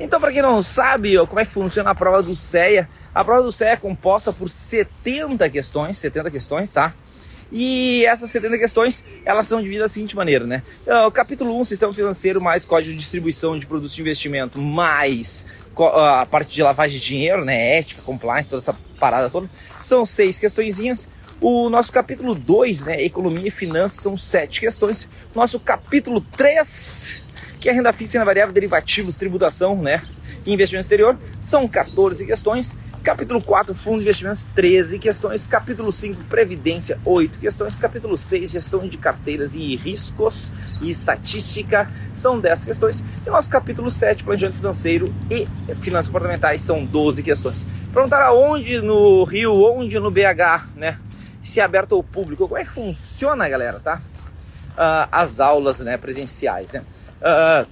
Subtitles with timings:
[0.00, 3.42] Então, para quem não sabe como é que funciona a prova do CEA, a prova
[3.42, 6.94] do CEA é composta por 70 questões, 70 questões, tá?
[7.52, 10.62] E essas 70 questões, elas são divididas da seguinte maneira, né?
[10.88, 15.44] Ah, o capítulo 1, sistema financeiro, mais código de distribuição de produtos de investimento, mais
[15.76, 17.78] a parte de lavagem de dinheiro, né?
[17.78, 19.50] Ética, compliance, toda essa parada toda.
[19.82, 21.08] São seis questõezinhas.
[21.40, 23.02] O nosso capítulo 2, né?
[23.02, 25.08] Economia e finanças, são sete questões.
[25.34, 27.20] Nosso capítulo 3,
[27.60, 30.02] que é renda fixa, renda variável, derivativos, tributação, né?
[30.46, 32.74] E investimento exterior, são 14 questões.
[33.02, 35.46] Capítulo 4, Fundo de Investimentos, 13 questões.
[35.46, 37.74] Capítulo 5, Previdência, 8 questões.
[37.74, 40.50] Capítulo 6, Gestão de Carteiras e Riscos
[40.82, 43.04] e Estatística, são 10 questões.
[43.24, 47.66] E o nosso capítulo 7, Planejamento Financeiro e Finanças Comportamentais, são 12 questões.
[47.92, 50.98] Perguntar aonde no Rio, onde no BH, né?
[51.42, 54.02] Se é aberto ao público, como é que funciona, galera, tá?
[54.72, 56.82] Uh, as aulas né, presenciais, né?
[57.20, 57.66] Uh,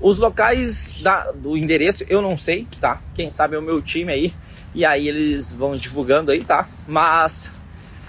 [0.00, 3.00] os locais da, do endereço eu não sei, tá?
[3.14, 4.34] Quem sabe é o meu time aí.
[4.74, 6.68] E aí eles vão divulgando aí, tá?
[6.88, 7.52] Mas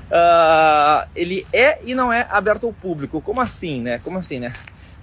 [0.09, 3.21] uh, ele é e não é aberto ao público.
[3.21, 3.99] Como assim, né?
[3.99, 4.53] Como assim, né?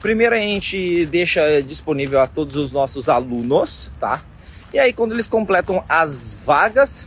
[0.01, 4.23] Primeiro a gente deixa disponível a todos os nossos alunos, tá?
[4.73, 7.07] E aí quando eles completam as vagas,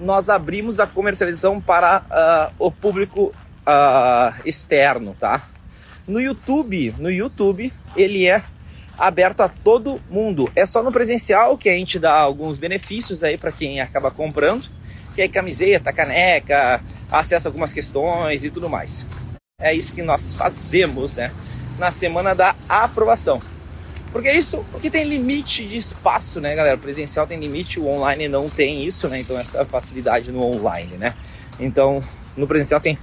[0.00, 3.32] nós abrimos a comercialização para uh, o público
[3.66, 5.42] uh, externo, tá?
[6.06, 8.42] No YouTube, no YouTube, ele é
[8.96, 10.50] aberto a todo mundo.
[10.54, 14.68] É só no presencial que a gente dá alguns benefícios aí para quem acaba comprando,
[15.14, 19.04] que é camiseta, caneca, acesso a algumas questões e tudo mais.
[19.60, 21.32] É isso que nós fazemos, né?
[21.78, 23.40] Na semana da aprovação.
[24.12, 26.76] Porque isso, porque tem limite de espaço, né, galera?
[26.76, 29.18] O presencial tem limite, o online não tem isso, né?
[29.18, 31.14] Então essa facilidade no online, né?
[31.58, 32.02] Então,
[32.36, 32.98] no presencial tem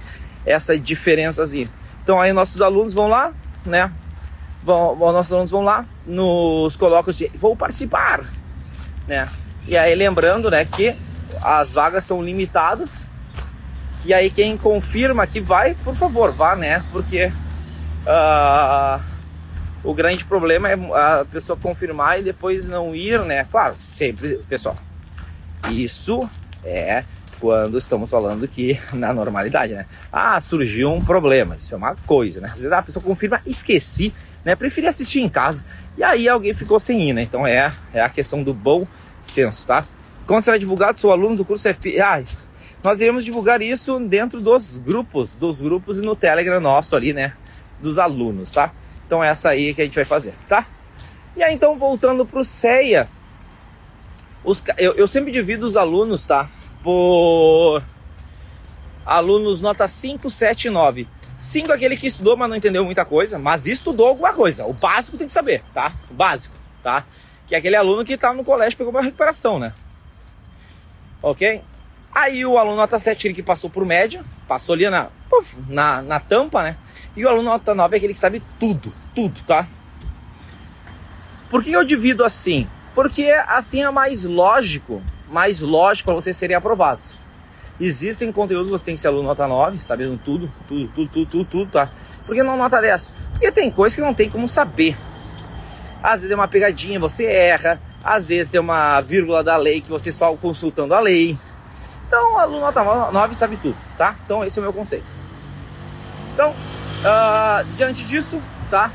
[0.46, 1.70] essa diferençazinha.
[2.04, 3.32] Então aí nossos alunos vão lá,
[3.66, 3.90] né?
[4.64, 8.24] vão, nossos alunos vão lá, nos colocam de vou participar,
[9.06, 9.28] né?
[9.66, 10.96] E aí lembrando, né, que
[11.42, 13.06] as vagas são limitadas.
[14.04, 16.84] E aí quem confirma que vai, por favor, vá, né?
[16.92, 17.32] Porque
[18.06, 19.00] uh,
[19.82, 23.46] o grande problema é a pessoa confirmar e depois não ir, né?
[23.50, 24.76] Claro, sempre, pessoal.
[25.70, 26.28] Isso
[26.62, 27.04] é
[27.40, 29.86] quando estamos falando que na normalidade, né?
[30.12, 32.48] Ah, surgiu um problema, isso é uma coisa, né?
[32.48, 34.14] Às vezes a pessoa confirma, esqueci,
[34.44, 34.54] né?
[34.54, 35.64] Preferi assistir em casa.
[35.96, 37.22] E aí alguém ficou sem ir, né?
[37.22, 38.86] Então é, é a questão do bom
[39.22, 39.84] senso, tá?
[40.26, 42.00] Quando será divulgado, sou aluno do curso FP.
[42.00, 42.24] Ai,
[42.82, 47.34] nós iremos divulgar isso dentro dos grupos, dos grupos e no Telegram nosso ali, né?
[47.80, 48.72] Dos alunos, tá?
[49.06, 50.66] Então é essa aí que a gente vai fazer, tá?
[51.36, 53.08] E aí então voltando pro CEA,
[54.44, 56.50] os, eu, eu sempre divido os alunos, tá?
[56.84, 57.82] Por
[59.06, 61.08] alunos nota 5, 7 e 9.
[61.38, 64.66] Cinco é aquele que estudou, mas não entendeu muita coisa, mas estudou alguma coisa.
[64.66, 65.92] O básico tem que saber, tá?
[66.10, 67.04] O básico, tá?
[67.46, 69.72] Que é aquele aluno que estava tá no colégio pegou uma recuperação, né?
[71.20, 71.62] Ok?
[72.14, 75.08] Aí o aluno nota 7 ele que passou por média, passou ali na,
[75.68, 76.76] na, na tampa, né?
[77.16, 79.66] E o aluno nota 9 é aquele que sabe tudo, tudo, tá?
[81.50, 82.68] Por que eu divido assim?
[82.94, 85.02] Porque assim é mais lógico,
[85.34, 87.14] mais lógico para vocês serem aprovados.
[87.80, 91.26] Existem conteúdos que você tem que ser aluno nota 9, sabendo tudo, tudo, tudo, tudo,
[91.26, 91.90] tudo, tudo, tá?
[92.24, 93.12] Por que não nota 10?
[93.32, 94.96] Porque tem coisas que não tem como saber.
[96.00, 97.80] Às vezes é uma pegadinha, você erra.
[98.04, 101.36] Às vezes tem uma vírgula da lei que você só consultando a lei.
[102.06, 104.14] Então, aluno nota 9 sabe tudo, tá?
[104.24, 105.06] Então, esse é o meu conceito.
[106.32, 108.40] Então, uh, diante disso,
[108.70, 108.92] tá?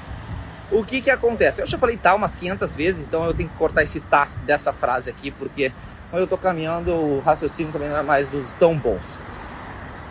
[0.71, 1.61] O que que acontece?
[1.61, 4.71] Eu já falei tá umas 500 vezes, então eu tenho que cortar esse tá dessa
[4.71, 5.73] frase aqui, porque
[6.09, 9.19] quando eu estou caminhando, o raciocínio também não é mais dos tão bons.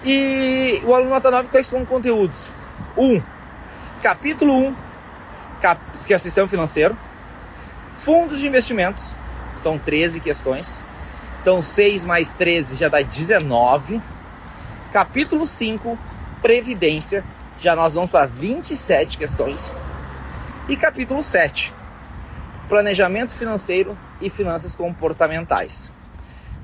[0.04, 2.52] E o aluno nota 9 quais são conteúdos?
[2.96, 3.14] 1.
[3.16, 3.22] Um,
[4.00, 4.76] capítulo 1, um,
[5.60, 6.96] cap, que é o sistema financeiro.
[7.96, 9.04] Fundos de investimentos,
[9.56, 10.80] são 13 questões.
[11.42, 14.00] Então 6 mais 13 já dá 19.
[14.92, 15.98] Capítulo 5,
[16.40, 17.24] Previdência,
[17.58, 19.72] já nós vamos para 27 questões.
[20.68, 21.72] E capítulo 7,
[22.68, 25.92] Planejamento financeiro e finanças comportamentais.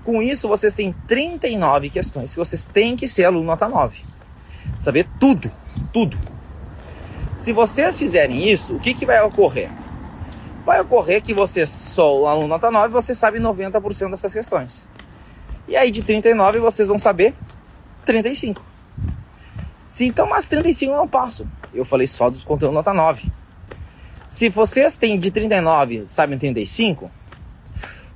[0.05, 4.05] Com isso, vocês têm 39 questões que vocês têm que ser aluno nota 9.
[4.79, 5.51] Saber tudo,
[5.93, 6.19] tudo.
[7.37, 9.71] Se vocês fizerem isso, o que, que vai ocorrer?
[10.65, 14.87] Vai ocorrer que você só aluno nota 9, você sabe 90% dessas questões.
[15.67, 17.35] E aí de 39 vocês vão saber
[18.05, 18.63] 35.
[19.89, 21.47] Se então, mas 35 eu não passo.
[21.73, 23.31] Eu falei só dos conteúdos nota 9.
[24.29, 27.11] Se vocês têm de 39, sabem 35,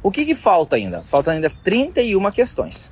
[0.02, 1.02] o que, que falta ainda?
[1.02, 2.90] Falta ainda 31 questões.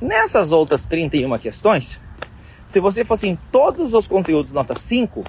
[0.00, 2.00] Nessas outras 31 questões,
[2.66, 5.24] se você fosse em todos os conteúdos nota 5,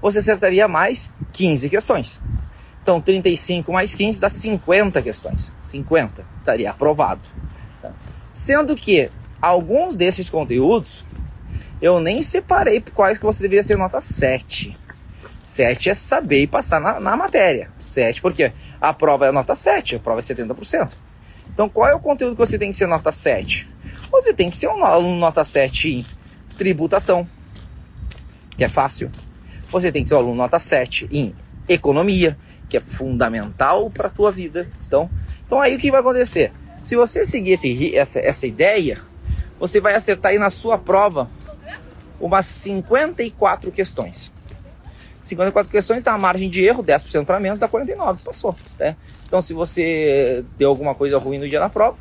[0.00, 2.20] você acertaria mais 15 questões.
[2.82, 5.50] Então 35 mais 15 dá 50 questões.
[5.62, 7.22] 50 estaria aprovado.
[7.80, 7.92] Tá?
[8.34, 9.10] Sendo que
[9.40, 11.04] alguns desses conteúdos
[11.80, 14.76] eu nem separei quais que você deveria ser nota 7.
[15.42, 17.70] 7 é saber e passar na, na matéria.
[17.78, 18.52] 7 porque
[18.88, 20.94] a prova é nota 7, a prova é 70%.
[21.52, 23.68] Então qual é o conteúdo que você tem que ser nota 7?
[24.10, 26.06] Você tem que ser um aluno nota 7 em
[26.58, 27.26] tributação,
[28.56, 29.10] que é fácil.
[29.70, 31.34] Você tem que ser um aluno nota 7 em
[31.66, 32.36] economia,
[32.68, 34.68] que é fundamental para a tua vida.
[34.86, 35.10] Então,
[35.46, 36.52] então aí o que vai acontecer?
[36.82, 39.00] Se você seguir esse, essa, essa ideia,
[39.58, 41.30] você vai acertar aí na sua prova
[42.20, 44.33] umas 54 questões.
[45.34, 48.56] 54 questões dá uma margem de erro, 10% para menos, dá 49, passou.
[48.78, 48.96] Né?
[49.26, 51.96] Então, se você deu alguma coisa ruim no dia da prova,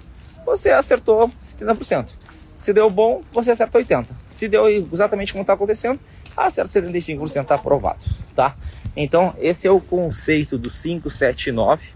[0.46, 2.10] você acertou 70%.
[2.56, 4.08] Se deu bom, você acerta 80%.
[4.30, 6.00] Se deu exatamente como está acontecendo,
[6.38, 8.06] acerta 75%, está aprovado.
[8.36, 8.56] Tá?
[8.96, 11.88] Então, esse é o conceito do 5, 7 e 9,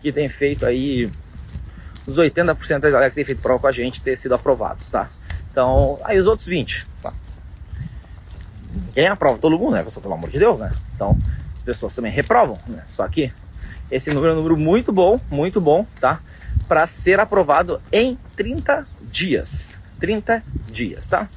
[0.00, 1.10] que tem feito aí
[2.06, 5.10] os 80% da galera que tem feito prova com a gente ter sido aprovados, tá?
[5.50, 7.12] Então, aí os outros 20, tá?
[8.94, 9.38] Quem aprova?
[9.38, 10.02] Todo mundo, né, pessoal?
[10.02, 10.72] Pelo amor de Deus, né?
[10.94, 11.16] Então,
[11.56, 12.82] as pessoas também reprovam, né?
[12.86, 13.32] Só que
[13.90, 16.20] esse número é um número muito bom, muito bom, tá?
[16.68, 19.78] Para ser aprovado em 30 dias.
[19.98, 21.28] 30 dias, tá?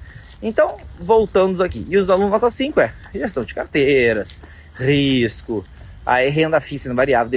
[0.42, 1.86] Então, voltando aqui.
[1.90, 4.40] E os alunos nota 5 é gestão de carteiras,
[4.76, 5.66] risco,
[6.06, 7.30] aí renda fixa variável,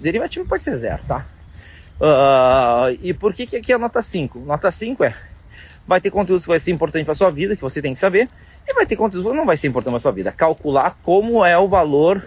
[0.00, 1.26] derivativo, pode ser zero, tá?
[2.00, 4.38] Uh, e por que, que aqui é nota 5?
[4.40, 5.14] Nota 5 é
[5.86, 8.28] vai ter conteúdos que vai ser importante para sua vida, que você tem que saber,
[8.70, 10.32] e vai ter conteúdos que não vai ser importante para sua vida.
[10.32, 12.26] Calcular como é o valor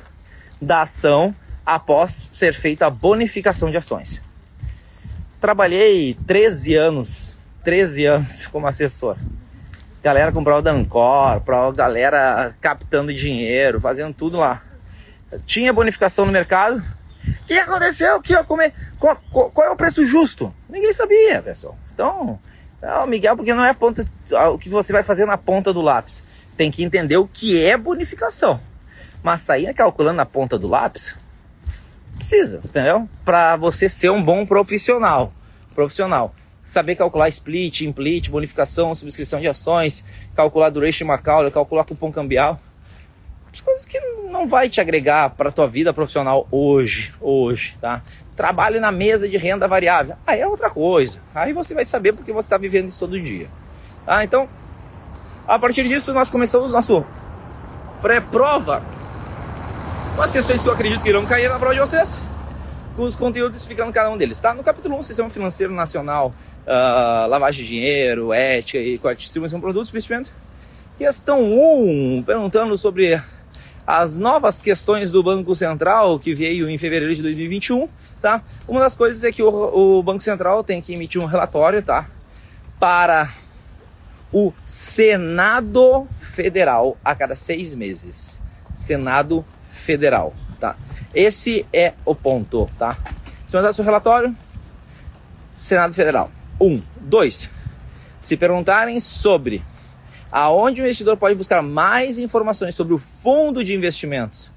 [0.62, 1.34] da ação
[1.66, 4.22] após ser feita a bonificação de ações.
[5.40, 9.18] Trabalhei 13 anos, 13 anos como assessor.
[10.02, 11.42] Galera comprava da Ancor,
[11.74, 14.62] galera captando dinheiro, fazendo tudo lá.
[15.46, 16.84] Tinha bonificação no mercado.
[17.26, 18.22] O que aconteceu?
[18.22, 18.74] Que eu comer?
[19.00, 20.54] Qual, qual, é o preço justo?
[20.70, 21.78] Ninguém sabia, pessoal.
[21.94, 22.38] Então,
[22.82, 24.06] não, Miguel, porque não é a ponta,
[24.54, 26.22] o que você vai fazer na ponta do lápis.
[26.58, 28.60] Tem que entender o que é bonificação.
[29.22, 31.16] Mas sair calculando na ponta do lápis,
[32.16, 33.08] precisa, entendeu?
[33.24, 35.34] Para você ser um bom profissional.
[35.74, 36.34] Profissional.
[36.64, 40.04] Saber calcular split, implit, bonificação, subscrição de ações,
[40.36, 42.60] calcular duration Macaulay, calcular cupom cambial.
[43.52, 48.02] As coisas que não vai te agregar para tua vida profissional hoje, hoje, tá?
[48.36, 50.16] trabalhe na mesa de renda variável.
[50.26, 51.20] Aí é outra coisa.
[51.34, 53.48] Aí você vai saber porque você está vivendo isso todo dia.
[54.06, 54.24] Tá?
[54.24, 54.50] Então,
[55.48, 57.06] a partir disso, nós começamos nosso
[58.02, 58.84] pré-prova
[60.18, 62.22] as questões que eu acredito que irão cair na prova de vocês,
[62.96, 64.40] com os conteúdos explicando cada um deles.
[64.40, 64.54] Tá?
[64.54, 66.34] No capítulo 1, Sistema Financeiro Nacional,
[66.68, 70.32] uh, lavagem de dinheiro, ética e de produtos, investimento.
[70.98, 73.20] Questão 1, perguntando sobre
[73.86, 77.90] as novas questões do Banco Central que veio em fevereiro de 2021,
[78.22, 78.42] tá?
[78.68, 82.08] Uma das coisas é que o, o Banco Central tem que emitir um relatório, tá?
[82.80, 83.30] Para
[84.34, 88.42] o Senado Federal a cada seis meses.
[88.74, 90.76] Senado Federal, tá?
[91.14, 92.98] Esse é o ponto, tá?
[93.48, 94.36] Se mandar seu relatório,
[95.54, 96.32] Senado Federal.
[96.60, 96.82] Um.
[97.00, 97.50] Dois.
[98.20, 99.64] Se perguntarem sobre
[100.32, 104.52] aonde o investidor pode buscar mais informações sobre o fundo de investimentos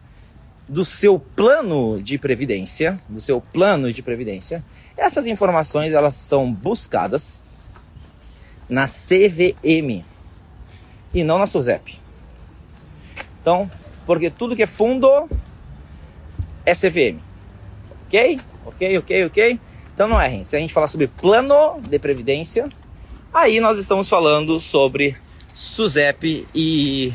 [0.66, 4.64] do seu plano de previdência, do seu plano de previdência.
[4.96, 7.38] Essas informações elas são buscadas
[8.68, 10.04] na CVM
[11.14, 12.00] e não na SUSEP.
[13.40, 13.70] Então,
[14.04, 15.28] porque tudo que é fundo
[16.64, 17.18] é CVM.
[18.06, 18.40] Ok?
[18.64, 19.60] Ok, ok, ok?
[19.94, 20.44] Então não errem.
[20.44, 22.68] Se a gente falar sobre plano de previdência,
[23.32, 25.16] aí nós estamos falando sobre
[25.54, 27.12] SUSEP e,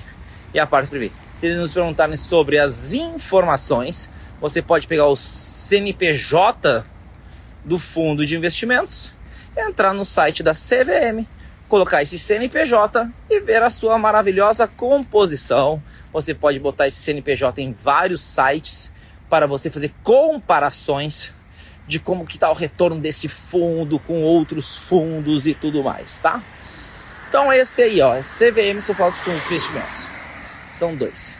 [0.53, 1.13] e a parte privada.
[1.35, 6.85] Se eles nos perguntarem sobre as informações, você pode pegar o CNPJ
[7.63, 9.13] do fundo de investimentos,
[9.55, 11.27] entrar no site da CVM,
[11.71, 15.81] colocar esse CNPJ e ver a sua maravilhosa composição.
[16.11, 18.91] Você pode botar esse CNPJ em vários sites
[19.29, 21.33] para você fazer comparações
[21.87, 26.43] de como que está o retorno desse fundo com outros fundos e tudo mais, tá?
[27.29, 30.07] Então esse aí, ó, é CVM, falo de fundos de investimentos.
[30.67, 31.37] Questão 2.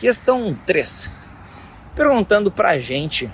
[0.00, 1.08] Questão 3.
[1.94, 3.30] Perguntando pra gente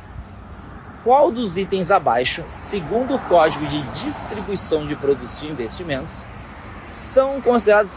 [1.08, 6.18] qual dos itens abaixo, segundo o Código de Distribuição de Produtos de Investimentos,
[6.86, 7.94] são considerados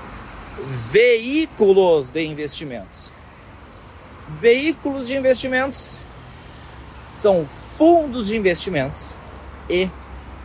[0.89, 3.11] veículos de investimentos.
[4.39, 5.97] Veículos de investimentos
[7.13, 9.07] são fundos de investimentos
[9.69, 9.89] e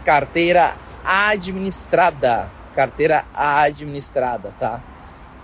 [0.05, 4.83] carteira administrada carteira administrada, tá?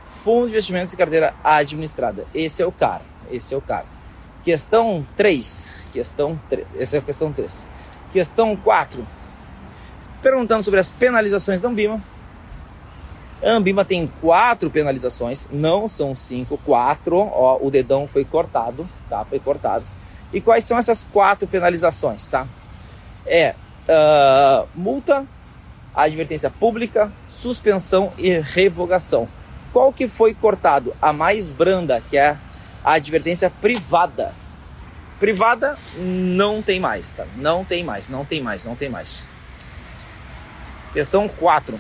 [0.09, 2.27] Fundo de investimentos e carteira administrada.
[2.35, 3.87] Esse é o cara, esse é o cara.
[4.43, 5.82] Questão 3.
[5.93, 6.67] Questão 3.
[6.79, 7.67] Essa é a questão 3.
[8.13, 9.07] Questão 4.
[10.23, 12.01] Perguntando sobre as penalizações da Ambima.
[13.43, 17.17] A Ambima tem quatro penalizações, não são cinco, quatro.
[17.17, 19.25] Ó, o dedão foi cortado, tá?
[19.25, 19.85] Foi cortado.
[20.33, 22.47] E quais são essas quatro penalizações, tá?
[23.27, 23.55] É
[23.89, 25.27] uh, multa,
[25.95, 29.29] advertência pública, suspensão e revogação.
[29.73, 30.95] Qual que foi cortado?
[31.03, 32.37] A mais branda, que é
[32.85, 34.33] a advertência privada.
[35.23, 37.25] Privada não tem mais, tá?
[37.37, 39.25] Não tem mais, não tem mais, não tem mais.
[40.93, 41.79] Questão 4.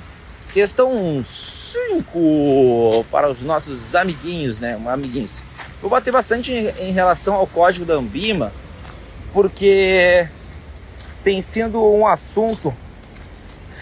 [0.52, 4.80] Questão 5 para os nossos amiguinhos, né?
[4.86, 5.42] Amiguinhos.
[5.80, 8.52] Vou bater bastante em, em relação ao código da Ambima,
[9.32, 10.28] porque
[11.24, 12.72] tem sido um assunto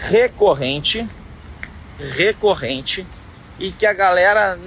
[0.09, 1.07] recorrente,
[1.99, 3.05] recorrente,
[3.59, 4.57] e que a galera,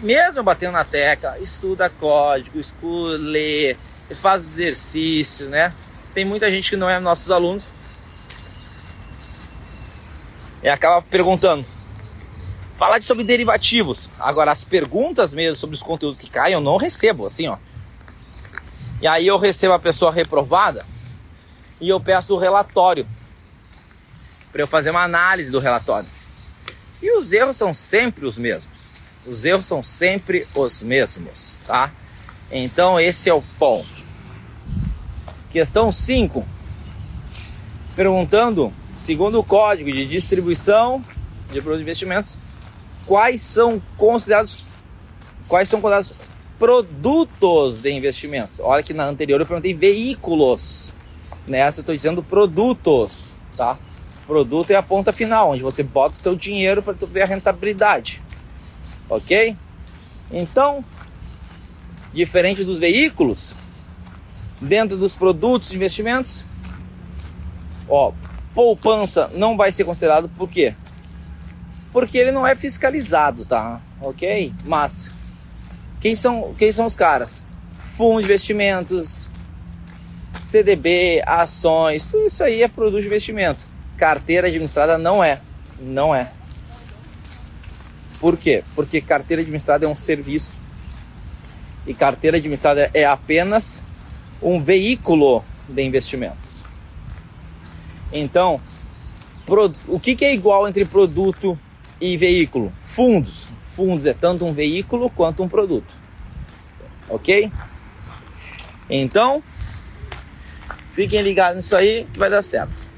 [0.00, 2.60] mesmo batendo na tecla, estuda código,
[3.18, 3.76] lê,
[4.14, 5.72] faz exercícios, né?
[6.14, 7.66] Tem muita gente que não é nossos alunos,
[10.62, 11.64] e acaba perguntando.
[12.74, 14.08] Falar sobre derivativos.
[14.18, 17.58] Agora, as perguntas mesmo sobre os conteúdos que caem, eu não recebo, assim, ó.
[19.02, 20.84] E aí eu recebo a pessoa reprovada
[21.80, 23.06] e eu peço o relatório
[24.52, 26.08] para eu fazer uma análise do relatório.
[27.00, 28.78] E os erros são sempre os mesmos.
[29.26, 31.90] Os erros são sempre os mesmos, tá?
[32.50, 33.99] Então esse é o ponto.
[35.50, 36.46] Questão 5
[37.96, 41.04] perguntando, segundo o código de distribuição
[41.50, 42.36] de produtos de investimentos,
[43.04, 44.64] quais são considerados
[45.48, 46.14] quais são considerados
[46.58, 48.60] produtos de investimentos.
[48.60, 50.94] Olha que na anterior eu perguntei veículos.
[51.46, 53.76] Nessa eu estou dizendo produtos, tá?
[54.26, 57.26] Produto é a ponta final, onde você bota o teu dinheiro para tu ver a
[57.26, 58.22] rentabilidade.
[59.08, 59.56] OK?
[60.30, 60.84] Então,
[62.14, 63.56] diferente dos veículos,
[64.60, 66.44] dentro dos produtos de investimentos,
[67.90, 68.12] Ó,
[68.54, 70.74] poupança não vai ser considerado por quê?
[71.92, 73.80] Porque ele não é fiscalizado, tá?
[74.00, 74.54] Ok?
[74.64, 75.10] Mas
[76.00, 77.44] quem são, quem são os caras?
[77.84, 79.28] Fundos de investimentos,
[80.40, 83.66] CDB, ações, tudo isso aí é produto de investimento.
[83.96, 85.40] Carteira administrada não é.
[85.80, 86.30] Não é.
[88.20, 88.62] Por quê?
[88.76, 90.60] Porque carteira administrada é um serviço.
[91.86, 93.82] E carteira administrada é apenas
[94.42, 96.60] um veículo de investimentos.
[98.12, 98.60] Então,
[99.86, 101.58] o que, que é igual entre produto
[102.00, 102.72] e veículo?
[102.84, 103.48] Fundos.
[103.58, 105.92] Fundos é tanto um veículo quanto um produto.
[107.08, 107.50] Ok?
[108.88, 109.42] Então,
[110.94, 112.88] fiquem ligados nisso aí que vai dar certo.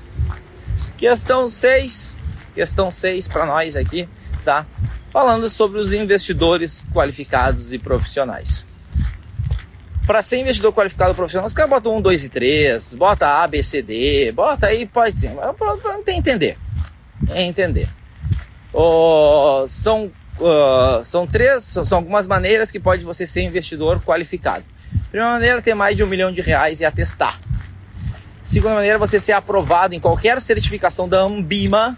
[0.96, 2.18] Questão 6,
[2.54, 4.08] questão 6 para nós aqui,
[4.44, 4.66] tá?
[5.10, 8.66] Falando sobre os investidores qualificados e profissionais
[10.06, 13.62] para ser investidor qualificado profissional, os caras botam um, dois e três, bota A, B,
[13.62, 16.58] C, D, bota aí, pode ser, para entender.
[17.30, 17.88] É entender.
[18.72, 24.64] Oh, são, uh, são três, são algumas maneiras que pode você ser investidor qualificado.
[25.08, 27.38] Primeira maneira, ter mais de um milhão de reais e atestar.
[28.42, 31.96] Segunda maneira, você ser aprovado em qualquer certificação da Ambima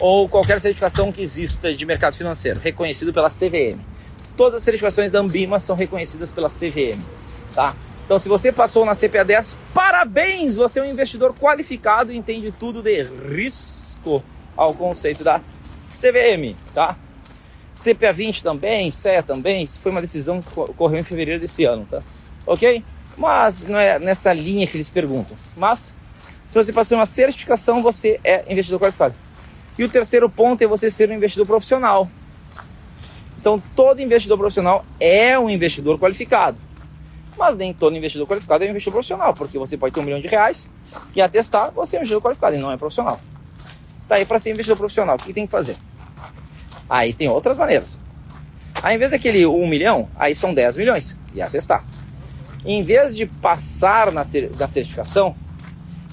[0.00, 3.93] ou qualquer certificação que exista de mercado financeiro, reconhecido pela CVM.
[4.36, 7.00] Todas as certificações da Ambima são reconhecidas pela CVM,
[7.54, 7.74] tá?
[8.04, 10.56] Então, se você passou na CPA 10, parabéns!
[10.56, 14.22] Você é um investidor qualificado e entende tudo de risco
[14.56, 15.40] ao conceito da
[15.74, 16.96] CVM, tá?
[17.74, 21.86] CPA 20 também, CEA também, isso foi uma decisão que ocorreu em fevereiro desse ano,
[21.90, 22.02] tá?
[22.46, 22.84] Ok?
[23.16, 25.36] Mas não é nessa linha que eles perguntam.
[25.56, 25.92] Mas,
[26.46, 29.14] se você passou uma certificação, você é investidor qualificado.
[29.78, 32.08] E o terceiro ponto é você ser um investidor profissional.
[33.44, 36.58] Então, todo investidor profissional é um investidor qualificado.
[37.36, 40.18] Mas nem todo investidor qualificado é um investidor profissional, porque você pode ter um milhão
[40.18, 40.70] de reais
[41.14, 43.20] e atestar, você é um investidor qualificado e não é profissional.
[44.08, 45.76] Tá aí para ser investidor profissional, o que tem que fazer?
[46.88, 48.00] Aí tem outras maneiras.
[48.82, 51.84] Aí, em vez daquele 1 milhão, aí são 10 milhões e atestar.
[52.64, 54.22] Em vez de passar na,
[54.58, 55.36] na certificação,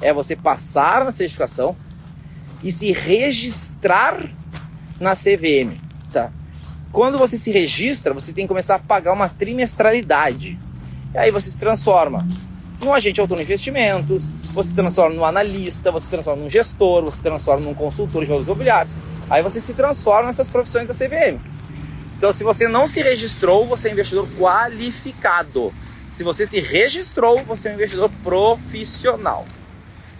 [0.01, 1.77] é você passar na certificação
[2.61, 4.19] e se registrar
[4.99, 5.79] na CVM,
[6.11, 6.29] tá?
[6.91, 10.59] Quando você se registra, você tem que começar a pagar uma trimestralidade.
[11.13, 12.27] E aí você se transforma
[12.79, 17.03] num agente autônomo de investimentos, você se transforma num analista, você se transforma num gestor,
[17.03, 18.95] você se transforma num consultor de valores imobiliários.
[19.29, 21.39] Aí você se transforma nessas profissões da CVM.
[22.17, 25.73] Então, se você não se registrou, você é investidor qualificado.
[26.09, 29.45] Se você se registrou, você é um investidor profissional.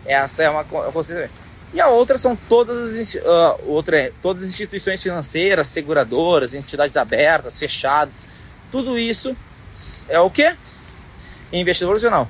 [0.05, 1.29] Essa é uma coisa.
[1.73, 6.97] E a outra são todas as, uh, outra é, todas as instituições financeiras, seguradoras, entidades
[6.97, 8.23] abertas, fechadas.
[8.71, 9.35] Tudo isso
[10.09, 10.55] é o que?
[11.53, 12.27] investidor profissional.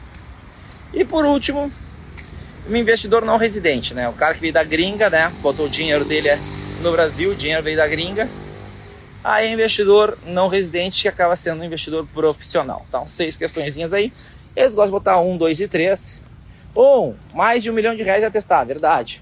[0.93, 1.71] E por último,
[2.67, 4.09] um investidor não residente, né?
[4.09, 5.31] O cara que veio da gringa, né?
[5.41, 6.29] Botou o dinheiro dele
[6.81, 8.27] no Brasil, o dinheiro veio da gringa.
[9.23, 12.85] Aí é investidor não residente que acaba sendo um investidor profissional.
[12.87, 14.11] Então, seis questõezinhas aí.
[14.55, 16.19] Eles gostam de botar um, dois e três.
[16.75, 19.21] Um, mais de um milhão de reais a testar, verdade.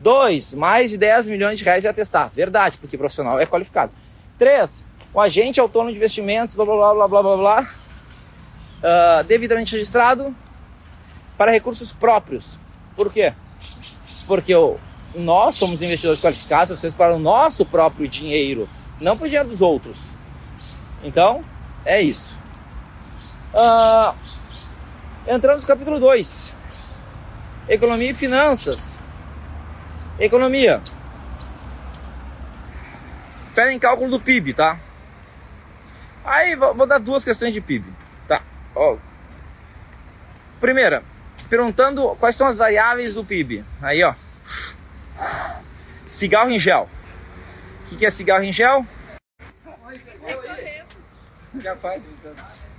[0.00, 3.92] Dois, mais de 10 milhões de reais a testar, verdade, porque profissional é qualificado.
[4.38, 10.34] Três, o agente autônomo de investimentos, blá blá blá blá blá blá, uh, devidamente registrado
[11.38, 12.58] para recursos próprios.
[12.94, 13.32] Por quê?
[14.26, 14.76] Porque o,
[15.14, 18.68] nós somos investidores qualificados, vocês para o nosso próprio dinheiro,
[19.00, 20.08] não para o dinheiro dos outros.
[21.02, 21.42] Então,
[21.84, 22.34] é isso.
[23.54, 24.14] Uh,
[25.26, 26.52] entramos no capítulo 2.
[27.68, 28.98] Economia e finanças.
[30.18, 30.80] Economia.
[33.52, 34.78] Fé em cálculo do PIB, tá?
[36.24, 37.92] Aí vou dar duas questões de PIB,
[38.26, 38.42] tá?
[38.74, 38.96] Ó.
[40.60, 41.02] Primeira,
[41.48, 43.64] perguntando quais são as variáveis do PIB.
[43.80, 44.14] Aí, ó.
[46.06, 46.88] Cigarro em gel.
[47.84, 48.86] O que, que é cigarro em gel?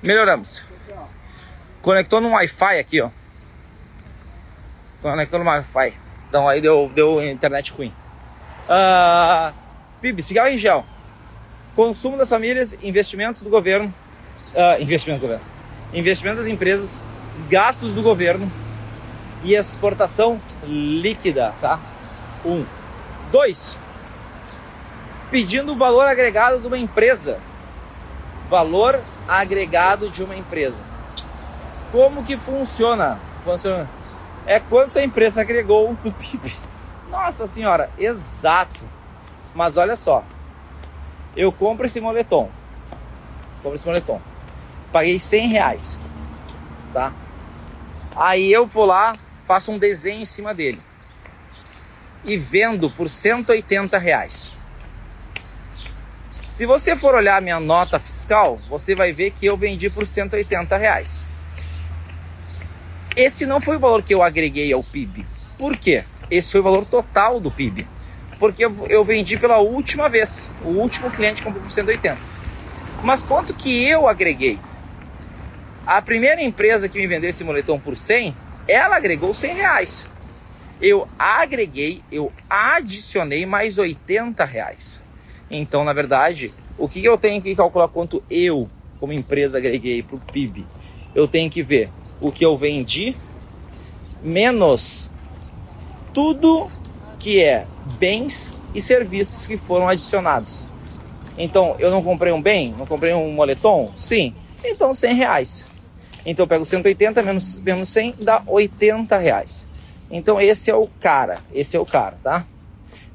[0.02, 0.64] Melhoramos.
[1.82, 3.10] Conectou no Wi-Fi aqui, ó.
[5.02, 6.07] Conectou no Wi-Fi.
[6.30, 7.94] Então aí deu, deu internet ruim.
[8.68, 9.54] Uh,
[10.02, 10.86] PIB, cigarro em gel.
[11.76, 13.94] Consumo das famílias, investimentos do governo,
[14.54, 15.46] uh, investimento do governo,
[15.94, 17.00] investimento das empresas,
[17.50, 18.52] gastos do governo
[19.44, 21.80] e exportação líquida, tá?
[22.46, 22.66] Um.
[23.32, 23.78] Dois.
[25.30, 27.40] Pedindo o valor agregado de uma empresa.
[28.50, 30.80] Valor agregado de uma empresa.
[31.92, 33.20] Como que funciona?
[33.44, 33.88] Funciona.
[34.48, 36.54] É quanto a empresa agregou no PIB.
[37.12, 38.80] Nossa senhora, exato.
[39.54, 40.24] Mas olha só,
[41.36, 42.50] eu compro esse moletom.
[43.62, 44.22] Compro esse moletom.
[44.90, 46.00] Paguei 100 reais.
[46.94, 47.12] Tá?
[48.16, 50.82] Aí eu vou lá, faço um desenho em cima dele.
[52.24, 54.54] E vendo por 180 reais.
[56.48, 60.78] Se você for olhar minha nota fiscal, você vai ver que eu vendi por 180
[60.78, 61.27] reais.
[63.18, 65.26] Esse não foi o valor que eu agreguei ao PIB.
[65.58, 66.06] Por quê?
[66.32, 67.86] Esse foi o valor total do PIB
[68.40, 70.52] porque eu vendi pela última vez.
[70.64, 72.18] O último cliente comprou por 180.
[73.04, 74.60] Mas quanto que eu agreguei?
[75.86, 78.36] A primeira empresa que me vendeu esse moletom por 100,
[78.68, 80.10] ela agregou 100 reais.
[80.82, 85.02] Eu agreguei, eu adicionei mais 80 reais.
[85.50, 90.18] Então, na verdade, o que eu tenho que calcular quanto eu, como empresa, agreguei para
[90.18, 90.66] o PIB?
[91.16, 93.16] Eu tenho que ver o que eu vendi
[94.22, 95.10] menos
[96.14, 96.70] tudo
[97.20, 97.66] que é
[98.00, 100.68] bens e serviços que foram adicionados.
[101.38, 102.74] Então, eu não comprei um bem?
[102.78, 103.92] Não comprei um moletom?
[103.96, 104.34] Sim.
[104.64, 105.68] Então, 100 reais.
[106.26, 109.68] Então, eu pego 180 menos, menos 100, dá 80 reais.
[110.10, 111.40] Então, esse é o cara.
[111.54, 112.46] Esse é o cara, tá?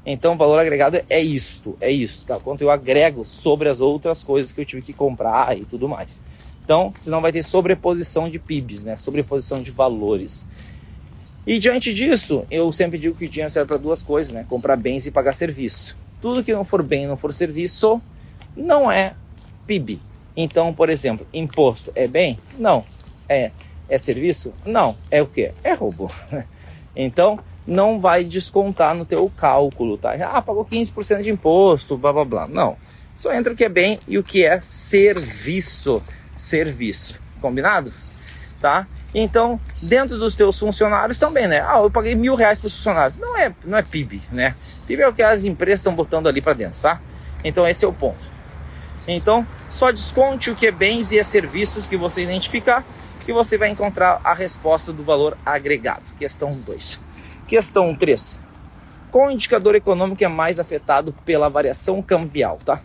[0.05, 2.39] Então, o valor agregado é isto, é isso, tá?
[2.39, 6.21] Quanto eu agrego sobre as outras coisas que eu tive que comprar e tudo mais.
[6.63, 8.95] Então, senão vai ter sobreposição de PIBs, né?
[8.95, 10.47] Sobreposição de valores.
[11.45, 14.45] E diante disso, eu sempre digo que o dinheiro serve para duas coisas, né?
[14.47, 15.97] Comprar bens e pagar serviço.
[16.21, 18.01] Tudo que não for bem, não for serviço,
[18.55, 19.13] não é
[19.67, 19.99] PIB.
[20.37, 22.39] Então, por exemplo, imposto é bem?
[22.57, 22.85] Não.
[23.27, 23.51] É,
[23.89, 24.53] é serviço?
[24.65, 24.95] Não.
[25.11, 25.51] É o quê?
[25.63, 26.11] É roubo.
[26.95, 30.13] Então, não vai descontar no teu cálculo, tá?
[30.31, 32.47] Ah, pagou 15% de imposto, blá blá blá.
[32.47, 32.77] Não.
[33.17, 36.03] Só entra o que é bem e o que é serviço.
[36.35, 37.19] Serviço.
[37.41, 37.91] Combinado?
[38.61, 38.87] Tá?
[39.13, 41.61] Então, dentro dos teus funcionários também, né?
[41.61, 43.17] Ah, eu paguei mil reais para os funcionários.
[43.17, 44.55] Não é, não é PIB, né?
[44.87, 46.99] PIB é o que as empresas estão botando ali para dentro, tá?
[47.43, 48.23] Então, esse é o ponto.
[49.07, 52.85] Então, só desconte o que é bens e é serviços que você identificar
[53.23, 56.11] que você vai encontrar a resposta do valor agregado.
[56.17, 56.99] Questão 2.
[57.47, 58.37] Questão 3.
[59.11, 62.81] Qual indicador econômico é mais afetado pela variação cambial, tá?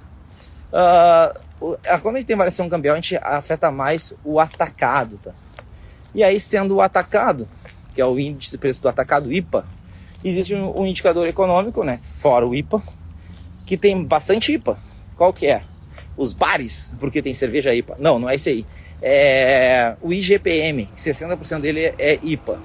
[0.71, 5.33] Uh, quando a gente tem variação cambial, a gente afeta mais o atacado, tá?
[6.15, 7.49] E aí, sendo o atacado,
[7.95, 9.67] que é o índice de preço do atacado IPA,
[10.25, 12.83] existe um, um indicador econômico, né, fora o IPA,
[13.67, 14.79] que tem bastante IPA.
[15.17, 15.63] Qual que é?
[16.17, 17.97] Os bares, porque tem cerveja IPA.
[17.99, 18.67] Não, não é esse aí.
[19.01, 22.61] É o IGPM, que 60% dele é IPA.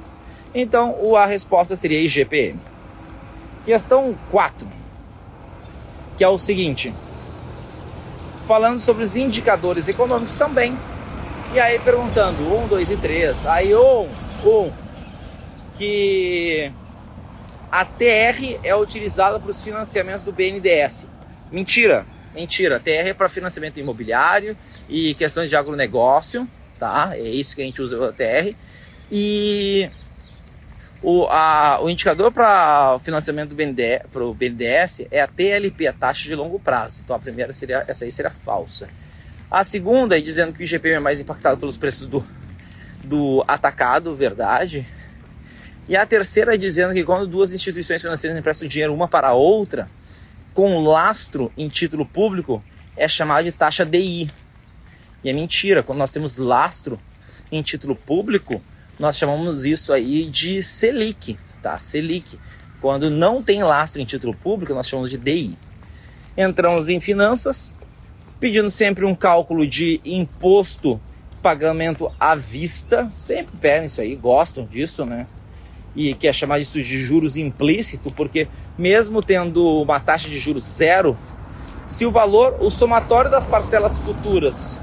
[0.56, 2.60] Então, a resposta seria IGPM.
[3.66, 4.68] Questão 4,
[6.18, 6.94] que é o seguinte:
[8.48, 10.78] falando sobre os indicadores econômicos também,
[11.54, 13.46] e aí perguntando, um, dois e três.
[13.46, 14.08] Aí um,
[14.46, 14.72] um,
[15.78, 16.72] que
[17.72, 21.08] a TR é utilizada para os financiamentos do BNDES.
[21.52, 22.78] Mentira, mentira.
[22.78, 24.58] A TR é para financiamento imobiliário
[24.90, 26.48] e questões de agronegócio,
[26.80, 27.12] tá?
[27.14, 28.56] É isso que a gente usa o ATR.
[29.12, 29.90] E
[31.04, 33.56] o, a, o indicador para o financiamento do
[34.34, 37.02] BNDES, é a TLP, a taxa de longo prazo.
[37.04, 38.88] Então a primeira seria, essa aí seria falsa.
[39.52, 42.26] A segunda dizendo que o IGPM é mais impactado pelos preços do,
[43.04, 44.88] do atacado, verdade.
[45.90, 49.90] E a terceira dizendo que quando duas instituições financeiras emprestam dinheiro uma para a outra,
[50.54, 52.64] com lastro em título público,
[52.96, 54.32] é chamada de taxa DI.
[55.22, 56.98] E é mentira, quando nós temos lastro
[57.52, 58.62] em título público,
[59.04, 61.78] nós chamamos isso aí de Selic, tá?
[61.78, 62.40] Selic.
[62.80, 65.58] Quando não tem lastro em título público, nós chamamos de DI.
[66.38, 67.76] Entramos em finanças,
[68.40, 71.02] pedindo sempre um cálculo de imposto
[71.42, 75.28] pagamento à vista, sempre pedem isso aí, gostam disso, né?
[75.94, 81.18] E quer chamar isso de juros implícito, porque mesmo tendo uma taxa de juros zero,
[81.88, 84.80] se o valor, o somatório das parcelas futuras,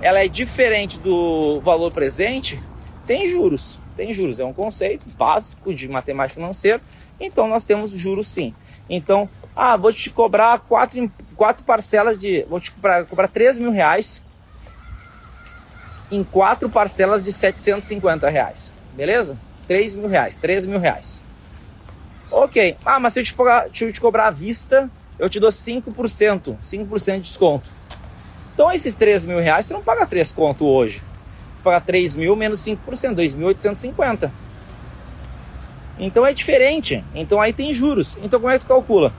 [0.00, 2.62] ela é diferente do valor presente,
[3.06, 3.78] tem juros.
[3.96, 6.80] Tem juros, é um conceito básico de matemática financeira.
[7.20, 8.54] Então nós temos juros sim.
[8.90, 12.44] Então, ah, vou te cobrar quatro, quatro parcelas de.
[12.48, 14.22] Vou te cobrar, cobrar 3 mil reais
[16.10, 18.72] em quatro parcelas de 750 reais.
[18.94, 19.38] Beleza?
[19.68, 21.22] 3 mil reais, 3 mil reais.
[22.30, 22.76] Ok.
[22.84, 25.50] Ah, mas se eu te cobrar, se eu te cobrar à vista, eu te dou
[25.50, 27.70] 5%, 5% de desconto.
[28.52, 31.00] Então esses 3 mil reais, você não paga 3 conto hoje
[31.64, 32.76] para 3 mil menos 5%,
[33.16, 34.30] 2.850.
[35.98, 37.02] Então é diferente.
[37.14, 38.16] Então aí tem juros.
[38.22, 39.12] Então como é que tu calcula?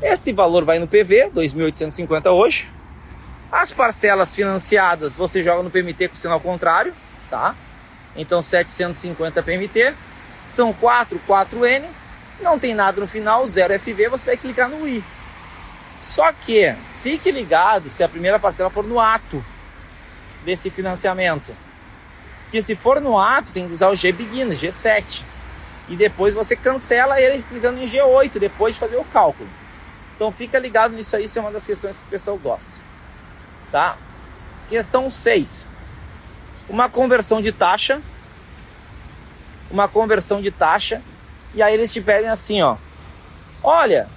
[0.00, 2.68] Esse valor vai no PV, 2.850 hoje.
[3.50, 6.94] As parcelas financiadas você joga no PMT com sinal contrário,
[7.28, 7.54] tá?
[8.16, 9.94] Então 750 PMT.
[10.48, 11.84] São 4, 4N.
[12.40, 15.04] Não tem nada no final, 0 FV, você vai clicar no I.
[15.98, 19.44] Só que fique ligado se a primeira parcela for no ato
[20.44, 21.54] desse financiamento.
[22.52, 25.22] Porque se for no ato, tem que usar o G Begin, G7.
[25.88, 29.48] E depois você cancela ele clicando em G8, depois de fazer o cálculo.
[30.14, 32.78] Então fica ligado nisso aí, isso é uma das questões que o pessoal gosta.
[33.70, 33.96] Tá?
[34.68, 35.66] Questão 6.
[36.68, 38.02] Uma conversão de taxa.
[39.70, 41.00] Uma conversão de taxa.
[41.54, 42.76] E aí eles te pedem assim, ó.
[43.62, 44.10] Olha,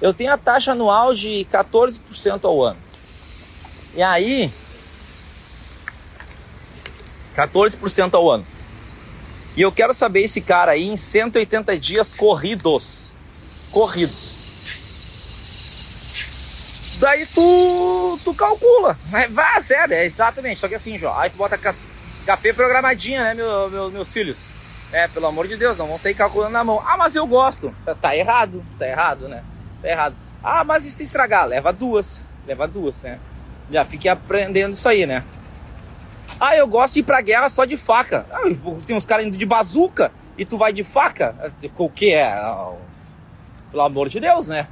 [0.00, 2.80] eu tenho a taxa anual de 14% ao ano.
[3.94, 4.52] E aí,
[7.36, 8.46] 14% ao ano.
[9.56, 13.12] E eu quero saber esse cara aí em 180 dias corridos.
[13.70, 14.32] Corridos.
[16.98, 18.98] Daí tu, tu calcula.
[19.30, 20.60] Vai, sério, é exatamente.
[20.60, 24.48] Só que assim, Jó, aí tu bota KP programadinha, né, meu, meu, meus filhos?
[24.92, 26.82] É, pelo amor de Deus, não vão sair calculando na mão.
[26.86, 27.74] Ah, mas eu gosto.
[27.84, 29.42] Tá, tá errado, tá errado, né?
[29.82, 30.16] Tá errado.
[30.42, 31.46] Ah, mas e se estragar?
[31.46, 32.20] Leva duas.
[32.46, 33.18] Leva duas, né?
[33.70, 35.24] Já fiquei aprendendo isso aí, né?
[36.40, 38.26] Ah, eu gosto de ir pra guerra só de faca.
[38.30, 38.42] Ah,
[38.86, 41.52] tem uns caras indo de bazuca e tu vai de faca?
[41.78, 42.30] O que é?
[43.70, 44.66] Pelo amor de Deus, né?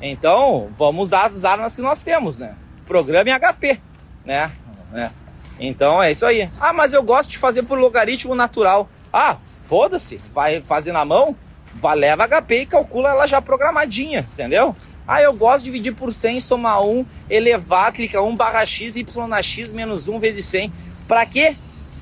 [0.00, 2.54] Então, vamos usar as armas que nós temos, né?
[2.86, 3.80] Programa em HP,
[4.24, 4.50] né?
[4.94, 5.10] É.
[5.58, 6.50] Então é isso aí.
[6.60, 8.88] Ah, mas eu gosto de fazer por logaritmo natural.
[9.12, 11.36] Ah, foda-se, vai fazer na mão,
[11.74, 14.74] vai, leva HP e calcula ela já programadinha, entendeu?
[15.06, 19.26] Ah, eu gosto de dividir por 100, somar 1, elevar, clica 1 barra x, y
[19.26, 20.72] na x menos 1 vezes 100.
[21.08, 21.56] Pra quê?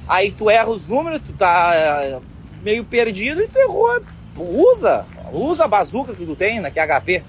[0.07, 2.21] Aí tu erra os números, tu tá eh,
[2.63, 4.03] meio perdido e tu errou.
[4.37, 7.23] Usa, usa a bazuca que tu tem, né, que é HP.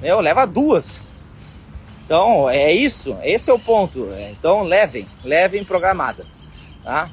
[0.00, 1.00] Meu, leva duas.
[2.04, 4.08] Então, é isso, esse é o ponto.
[4.30, 6.26] Então, levem, levem programada,
[6.82, 7.08] tá?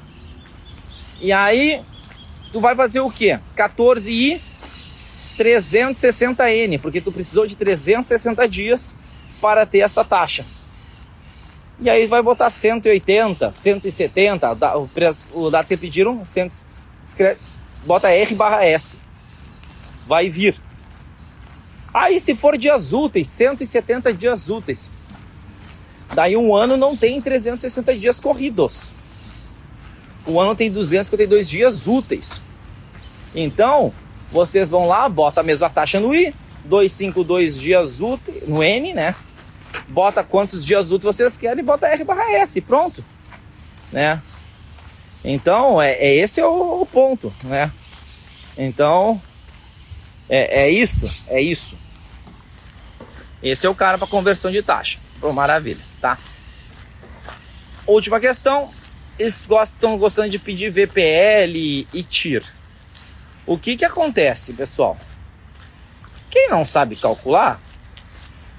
[1.18, 1.82] E aí,
[2.52, 3.40] tu vai fazer o quê?
[3.56, 4.38] 14i
[5.38, 8.96] 360N, porque tu precisou de 360 dias
[9.40, 10.44] para ter essa taxa.
[11.80, 16.48] E aí vai botar 180, 170, o, preço, o dado que pediram, 100,
[17.04, 17.40] escreve,
[17.84, 18.96] bota R barra S.
[20.06, 20.54] Vai vir.
[21.92, 24.90] Aí se for dias úteis, 170 dias úteis.
[26.14, 28.92] Daí um ano não tem 360 dias corridos.
[30.26, 32.40] O ano tem 252 dias úteis.
[33.34, 33.92] Então,
[34.32, 39.14] vocês vão lá, bota a mesma taxa no I, 252 dias úteis, no N, né?
[39.88, 43.04] Bota quantos dias úteis vocês querem e bota R barra S, pronto.
[43.92, 44.20] Né?
[45.22, 47.70] Então, é, é esse é o, o, ponto, né?
[48.56, 49.20] Então,
[50.28, 51.78] é, é isso, é isso.
[53.42, 54.98] Esse é o cara para conversão de taxa.
[55.20, 56.18] Pô, maravilha, tá?
[57.86, 58.70] Última questão,
[59.18, 62.61] eles estão gostando de pedir VPL e TIR.
[63.44, 64.96] O que que acontece, pessoal?
[66.30, 67.60] Quem não sabe calcular,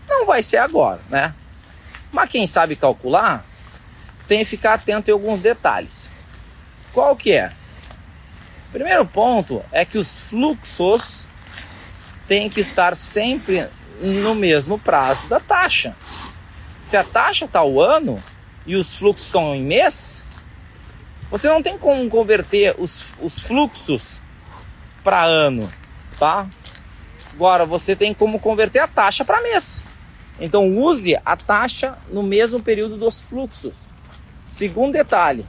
[0.08, 1.34] não vai ser agora, né?
[2.12, 3.46] Mas quem sabe calcular,
[4.28, 6.12] tem que ficar atento em alguns detalhes.
[6.92, 7.52] Qual que é?
[8.72, 11.28] Primeiro ponto é que os fluxos
[12.28, 13.70] têm que estar sempre
[14.02, 15.96] no mesmo prazo da taxa.
[16.82, 18.22] Se a taxa está ao ano
[18.66, 20.24] e os fluxos estão em mês,
[21.30, 24.23] você não tem como converter os, os fluxos
[25.04, 25.70] para ano,
[26.20, 26.48] tá?
[27.34, 29.84] Agora você tem como converter a taxa para mês.
[30.40, 33.88] Então use a taxa no mesmo período dos fluxos.
[34.46, 35.46] Segundo detalhe,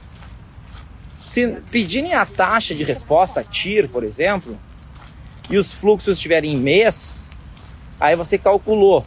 [1.15, 4.59] se pedirem a taxa de resposta, TIR, por exemplo,
[5.49, 7.27] e os fluxos estiverem em mês,
[7.99, 9.05] aí você calculou.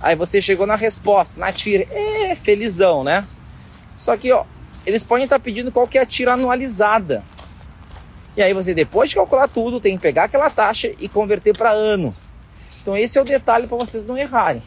[0.00, 3.26] Aí você chegou na resposta, na TIR, é felizão, né?
[3.96, 4.44] Só que ó,
[4.84, 7.24] eles podem estar pedindo qual que é a TIR anualizada.
[8.36, 11.70] E aí você, depois de calcular tudo, tem que pegar aquela taxa e converter para
[11.70, 12.14] ano.
[12.82, 14.62] Então esse é o detalhe para vocês não errarem.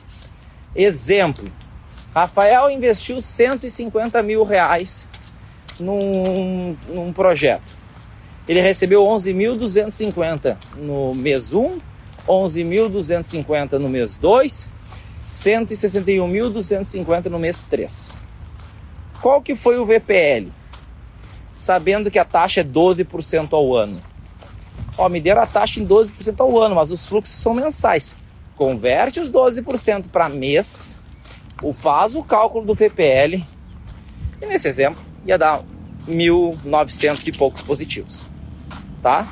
[0.75, 1.49] Exemplo,
[2.13, 5.07] Rafael investiu 150 mil reais
[5.79, 7.77] num, num projeto.
[8.47, 11.79] Ele recebeu 11.250 no mês 1,
[12.27, 14.67] 11.250 no mês 2,
[15.21, 18.09] 161.250 no mês 3.
[19.21, 20.51] Qual que foi o VPL?
[21.59, 24.01] Sabendo que a taxa é 12% ao ano.
[24.97, 28.15] Ó, me deram a taxa em 12% ao ano, mas os fluxos são mensais.
[28.55, 30.97] Converte os 12% para mês,
[31.79, 33.43] faz o cálculo do VPL,
[34.41, 35.61] e nesse exemplo, ia dar
[36.07, 38.25] 1.900 e poucos positivos,
[39.01, 39.27] tá?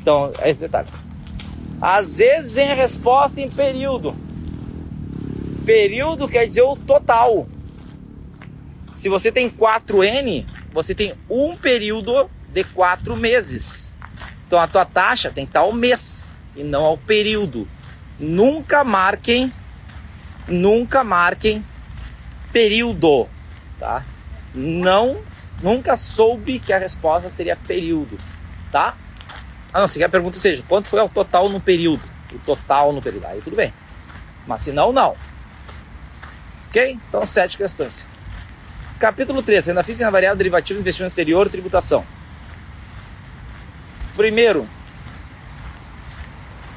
[0.00, 0.88] Então, é esse detalhe.
[1.82, 4.14] Às vezes em resposta em período.
[5.66, 7.46] Período quer dizer o total.
[8.94, 13.96] Se você tem 4N, você tem um período de 4 meses.
[14.46, 17.68] Então a tua taxa tem que estar ao mês e não ao período.
[18.18, 19.52] Nunca marquem,
[20.48, 21.64] nunca marquem
[22.52, 23.28] período,
[23.78, 24.04] tá?
[24.54, 25.22] não
[25.62, 28.18] nunca soube que a resposta seria período,
[28.70, 28.94] tá?
[29.72, 32.02] Ah, não, se a pergunta seja, quanto foi o total no período?
[32.32, 33.72] O total no período, aí tudo bem.
[34.46, 35.14] Mas se não, não.
[36.68, 36.98] Ok?
[37.08, 38.04] Então, sete questões.
[39.00, 42.04] Capítulo 3, renda fixa, renda variável, derivativo, investimento exterior tributação.
[44.14, 44.68] Primeiro,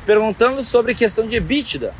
[0.05, 1.93] perguntando sobre questão de EBITDA.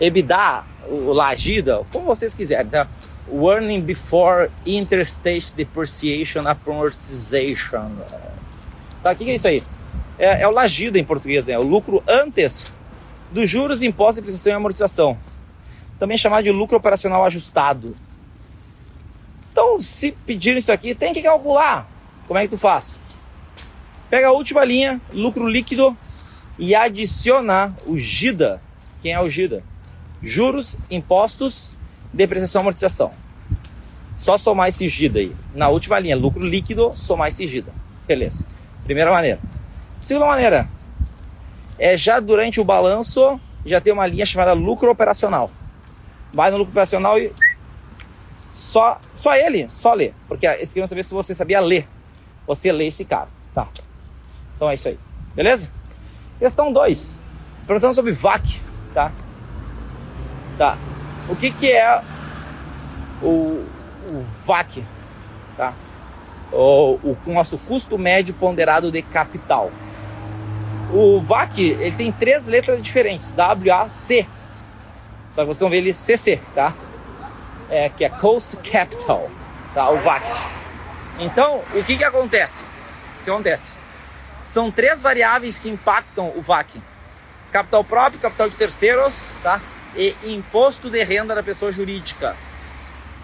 [0.00, 2.88] EBITDA, o Lagida, como vocês quiserem, tá?
[3.28, 7.90] Warning before interstate depreciation amortization.
[9.02, 9.62] Tá, o que, que é isso aí?
[10.18, 11.58] É, é o lagida em português, né?
[11.58, 12.64] O lucro antes
[13.30, 15.18] dos juros de imposto de prestação e amortização.
[15.98, 17.94] Também chamado de lucro operacional ajustado.
[19.52, 21.86] Então, se pedirem isso aqui, tem que calcular.
[22.26, 22.98] Como é que tu faz?
[24.08, 25.96] Pega a última linha, lucro líquido,
[26.58, 28.60] e adiciona o GIDA.
[29.00, 29.62] Quem é o GIDA?
[30.22, 31.72] Juros, impostos
[32.12, 33.12] depreciação e amortização.
[34.18, 35.34] Só somar esse GIDA aí.
[35.54, 37.72] Na última linha, lucro líquido, somar esse GIDA.
[38.06, 38.46] Beleza.
[38.84, 39.40] Primeira maneira.
[39.98, 40.68] Segunda maneira,
[41.78, 45.50] é já durante o balanço, já tem uma linha chamada lucro operacional.
[46.32, 47.32] Vai no lucro operacional e
[48.52, 50.12] só, só ele, só lê.
[50.28, 51.88] Porque esse queriam saber se você sabia ler.
[52.46, 53.28] Você lê esse cara.
[53.54, 53.66] Tá.
[54.56, 54.98] Então é isso aí.
[55.34, 55.70] Beleza?
[56.38, 57.18] Questão 2.
[57.66, 58.60] Perguntando sobre VAC.
[58.92, 59.12] Tá?
[60.58, 60.76] Tá.
[61.28, 62.02] O que, que é
[63.22, 63.64] o,
[64.06, 64.84] o VAC?
[65.56, 65.72] Tá?
[66.52, 69.70] O, o nosso custo médio ponderado de capital.
[70.92, 74.28] O VAC ele tem três letras diferentes, WAC.
[75.30, 76.74] Só que vocês vão ver ele CC, tá?
[77.72, 79.28] É, que é Cost Capital,
[79.74, 79.90] tá?
[79.90, 80.24] O VAC.
[81.18, 82.62] Então, o que que acontece?
[83.20, 83.72] O que acontece?
[84.44, 86.80] São três variáveis que impactam o VAC.
[87.50, 89.60] Capital próprio, capital de terceiros, tá?
[89.96, 92.36] e imposto de renda da pessoa jurídica.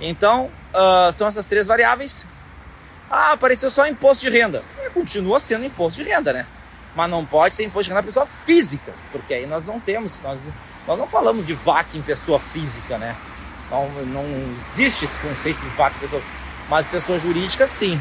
[0.00, 2.26] Então, uh, são essas três variáveis.
[3.11, 4.62] Ah, apareceu só imposto de renda.
[4.84, 6.46] E continua sendo imposto de renda, né?
[6.94, 10.20] Mas não pode ser imposto de renda da pessoa física, porque aí nós não temos,
[10.22, 10.40] nós,
[10.87, 13.16] nós não falamos de VAC em pessoa física, né?
[13.70, 14.24] Não, não
[14.59, 16.22] existe esse conceito de VAC em pessoa
[16.68, 17.98] mas pessoa jurídica sim,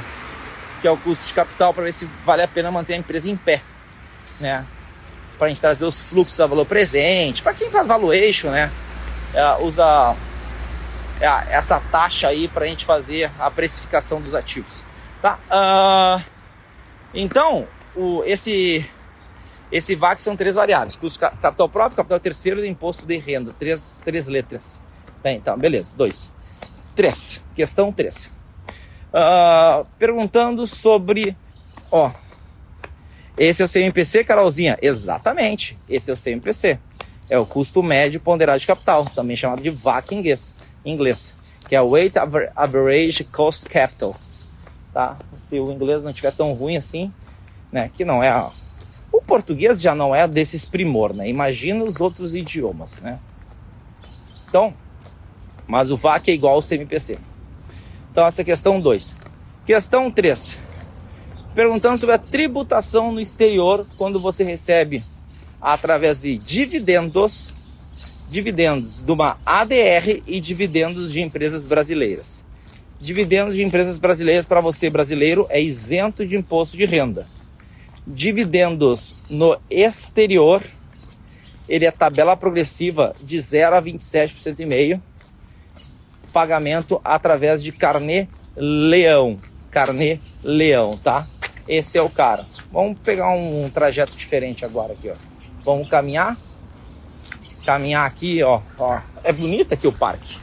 [0.82, 3.30] que é o custo de capital para ver se vale a pena manter a empresa
[3.30, 3.62] em pé,
[4.42, 4.66] né?
[5.38, 7.42] para a gente trazer os fluxos a valor presente.
[7.42, 8.72] Para quem faz valuation, né?
[9.34, 10.16] É, usa
[11.22, 11.26] é,
[11.56, 14.82] essa taxa aí para a gente fazer a precificação dos ativos.
[15.22, 15.38] Tá?
[15.50, 16.24] Uh,
[17.14, 18.86] então, o, esse,
[19.72, 23.54] esse VAC são três variáveis: custo capital próprio, capital terceiro e imposto de renda.
[23.58, 24.82] Três, três letras.
[25.24, 25.96] Bem, então, beleza.
[25.96, 26.30] Dois.
[26.96, 27.42] Três.
[27.56, 28.30] Questão três.
[29.08, 31.36] Uh, perguntando sobre.
[31.92, 32.12] Ó,
[33.38, 34.78] esse é o CMPC, Carolzinha?
[34.82, 36.80] Exatamente, esse é o CMPC.
[37.30, 40.56] É o custo médio ponderado de capital, também chamado de VAC em inglês.
[40.84, 41.36] inglês.
[41.68, 42.18] que é Weight
[42.56, 44.16] Average Cost Capital,
[44.94, 45.18] tá?
[45.36, 47.12] Se o inglês não tiver tão ruim assim,
[47.72, 47.92] né?
[47.94, 48.50] Que não é
[49.12, 51.30] o português já não é desses primor, né?
[51.30, 53.20] Imagina os outros idiomas, né?
[54.48, 54.74] Então,
[55.68, 57.18] mas o VAC é igual ao CMPC.
[58.12, 59.16] Então, essa é questão 2.
[59.66, 60.58] Questão 3.
[61.54, 65.04] Perguntando sobre a tributação no exterior quando você recebe
[65.62, 67.54] através de dividendos,
[68.30, 72.46] dividendos de uma ADR e dividendos de empresas brasileiras.
[73.00, 77.28] Dividendos de empresas brasileiras para você brasileiro é isento de imposto de renda.
[78.06, 80.64] Dividendos no exterior,
[81.68, 85.04] ele é tabela progressiva de 0 a 27% e meio.
[86.38, 89.40] Pagamento através de carnê leão.
[89.72, 91.28] Carnê leão, tá?
[91.68, 92.46] Esse é o cara.
[92.72, 95.16] Vamos pegar um trajeto diferente agora aqui, ó.
[95.66, 96.38] Vamos caminhar.
[97.66, 98.62] Caminhar aqui, ó.
[98.78, 99.00] ó.
[99.24, 100.38] É bonito aqui o parque.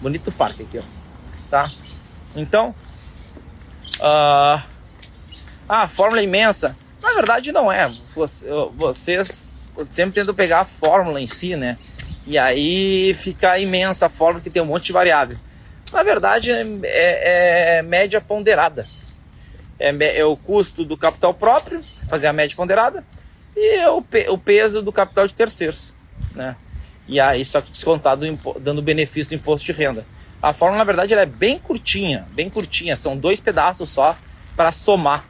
[0.00, 0.82] Bonito o parque aqui, ó.
[1.50, 1.72] Tá?
[2.36, 2.72] Então,
[3.98, 4.62] uh...
[5.68, 6.76] ah, fórmula imensa.
[7.02, 7.92] Na verdade, não é.
[8.76, 9.50] Vocês
[9.90, 11.76] sempre tentam pegar a fórmula em si, né?
[12.26, 15.38] E aí fica imensa a fórmula que tem um monte de variável.
[15.92, 18.86] Na verdade, é, é, é média ponderada.
[19.78, 23.04] É, é, o custo do capital próprio, fazer a média ponderada,
[23.54, 25.94] e o, o peso do capital de terceiros.
[26.34, 26.56] Né?
[27.06, 28.26] E aí, só que descontado
[28.60, 30.04] dando benefício do imposto de renda.
[30.42, 34.16] A fórmula, na verdade, ela é bem curtinha, bem curtinha, são dois pedaços só
[34.56, 35.24] para somar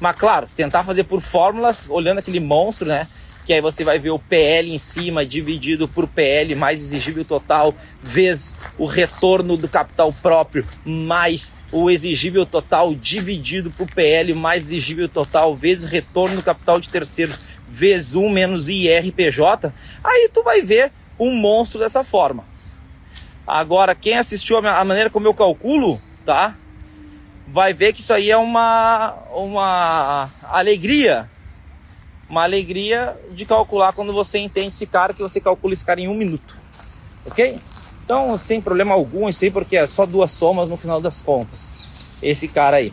[0.00, 3.08] mas claro, se tentar fazer por fórmulas, olhando aquele monstro, né?
[3.48, 7.74] Que aí você vai ver o PL em cima dividido por PL mais exigível total,
[8.02, 15.08] vezes o retorno do capital próprio, mais o exigível total dividido por PL mais exigível
[15.08, 17.32] total, vezes retorno do capital de terceiro,
[17.66, 19.72] vezes 1 menos IRPJ,
[20.04, 22.44] aí tu vai ver um monstro dessa forma.
[23.46, 26.54] Agora, quem assistiu a maneira como eu calculo, tá?
[27.50, 31.30] vai ver que isso aí é uma, uma alegria.
[32.28, 36.08] Uma alegria de calcular quando você entende esse cara, que você calcula esse cara em
[36.08, 36.56] um minuto.
[37.24, 37.58] Ok?
[38.04, 41.74] Então, sem problema algum, isso aí porque é só duas somas no final das contas.
[42.22, 42.92] Esse cara aí.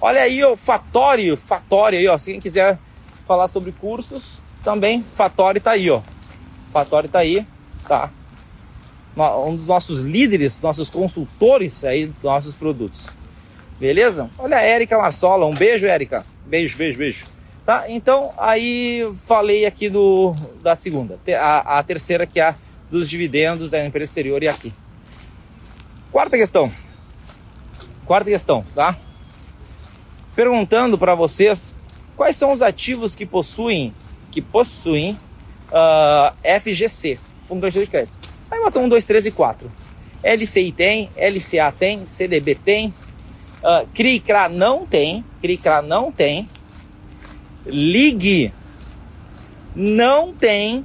[0.00, 2.18] Olha aí o Fatório, Fatório aí, ó.
[2.18, 2.78] Se quem quiser
[3.26, 6.00] falar sobre cursos, também Fatório tá aí, ó.
[6.72, 7.46] Fatório tá aí,
[7.88, 8.10] tá?
[9.16, 13.08] Um dos nossos líderes, nossos consultores aí dos nossos produtos.
[13.80, 14.30] Beleza?
[14.38, 16.24] Olha a Érica Marsola, um beijo, Érica.
[16.44, 17.35] Beijo, beijo, beijo.
[17.66, 17.90] Tá?
[17.90, 21.18] Então, aí falei aqui do, da segunda.
[21.40, 22.54] A, a terceira que é a
[22.88, 24.72] dos dividendos da empresa exterior e aqui.
[26.12, 26.72] Quarta questão.
[28.04, 28.96] Quarta questão, tá?
[30.36, 31.74] Perguntando para vocês
[32.16, 33.92] quais são os ativos que possuem
[34.30, 35.18] que possuem
[35.70, 38.16] uh, FGC, Fundo Garantidor de Crédito.
[38.48, 39.72] Aí botou um, dois, três e quatro.
[40.22, 42.94] LCI tem, LCA tem, CDB tem,
[43.66, 45.24] Uh, CRI-CRA não tem.
[45.40, 46.48] CRI-CRA não tem.
[47.66, 48.52] Ligue.
[49.74, 50.84] Não tem.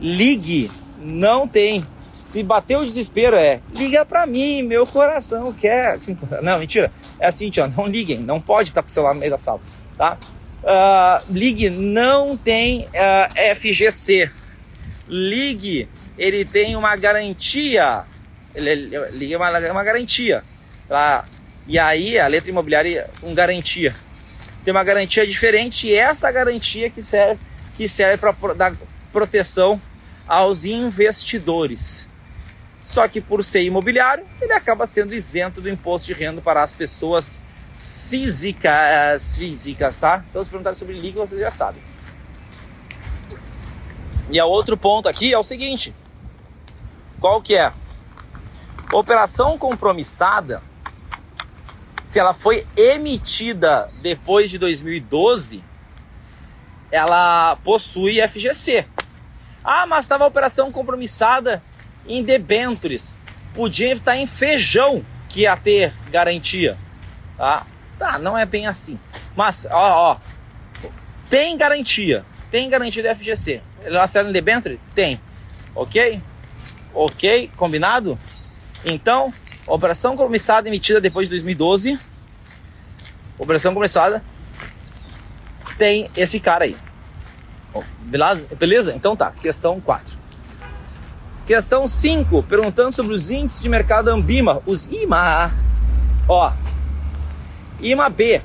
[0.00, 0.70] Ligue.
[0.98, 1.86] Não tem.
[2.24, 5.98] Se bater o desespero é, liga pra mim, meu coração quer.
[6.42, 6.92] Não, mentira.
[7.18, 8.18] É assim, tio, não liguem.
[8.18, 9.60] Não pode estar com o celular no meio da sala,
[9.98, 10.16] tá?
[10.62, 14.30] Uh, ligue não tem uh, FGC.
[15.08, 18.04] Ligue, ele tem uma garantia.
[18.54, 20.44] Ele, ligue é uma, uma garantia.
[20.88, 21.24] Lá,
[21.66, 23.94] e aí a letra imobiliária com garantia.
[24.64, 27.40] Tem uma garantia diferente e essa garantia que serve
[27.76, 28.74] que serve para dar
[29.10, 29.80] proteção
[30.28, 32.06] aos investidores.
[32.82, 36.74] Só que por ser imobiliário, ele acaba sendo isento do imposto de renda para as
[36.74, 37.40] pessoas
[38.08, 40.24] físicas, físicas, tá?
[40.28, 41.82] Então se perguntarem sobre liga, vocês já sabem.
[44.30, 45.94] E o outro ponto aqui é o seguinte:
[47.18, 47.72] qual que é?
[48.92, 50.62] Operação compromissada
[52.10, 55.62] se ela foi emitida depois de 2012,
[56.90, 58.84] ela possui FGC.
[59.62, 61.62] Ah, mas estava a operação compromissada
[62.04, 63.14] em debentures.
[63.54, 66.76] Podia estar em feijão que ia ter garantia.
[67.36, 67.64] Tá?
[67.96, 68.98] Tá, não é bem assim.
[69.36, 70.16] Mas, ó, ó,
[71.28, 72.24] tem garantia.
[72.50, 73.62] Tem garantia da FGC.
[73.84, 74.80] Ela serve em debenture?
[74.96, 75.20] Tem.
[75.76, 76.20] Ok?
[76.92, 77.52] Ok?
[77.56, 78.18] Combinado?
[78.84, 79.32] Então,
[79.66, 81.98] Operação compromissada emitida depois de 2012.
[83.38, 84.22] Operação compromissada
[85.78, 86.76] tem esse cara aí.
[88.00, 88.94] Beleza?
[88.94, 90.18] Então tá, questão 4.
[91.46, 95.52] Questão 5, perguntando sobre os índices de mercado Ambima, os IMA.
[96.28, 96.52] Ó,
[97.80, 98.42] IMA B.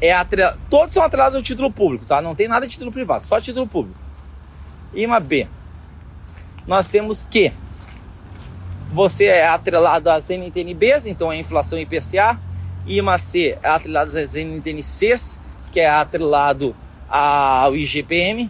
[0.00, 0.54] É atrel...
[0.68, 2.20] Todos são atrelados ao título público, tá?
[2.20, 3.98] Não tem nada de título privado, só título público.
[4.94, 5.46] IMA B.
[6.66, 7.52] Nós temos que
[8.94, 12.40] Você é atrelado às NTNBs, então é inflação IPCA.
[12.86, 15.40] IMAC é atrelado às NTNCs,
[15.72, 16.76] que é atrelado
[17.08, 18.48] ao IGPM.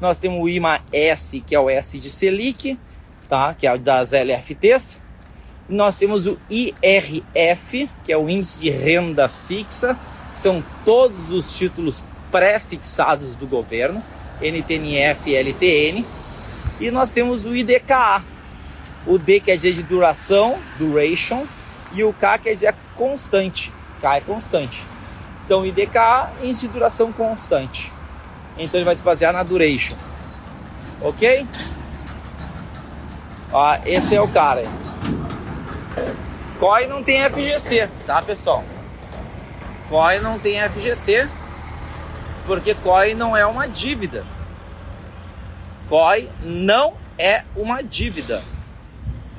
[0.00, 2.78] Nós temos o IMA-S, que é o S de Selic,
[3.28, 3.52] tá?
[3.52, 5.00] que é das LFTs.
[5.68, 9.98] Nós temos o IRF, que é o Índice de Renda Fixa,
[10.32, 14.00] que são todos os títulos pré-fixados do governo,
[14.40, 16.06] NTNF e LTN.
[16.80, 18.33] E nós temos o IDKA.
[19.06, 21.46] O D quer dizer de duração, duration,
[21.92, 23.72] e o K quer dizer constante.
[24.00, 24.82] K é constante.
[25.44, 27.92] Então, IDKA, índice de duração constante.
[28.56, 29.96] Então, ele vai se basear na duration.
[31.00, 31.46] Ok?
[33.52, 34.62] Ó, esse é o cara.
[36.58, 38.64] COI não tem FGC, tá, pessoal?
[39.90, 41.28] COI não tem FGC
[42.46, 44.24] porque COI não é uma dívida.
[45.88, 48.42] COI não é uma dívida.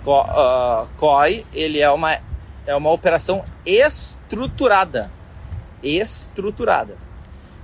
[0.06, 2.18] COI uh, ele é uma,
[2.66, 5.12] é uma operação estruturada.
[5.82, 6.98] Estruturada.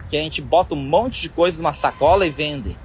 [0.10, 2.76] Que a gente bota um monte de coisa numa sacola e vende.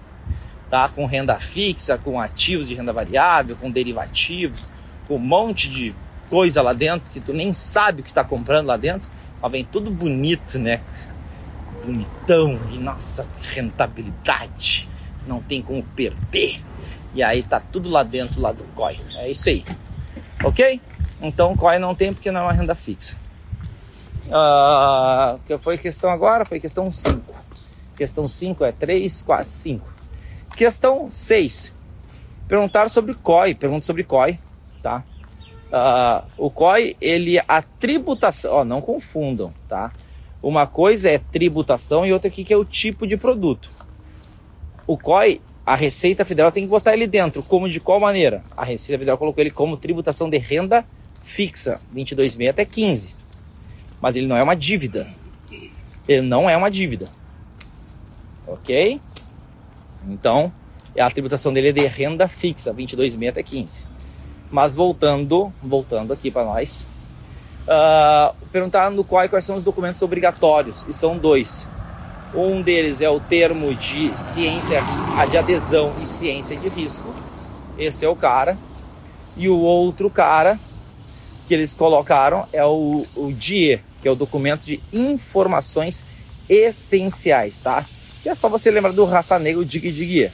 [0.70, 0.88] Tá?
[0.88, 4.68] Com renda fixa, com ativos de renda variável, com derivativos,
[5.08, 5.94] com um monte de
[6.28, 9.08] coisa lá dentro que tu nem sabe o que está comprando lá dentro.
[9.40, 10.80] Mas vem tudo bonito, né?
[11.84, 14.88] Bonitão e nossa rentabilidade
[15.26, 16.62] não tem como perder.
[17.16, 19.00] E aí tá tudo lá dentro lá do COI.
[19.14, 19.64] É isso aí.
[20.44, 20.78] Ok?
[21.22, 23.16] Então o COI não tem porque não é uma renda fixa.
[24.26, 26.44] Uh, que foi questão agora?
[26.44, 27.34] Foi questão 5.
[27.96, 29.88] Questão 5 é 3, 4, 5.
[30.54, 31.72] Questão 6.
[32.46, 33.54] Perguntaram sobre COI.
[33.54, 34.38] Pergunta sobre COI,
[34.82, 35.02] tá?
[35.68, 39.90] Uh, o COI, ele, a tributação, ó, não confundam, tá?
[40.42, 43.70] Uma coisa é tributação e outra aqui que é o tipo de produto
[44.86, 47.42] o COI, a Receita Federal tem que botar ele dentro.
[47.42, 48.44] Como de qual maneira?
[48.56, 50.86] A Receita Federal colocou ele como tributação de renda
[51.24, 53.16] fixa, 22,6 até 15.
[54.00, 55.08] Mas ele não é uma dívida.
[56.06, 57.08] Ele não é uma dívida.
[58.46, 59.00] Ok?
[60.08, 60.52] Então,
[60.96, 63.84] a tributação dele é de renda fixa, 22,6 até 15.
[64.48, 66.86] Mas voltando, voltando aqui para nós,
[67.66, 71.68] uh, perguntaram no COI quais são os documentos obrigatórios, e são dois.
[72.36, 74.82] Um deles é o termo de ciência
[75.30, 77.14] de adesão e ciência de risco.
[77.78, 78.58] Esse é o cara.
[79.34, 80.60] E o outro cara
[81.48, 86.04] que eles colocaram é o, o DIE, que é o documento de informações
[86.46, 87.86] essenciais, tá?
[88.22, 90.30] E é só você lembrar do raça negra, o DIG DIG.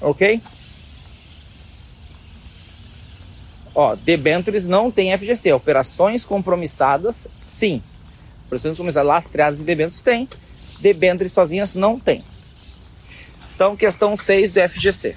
[0.00, 0.40] Ok?
[3.74, 5.52] Ó, debentures não tem FGC.
[5.52, 7.82] Operações compromissadas, sim.
[8.46, 10.28] Operações compromissadas lastreadas e debêntures tem
[10.80, 12.24] debêntures sozinhas não tem.
[13.54, 15.16] Então, questão 6 do FGC,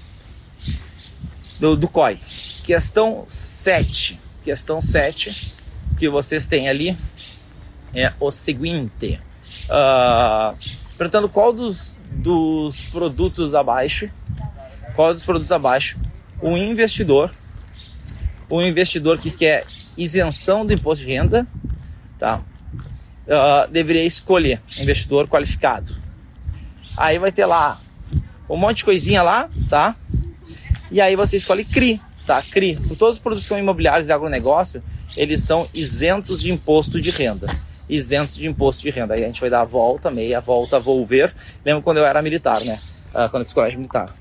[1.59, 2.18] do, do COI.
[2.64, 4.20] Questão 7.
[4.43, 5.53] Questão 7
[5.97, 6.97] que vocês têm ali
[7.93, 9.20] é o seguinte:
[9.70, 10.57] uh,
[10.97, 14.09] perguntando qual dos, dos produtos abaixo,
[14.95, 15.97] qual dos produtos abaixo,
[16.41, 17.34] o investidor,
[18.49, 19.66] o investidor que quer
[19.97, 21.47] isenção do imposto de renda,
[22.20, 22.41] tá?
[23.28, 25.95] Uh, deveria escolher investidor qualificado.
[26.95, 27.82] Aí vai ter lá
[28.49, 29.95] um monte de coisinha lá, tá?
[30.91, 32.41] E aí você escolhe CRI, tá?
[32.41, 32.76] CRI.
[32.97, 34.84] Todos os produtos imobiliários e agronegócio,
[35.15, 37.47] eles são isentos de imposto de renda.
[37.89, 39.13] Isentos de imposto de renda.
[39.15, 41.34] Aí a gente vai dar a volta, meia volta, volver.
[41.65, 42.80] Lembra quando eu era militar, né?
[43.09, 44.13] Uh, quando eu fiz colégio militar.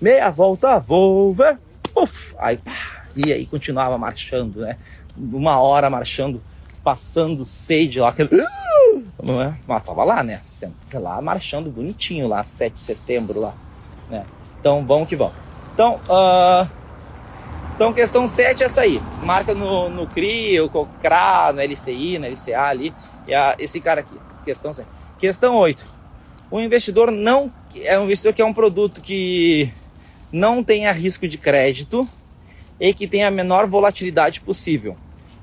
[0.00, 1.58] Meia volta, volver.
[1.94, 4.76] Uf, aí, pá, e aí continuava marchando, né?
[5.16, 6.42] Uma hora marchando
[6.82, 8.30] passando sede lá, aquele.
[9.22, 9.56] Não é?
[9.66, 10.40] Mas tava lá, né?
[10.44, 13.54] Sempre lá marchando bonitinho lá, 7 de setembro lá.
[14.10, 14.24] Né?
[14.60, 15.34] Então vamos que vamos.
[15.74, 16.68] Então, uh,
[17.74, 19.00] então questão 7 é essa aí.
[19.22, 20.68] Marca no, no CRI, o
[21.00, 22.92] CRA, no LCI, no LCA ali.
[23.26, 24.18] E a, esse cara aqui.
[24.44, 24.88] Questão 7.
[25.18, 25.84] Questão 8.
[26.50, 27.52] O investidor não.
[27.82, 29.72] É um investidor que é um produto que
[30.32, 32.08] não tenha risco de crédito
[32.80, 34.96] e que tenha a menor volatilidade possível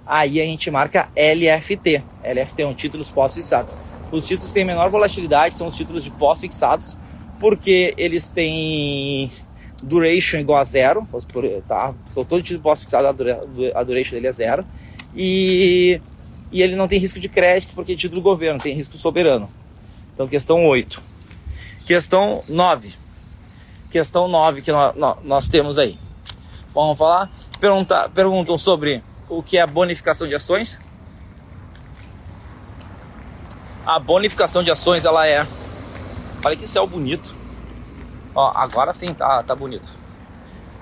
[0.10, 2.04] aí a gente marca LFT.
[2.24, 3.78] LFT é um títulos pós-fixados.
[4.12, 6.98] Os títulos têm menor volatilidade são os títulos de pós-fixados,
[7.40, 9.32] porque eles têm
[9.84, 11.08] duration igual a zero,
[11.68, 11.94] tá?
[12.16, 14.66] Todo título pós-fixado, a duration dele é zero.
[15.16, 16.02] E,
[16.52, 19.48] e ele não tem risco de crédito, porque é título do governo, tem risco soberano.
[20.14, 21.02] Então, questão 8.
[21.86, 22.94] Questão 9.
[23.92, 25.98] Questão 9 que nós, temos aí.
[26.74, 27.32] Vamos falar?
[27.60, 30.80] Perguntar, perguntam sobre o que é a bonificação de ações.
[33.86, 35.46] A bonificação de ações ela é.
[36.44, 37.36] Olha que céu bonito.
[38.36, 39.90] Ó, agora sim tá, tá bonito.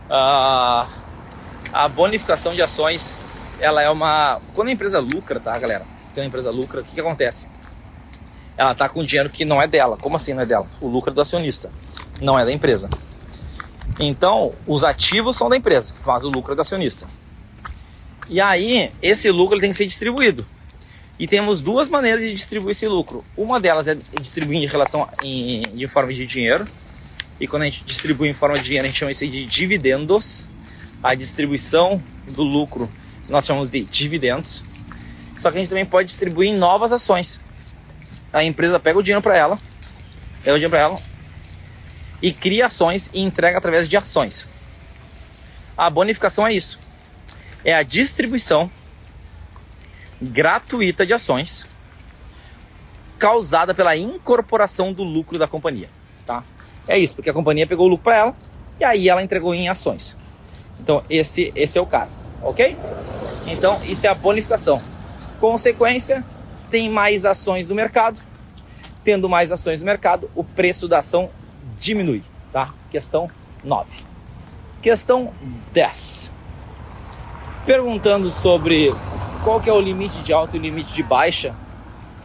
[0.09, 0.87] Ah,
[1.73, 3.13] A bonificação de ações,
[3.59, 4.39] ela é uma.
[4.53, 5.85] Quando a empresa lucra, tá, galera?
[6.13, 7.47] Quando a empresa lucra, o que, que acontece?
[8.57, 9.97] Ela tá com dinheiro que não é dela.
[9.97, 10.65] Como assim não é dela?
[10.81, 11.69] O lucro é do acionista,
[12.21, 12.89] não é da empresa.
[13.99, 17.07] Então, os ativos são da empresa, mas o lucro é do acionista.
[18.29, 20.45] E aí, esse lucro tem que ser distribuído.
[21.19, 23.23] E temos duas maneiras de distribuir esse lucro.
[23.35, 26.65] Uma delas é distribuir em relação em, de forma de dinheiro.
[27.39, 30.45] E quando a gente distribui em forma de dinheiro, a gente chama isso de dividendos.
[31.01, 32.01] A distribuição
[32.31, 32.91] do lucro
[33.29, 34.63] nós chamamos de dividendos.
[35.37, 37.41] Só que a gente também pode distribuir em novas ações.
[38.31, 39.59] A empresa pega o dinheiro para ela,
[40.43, 41.01] pega o dinheiro para ela
[42.21, 44.47] e cria ações e entrega através de ações.
[45.77, 46.79] A bonificação é isso.
[47.63, 48.71] É a distribuição
[50.21, 51.67] gratuita de ações
[53.19, 55.89] causada pela incorporação do lucro da companhia,
[56.25, 56.43] tá?
[56.87, 58.35] É isso, porque a companhia pegou o lucro para ela
[58.79, 60.15] e aí ela entregou em ações.
[60.79, 62.09] Então esse esse é o cara,
[62.41, 62.77] ok?
[63.47, 64.81] Então isso é a bonificação.
[65.39, 66.23] Consequência,
[66.69, 68.21] tem mais ações no mercado.
[69.03, 71.29] Tendo mais ações no mercado, o preço da ação
[71.77, 72.73] diminui, tá?
[72.89, 73.29] Questão
[73.63, 74.03] 9.
[74.81, 75.33] Questão
[75.71, 76.36] 10.
[77.67, 78.95] Perguntando sobre
[79.43, 81.53] qual que é o limite de alta e o limite de baixa,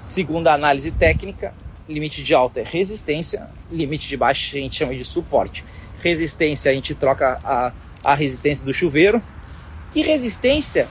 [0.01, 1.53] segundo a análise técnica,
[1.88, 5.64] limite de alta é resistência, limite de baixa a gente chama de suporte.
[6.01, 7.72] Resistência a gente troca a,
[8.05, 9.20] a resistência do chuveiro.
[9.90, 10.88] Que resistência?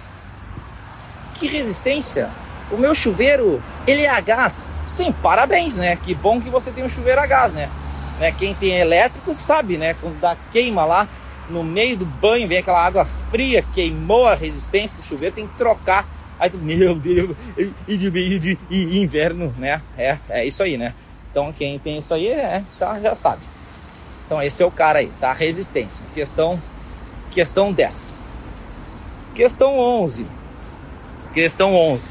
[1.36, 2.30] Que resistência?
[2.70, 4.62] O meu chuveiro, ele é a gás.
[4.90, 5.96] Sim, parabéns, né?
[5.96, 7.70] Que bom que você tem um chuveiro a gás, né?
[8.20, 8.34] né?
[8.34, 9.94] Quem tem elétrico sabe, né?
[9.94, 11.08] Quando dá queima lá
[11.52, 15.58] no meio do banho, vem aquela água fria, queimou a resistência do chuveiro, tem que
[15.58, 16.08] trocar.
[16.40, 19.82] Aí tu, meu Deus, e, e, e, inverno, né?
[19.98, 20.96] É, é isso aí, né?
[21.30, 23.42] Então quem tem isso aí é, tá, já sabe.
[24.26, 25.32] Então esse é o cara aí, tá?
[25.34, 26.06] Resistência.
[26.14, 26.62] Questão,
[27.30, 28.16] questão 10.
[29.36, 30.26] Questão 11.
[31.34, 32.10] Questão 11.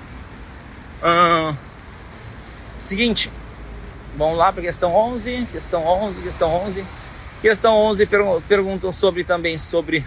[1.03, 1.55] Ah,
[2.79, 3.31] seguinte,
[4.17, 6.85] vamos lá para questão 11, questão 11, questão 11.
[7.41, 8.07] Questão 11
[8.47, 10.05] perguntam sobre também sobre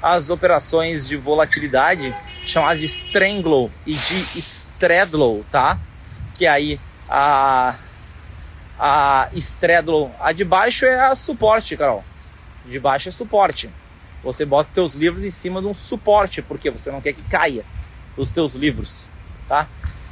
[0.00, 2.14] as operações de volatilidade
[2.46, 5.76] chamadas de Stranglow e de Straddle, tá?
[6.34, 7.74] Que aí a
[8.78, 12.04] a Straddle, a de baixo é a suporte, Carol.
[12.64, 13.68] De baixo é suporte.
[14.22, 17.64] Você bota teus livros em cima de um suporte, porque você não quer que caia
[18.16, 19.04] os teus livros,
[19.48, 19.66] tá?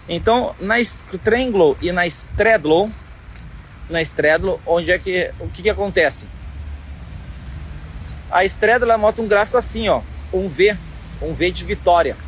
[0.08, 2.90] Então, na Stranglow e na Straddle,
[3.88, 6.26] na Straddle, onde é que o que, que acontece?
[8.36, 10.76] A Straddle ela monta um gráfico assim, ó, um V,
[11.22, 12.18] um V de vitória.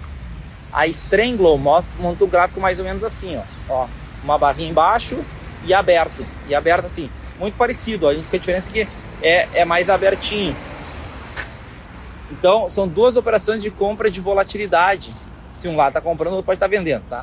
[0.72, 3.88] A Stranglow monta um gráfico mais ou menos assim, ó, ó,
[4.24, 5.22] uma barrinha embaixo
[5.64, 8.06] e aberto, e aberto assim, muito parecido.
[8.06, 8.88] Ó, a gente a diferença que
[9.20, 10.56] é, é mais abertinho.
[12.30, 15.14] Então, são duas operações de compra de volatilidade.
[15.52, 17.22] Se um lado está comprando, o outro pode estar tá vendendo, tá?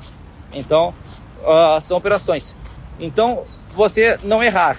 [0.53, 0.93] Então,
[1.41, 2.55] uh, são operações.
[2.99, 4.77] Então, você não errar.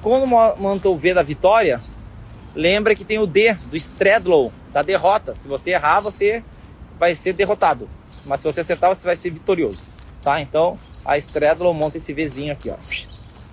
[0.00, 1.78] Quando montou o V da vitória,
[2.58, 5.32] lembra que tem o D do Stradlow, da derrota.
[5.32, 6.42] Se você errar, você
[6.98, 7.88] vai ser derrotado.
[8.26, 9.82] Mas se você acertar, você vai ser vitorioso.
[10.24, 10.40] Tá?
[10.40, 12.76] Então, a Stradlow monta esse Vzinho aqui, ó.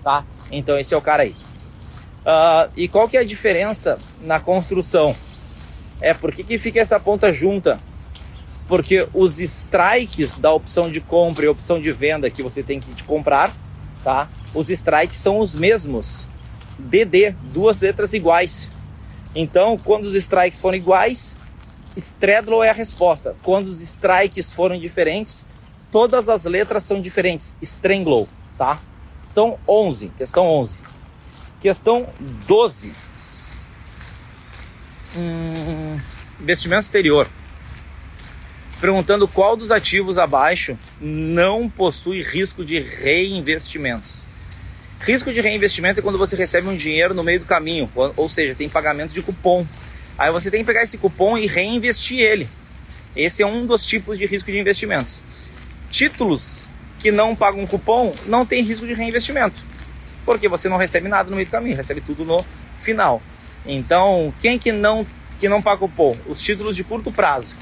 [0.02, 0.26] Tá?
[0.50, 1.30] Então, esse é o cara aí.
[1.30, 5.14] Uh, e qual que é a diferença na construção?
[6.00, 7.80] É, por que, que fica essa ponta junta?
[8.68, 13.02] porque os strikes da opção de compra e opção de venda que você tem que
[13.04, 13.54] comprar,
[14.02, 14.28] tá?
[14.52, 16.26] Os strikes são os mesmos.
[16.78, 18.70] DD, duas letras iguais.
[19.36, 21.36] Então, quando os strikes forem iguais,
[21.96, 23.36] Straddle é a resposta.
[23.42, 25.46] Quando os strikes forem diferentes,
[25.92, 27.54] todas as letras são diferentes.
[27.60, 28.80] Stranglow, tá?
[29.30, 30.78] Então, 11, questão 11.
[31.60, 32.08] Questão
[32.46, 32.92] 12.
[35.14, 36.00] Hum,
[36.40, 37.28] investimento exterior
[38.80, 44.20] perguntando qual dos ativos abaixo não possui risco de reinvestimentos.
[45.00, 48.54] Risco de reinvestimento é quando você recebe um dinheiro no meio do caminho, ou seja,
[48.54, 49.66] tem pagamento de cupom.
[50.18, 52.48] Aí você tem que pegar esse cupom e reinvestir ele.
[53.14, 55.18] Esse é um dos tipos de risco de investimentos.
[55.90, 56.62] Títulos
[56.98, 59.60] que não pagam cupom não tem risco de reinvestimento,
[60.24, 62.44] porque você não recebe nada no meio do caminho, recebe tudo no
[62.82, 63.22] final.
[63.64, 65.06] Então, quem que não
[65.38, 66.16] que não paga cupom?
[66.26, 67.54] Os títulos de curto prazo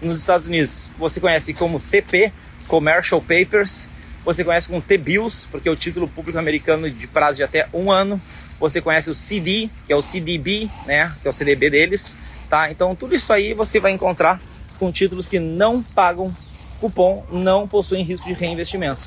[0.00, 2.32] nos Estados Unidos você conhece como CP,
[2.68, 3.88] Commercial Papers,
[4.26, 7.92] você conhece como T-Bills, porque é o título público americano de prazo de até um
[7.92, 8.20] ano,
[8.58, 12.16] você conhece o CD, que é o CDB, né, que é o CDB deles,
[12.50, 12.68] tá?
[12.68, 14.40] Então tudo isso aí você vai encontrar
[14.80, 16.36] com títulos que não pagam
[16.80, 19.04] cupom, não possuem risco de reinvestimento.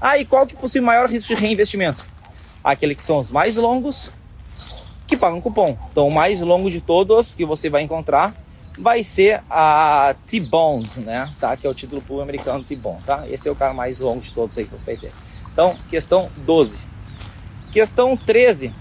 [0.00, 2.02] Ah, e qual que possui maior risco de reinvestimento?
[2.62, 4.10] Aquele que são os mais longos,
[5.06, 5.76] que pagam cupom.
[5.92, 8.34] Então o mais longo de todos que você vai encontrar
[8.78, 11.30] vai ser a T-Bond, né?
[11.38, 11.56] Tá?
[11.56, 13.28] Que é o título público americano T-Bond, tá?
[13.28, 15.12] Esse é o cara mais longo de todos aí que você vai ter.
[15.52, 16.78] Então, questão 12.
[17.72, 18.72] Questão 13.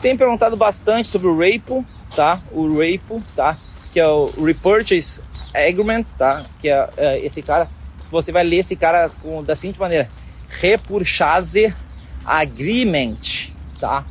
[0.00, 1.84] Tem perguntado bastante sobre o RAPO,
[2.14, 2.40] tá?
[2.50, 3.58] O RAPO, tá?
[3.92, 5.20] Que é o Repurchase
[5.54, 6.44] Agreement, tá?
[6.58, 7.68] Que é, é esse cara.
[8.10, 10.08] Você vai ler esse cara com, da seguinte maneira:
[10.48, 11.74] Repurchase
[12.24, 14.04] Agreement, tá?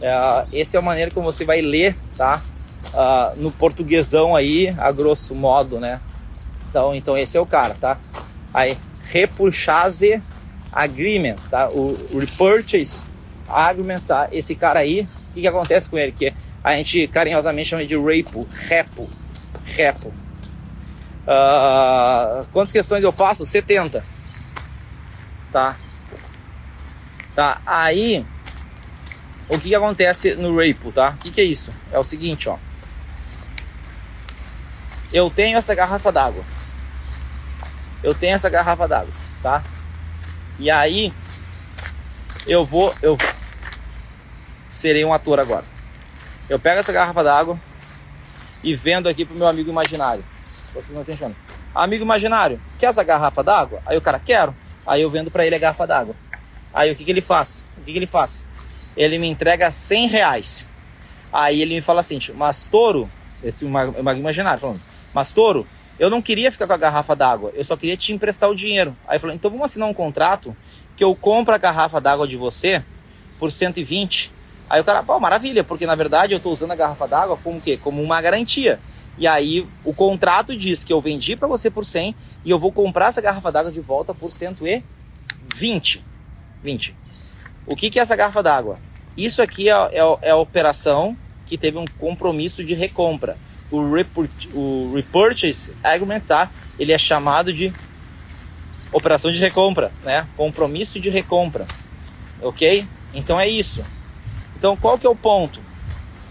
[0.00, 2.42] É, essa é a maneira como você vai ler, tá?
[2.88, 6.00] Uh, no portuguesão aí, a grosso modo, né?
[6.68, 7.98] Então, então esse é o cara, tá?
[8.52, 10.22] Aí, Repurchase
[10.72, 11.68] Agreement, tá?
[11.68, 13.04] O Repurchase
[13.48, 14.28] Agreement, tá?
[14.32, 16.12] Esse cara aí, o que, que acontece com ele?
[16.12, 16.32] Que
[16.62, 19.08] a gente carinhosamente chama de repo, repo,
[19.64, 20.08] repo.
[21.28, 23.44] Uh, quantas questões eu faço?
[23.44, 24.04] 70.
[25.52, 25.76] Tá?
[27.34, 28.24] Tá, aí
[29.48, 31.10] o que, que acontece no repo, tá?
[31.10, 31.72] O que, que é isso?
[31.90, 32.58] É o seguinte, ó.
[35.12, 36.44] Eu tenho essa garrafa d'água.
[38.02, 39.62] Eu tenho essa garrafa d'água, tá?
[40.58, 41.12] E aí
[42.46, 43.16] eu vou, eu
[44.68, 45.64] serei um ator agora.
[46.48, 47.58] Eu pego essa garrafa d'água
[48.62, 50.24] e vendo aqui pro meu amigo imaginário.
[50.72, 51.36] Vocês não estão entendendo.
[51.74, 53.82] Amigo imaginário, quer essa garrafa d'água?
[53.86, 54.54] Aí o cara, quero.
[54.86, 56.14] Aí eu vendo para ele a garrafa d'água.
[56.72, 57.64] Aí o que, que ele faz?
[57.76, 58.44] O que, que ele faz?
[58.96, 60.66] Ele me entrega 100 reais.
[61.32, 63.08] Aí ele me fala assim, mas touro,
[63.42, 64.80] esse imaginário falando,
[65.18, 65.34] mas
[65.98, 68.96] eu não queria ficar com a garrafa d'água, eu só queria te emprestar o dinheiro.
[69.06, 70.56] Aí falou, então vamos assinar um contrato
[70.96, 72.84] que eu compro a garrafa d'água de você
[73.38, 74.38] por 120
[74.70, 77.60] Aí o cara, pô, maravilha, porque na verdade eu estou usando a garrafa d'água como
[77.60, 77.78] quê?
[77.78, 78.78] Como uma garantia.
[79.16, 82.14] E aí o contrato diz que eu vendi para você por 100
[82.44, 86.04] e eu vou comprar essa garrafa d'água de volta por 120.
[86.62, 86.96] 20.
[87.66, 88.78] O que, que é essa garrafa d'água?
[89.16, 91.16] Isso aqui é, é, é, a operação
[91.46, 93.38] que teve um compromisso de recompra.
[93.70, 96.50] O, report, o repurchase agreement, tá?
[96.78, 97.72] Ele é chamado de
[98.92, 100.26] operação de recompra, né?
[100.36, 101.66] Compromisso de recompra,
[102.40, 102.86] ok?
[103.12, 103.84] Então é isso.
[104.56, 105.60] Então, qual que é o ponto?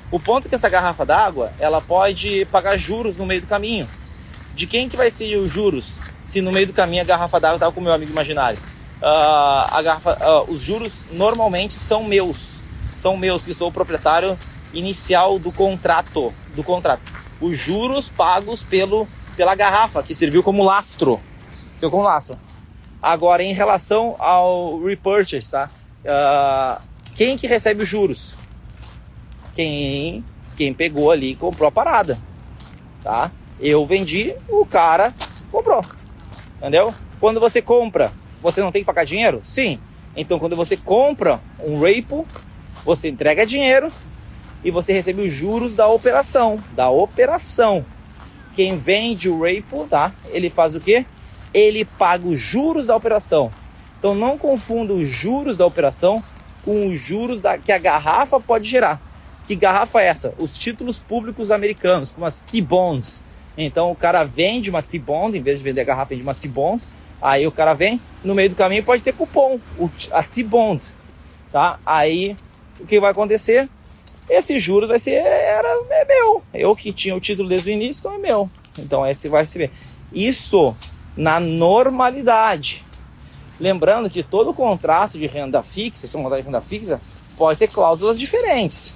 [0.10, 3.88] O ponto é que essa garrafa d'água, ela pode pagar juros no meio do caminho.
[4.56, 5.98] De quem que vai ser os juros?
[6.26, 8.60] Se no meio do caminho a garrafa d'água estava com o meu amigo imaginário.
[9.02, 12.62] Uh, a garrafa, uh, os juros normalmente são meus.
[12.96, 14.38] São meus, que sou o proprietário
[14.74, 16.34] inicial do contrato.
[16.56, 17.04] Do contrato.
[17.40, 21.20] Os juros pagos pelo, pela garrafa, que serviu como lastro.
[21.76, 22.38] Serviu como lastro.
[23.02, 25.70] Agora, em relação ao repurchase, tá?
[26.04, 26.82] Uh,
[27.16, 28.36] quem que recebe os juros?
[29.56, 30.24] Quem,
[30.56, 32.18] quem pegou ali e comprou a parada,
[33.04, 33.32] tá?
[33.60, 35.14] Eu vendi, o cara
[35.52, 35.84] comprou,
[36.58, 36.94] entendeu?
[37.20, 39.42] Quando você compra, você não tem que pagar dinheiro?
[39.44, 39.80] Sim.
[40.16, 42.26] Então, quando você compra um repo,
[42.84, 43.92] você entrega dinheiro
[44.64, 47.86] e você recebe os juros da operação, da operação.
[48.56, 50.12] Quem vende o repo, tá?
[50.30, 51.06] Ele faz o quê?
[51.54, 53.52] Ele paga os juros da operação.
[54.00, 56.24] Então, não confunda os juros da operação
[56.64, 59.02] com os juros da, que a garrafa pode gerar.
[59.48, 60.34] Que garrafa é essa?
[60.38, 63.24] Os títulos públicos americanos, como as T-bonds.
[63.58, 66.84] Então o cara vende uma T-bond, em vez de vender a garrafa, vende uma T-bond.
[67.22, 69.60] Aí o cara vem, no meio do caminho pode ter cupom,
[70.12, 70.84] a T-bond.
[71.52, 71.80] Tá?
[71.86, 72.36] Aí
[72.80, 73.70] o que vai acontecer?
[74.30, 76.44] Esse juros vai ser, era, é meu.
[76.54, 78.50] Eu que tinha o título desde o início, então é meu.
[78.78, 79.72] Então esse vai receber.
[80.12, 80.76] Isso
[81.16, 82.86] na normalidade.
[83.60, 87.02] Lembrando que todo contrato de renda fixa, se é um contrato de renda fixa,
[87.38, 88.94] pode ter cláusulas diferentes.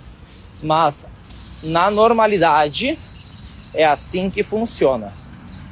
[0.61, 1.05] Mas
[1.63, 2.97] na normalidade
[3.73, 5.13] é assim que funciona.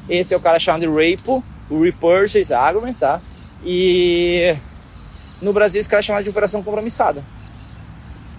[0.07, 3.21] Esse é o cara chamado de repo, o repurchase agreement, tá?
[3.63, 4.55] E
[5.41, 7.23] no Brasil esse cara é chamado de operação compromissada.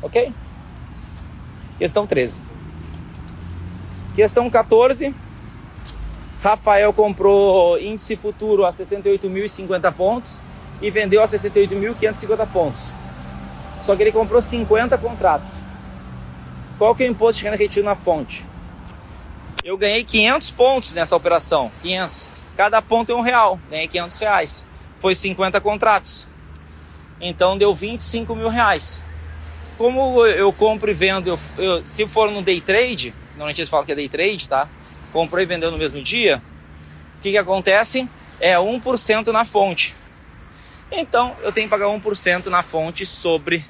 [0.03, 0.33] Ok?
[1.81, 2.39] Questão 13.
[4.15, 5.15] Questão 14.
[6.43, 10.41] Rafael comprou índice futuro a 68.050 pontos
[10.83, 12.93] e vendeu a 68.550 pontos.
[13.81, 15.57] Só que ele comprou 50 contratos.
[16.77, 18.45] Qual que é o imposto de renda retido na fonte?
[19.65, 21.73] Eu ganhei 500 pontos nessa operação.
[21.81, 22.29] 500.
[22.59, 23.59] Cada ponto é um real.
[23.71, 24.67] Ganhei 500 reais.
[24.99, 26.29] Foi 50 contratos.
[27.19, 29.01] Então deu 25 mil reais.
[29.81, 33.87] Como eu compro e vendo, eu, eu, se for no day trade, normalmente eles falam
[33.87, 34.69] que é day trade, tá?
[35.11, 36.43] comprou e vendeu no mesmo dia,
[37.17, 38.07] o que, que acontece?
[38.39, 39.97] É 1% na fonte.
[40.93, 43.65] Então eu tenho que pagar 1% na fonte sobre,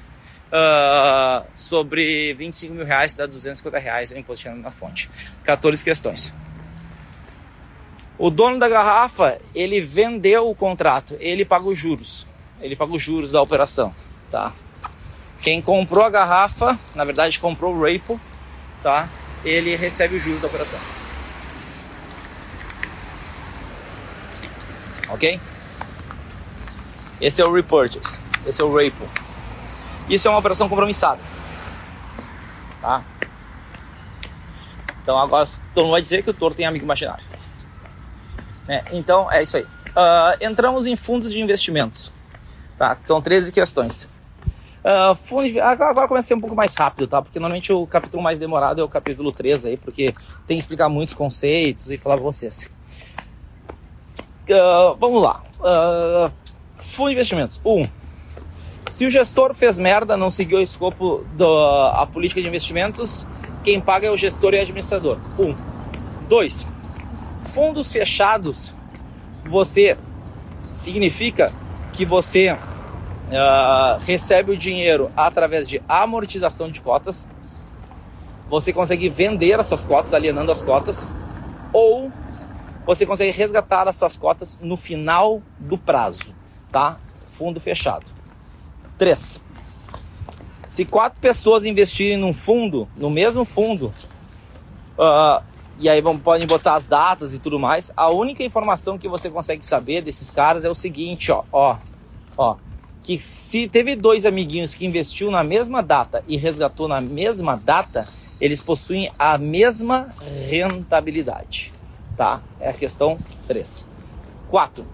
[0.47, 5.09] uh, sobre 25 mil reais, dá 250 reais é imposto na fonte.
[5.45, 6.33] 14 questões.
[8.17, 12.27] O dono da garrafa, ele vendeu o contrato, ele paga os juros.
[12.59, 13.95] Ele paga os juros da operação,
[14.29, 14.51] tá?
[15.41, 18.19] Quem comprou a garrafa, na verdade comprou o Rapo,
[18.83, 19.09] tá?
[19.43, 20.79] Ele recebe os juros da operação.
[25.09, 25.41] Ok?
[27.19, 28.19] Esse é o repurchase.
[28.45, 29.09] Esse é o Rapo.
[30.07, 31.19] Isso é uma operação compromissada.
[32.79, 33.03] Tá?
[35.01, 37.23] Então agora todo mundo vai dizer que o touro tem amigo imaginário.
[38.67, 39.63] É, então é isso aí.
[39.63, 42.11] Uh, entramos em fundos de investimentos.
[42.77, 42.95] Tá?
[43.01, 44.07] São 13 questões.
[44.83, 45.59] Uh, fundo de...
[45.59, 47.21] Agora, começa a ser um pouco mais rápido, tá?
[47.21, 50.13] Porque normalmente o capítulo mais demorado é o capítulo 3 aí, porque
[50.47, 52.69] tem que explicar muitos conceitos e falar pra vocês.
[54.49, 55.43] Uh, vamos lá.
[55.59, 56.31] Uh,
[56.77, 57.61] fundo de investimentos.
[57.63, 57.71] 1.
[57.71, 57.87] Um,
[58.89, 63.25] se o gestor fez merda, não seguiu o escopo da política de investimentos,
[63.63, 65.19] quem paga é o gestor e o administrador.
[65.37, 65.43] 1.
[65.43, 65.55] Um.
[66.27, 66.67] 2.
[67.51, 68.73] Fundos fechados,
[69.45, 69.97] você
[70.63, 71.53] significa
[71.93, 72.57] que você
[73.31, 77.27] uh, recebe o dinheiro através de amortização de cotas.
[78.49, 81.07] Você consegue vender as suas cotas, alienando as cotas,
[81.71, 82.11] ou
[82.85, 86.35] você consegue resgatar as suas cotas no final do prazo,
[86.71, 86.97] tá?
[87.31, 88.05] Fundo fechado.
[88.97, 89.39] 3.
[90.67, 93.93] Se quatro pessoas investirem num fundo, no mesmo fundo,
[94.97, 95.43] uh,
[95.79, 99.29] e aí vão, podem botar as datas e tudo mais, a única informação que você
[99.29, 101.77] consegue saber desses caras é o seguinte, ó, ó,
[102.37, 102.55] ó,
[103.03, 108.07] que se teve dois amiguinhos que investiu na mesma data e resgatou na mesma data,
[108.39, 110.09] eles possuem a mesma
[110.47, 111.71] rentabilidade,
[112.15, 112.41] tá?
[112.59, 113.87] É a questão 3.
[114.49, 114.85] 4.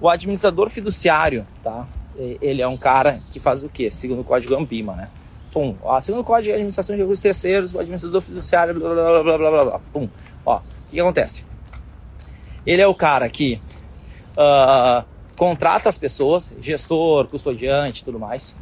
[0.00, 1.86] O administrador fiduciário, tá?
[2.16, 3.90] Ele é um cara que faz o quê?
[3.90, 5.08] Segundo o código AMPIMA, né?
[5.52, 5.76] Pum.
[5.82, 9.38] Ó, segundo o código de administração de recursos terceiros, o administrador fiduciário, blá blá blá
[9.38, 9.80] blá blá blá.
[9.92, 10.08] Pum.
[10.44, 11.44] Ó, o que, que acontece?
[12.66, 13.60] Ele é o cara que
[14.36, 15.04] uh,
[15.38, 18.56] contrata as pessoas, gestor, custodiante tudo mais.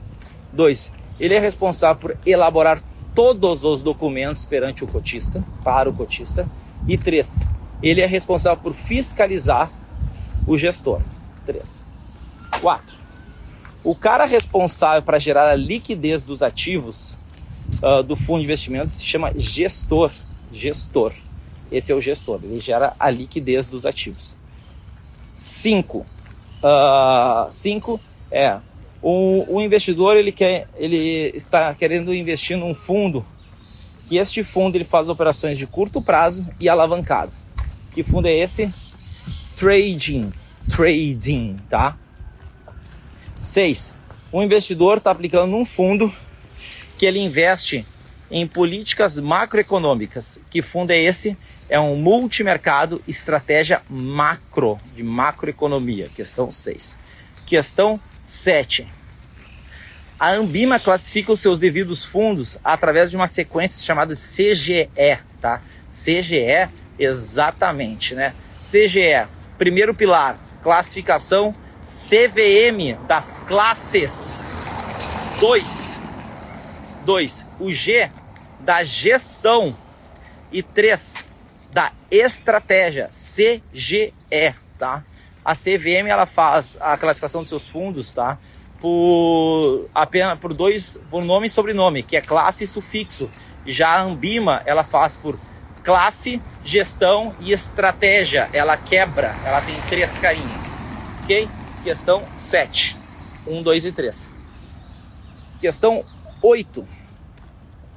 [0.53, 2.81] Dois, ele é responsável por elaborar
[3.15, 6.47] todos os documentos perante o cotista, para o cotista.
[6.87, 7.41] E três,
[7.83, 9.73] ele é responsável por fiscalizar
[10.47, 11.01] o gestor.
[11.47, 11.83] Três.
[12.61, 12.97] Quatro,
[13.83, 17.17] o cara responsável para gerar a liquidez dos ativos
[17.83, 20.13] uh, do fundo de investimentos se chama gestor.
[20.53, 21.13] Gestor.
[21.73, 24.37] Esse é o gestor, ele gera a liquidez dos ativos.
[25.35, 26.07] Cinco,
[26.63, 28.01] Uh, cinco
[28.31, 28.59] é
[29.03, 33.25] o, o, investidor ele quer ele está querendo investir num fundo
[34.09, 37.35] que este fundo ele faz operações de curto prazo e alavancado.
[37.93, 38.73] Que fundo é esse?
[39.57, 40.33] Trading,
[40.71, 41.97] trading, tá?
[43.41, 43.93] Seis.
[44.33, 46.13] O investidor está aplicando num fundo
[46.99, 47.87] que ele investe
[48.31, 50.41] em políticas macroeconômicas.
[50.51, 51.37] Que fundo é esse?
[51.69, 56.99] É um multimercado estratégia macro, de macroeconomia, questão 6.
[57.45, 58.87] Questão 7.
[60.19, 64.89] A Ambima classifica os seus devidos fundos através de uma sequência chamada CGE,
[65.41, 65.61] tá?
[65.91, 68.35] CGE, exatamente, né?
[68.61, 71.55] CGE, primeiro pilar, classificação
[71.85, 74.49] CVM das classes.
[75.39, 76.01] 2.
[77.05, 77.47] 2.
[77.61, 78.11] O G
[78.61, 79.77] da gestão.
[80.51, 81.27] E 3
[81.77, 84.15] da estratégia, CGE,
[84.79, 85.05] tá?
[85.45, 88.39] A CVM ela faz a classificação dos seus fundos, tá?
[88.81, 93.31] Por apenas por dois, por nome e sobrenome, que é classe e sufixo.
[93.67, 95.39] Já a Ambima ela faz por
[95.85, 98.49] classe, gestão e estratégia.
[98.55, 100.65] Ela quebra, ela tem três carinhas.
[101.25, 101.47] Ok?
[101.85, 102.97] Questão 7.
[103.47, 104.31] 1, 2 e 3.
[105.61, 106.07] Questão
[106.43, 106.81] 8.
[106.81, 106.87] Uh,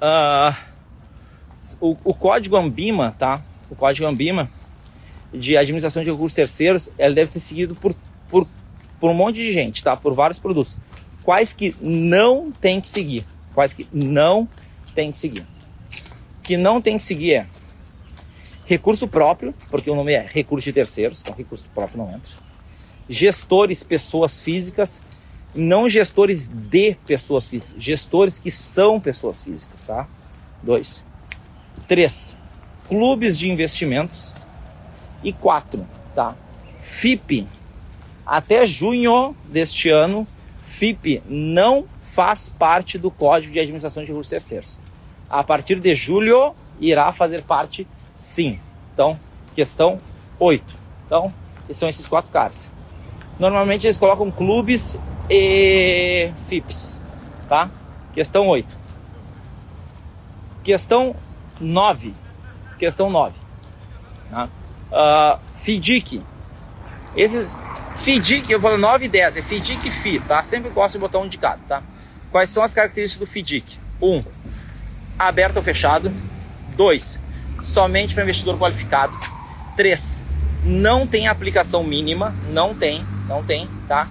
[0.02, 0.58] ah,
[1.80, 3.42] o, o código Ambima, tá?
[3.70, 4.50] O Código Ambima
[5.34, 7.96] de administração de recursos terceiros, ela deve ser seguido por,
[8.30, 8.48] por,
[9.00, 9.96] por um monte de gente, tá?
[9.96, 10.78] Por vários produtos.
[11.24, 13.26] Quais que não tem que seguir?
[13.54, 14.48] Quais que não
[14.96, 15.46] tem que seguir?
[16.42, 17.48] Que não tem que seguir é
[18.66, 22.32] recurso próprio, porque o nome é recurso de terceiros, então recurso próprio não entra.
[23.10, 25.02] Gestores, pessoas físicas,
[25.56, 30.08] não gestores de pessoas físicas, gestores que são pessoas físicas, tá?
[30.62, 31.04] Dois.
[31.88, 32.38] Três
[32.90, 34.34] clubes de investimentos
[35.24, 36.36] e quatro, tá?
[36.82, 37.48] FIP.
[38.26, 40.28] Até junho deste ano,
[40.64, 44.80] FIP não faz parte do Código de Administração de Recursos Terceiros.
[45.30, 48.60] A partir de julho irá fazer parte sim.
[48.94, 49.20] Então,
[49.56, 50.02] questão
[50.40, 50.64] 8.
[51.06, 51.32] Então,
[51.72, 52.72] são esses quatro caras.
[53.38, 54.98] Normalmente eles colocam clubes
[55.30, 57.02] e FIPs,
[57.48, 57.70] tá?
[58.14, 58.78] Questão 8.
[60.64, 61.16] Questão
[61.60, 62.14] 9
[62.80, 63.36] questão 9.
[64.32, 64.50] Tá?
[64.92, 66.24] Uh, FIDIC.
[67.16, 67.56] Esses
[67.98, 70.42] FIDIC, eu falo 9 e 10, é FIDIC e FI, tá?
[70.42, 71.84] Sempre gosto de botar um indicado, tá?
[72.32, 73.78] Quais são as características do FIDIC?
[74.02, 74.08] 1.
[74.08, 74.24] Um,
[75.18, 76.12] aberto ou fechado.
[76.76, 77.20] 2.
[77.62, 79.16] Somente para investidor qualificado.
[79.76, 80.24] 3.
[80.64, 84.10] não tem aplicação mínima, não tem, não tem, tá?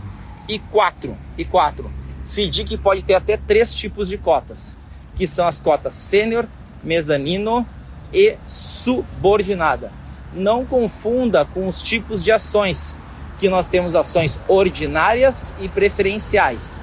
[0.48, 1.92] E quatro, e quatro,
[2.28, 4.76] FDIC pode ter até três tipos de cotas,
[5.14, 6.46] que são as cotas sênior,
[6.82, 7.66] mezanino
[8.12, 9.92] e subordinada.
[10.32, 12.94] Não confunda com os tipos de ações,
[13.38, 16.80] que nós temos ações ordinárias e preferenciais.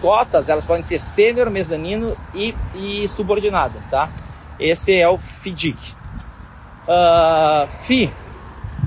[0.00, 4.10] Cotas, elas podem ser sênior, mezanino e, e subordinada, tá?
[4.58, 5.78] Esse é o FDIC.
[6.86, 8.12] Uh, FI,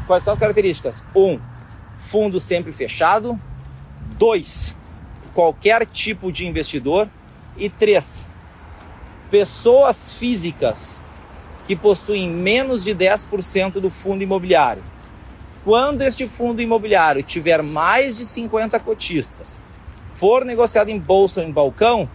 [0.07, 1.03] quais são as características?
[1.15, 1.39] Um,
[1.97, 3.39] fundo sempre fechado.
[4.17, 4.75] Dois,
[5.33, 7.07] qualquer tipo de investidor.
[7.55, 8.23] E três,
[9.29, 11.05] pessoas físicas
[11.65, 14.83] que possuem menos de 10% do fundo imobiliário.
[15.63, 19.63] Quando este fundo imobiliário tiver mais de 50 cotistas,
[20.15, 22.09] for negociado em bolsa ou em balcão,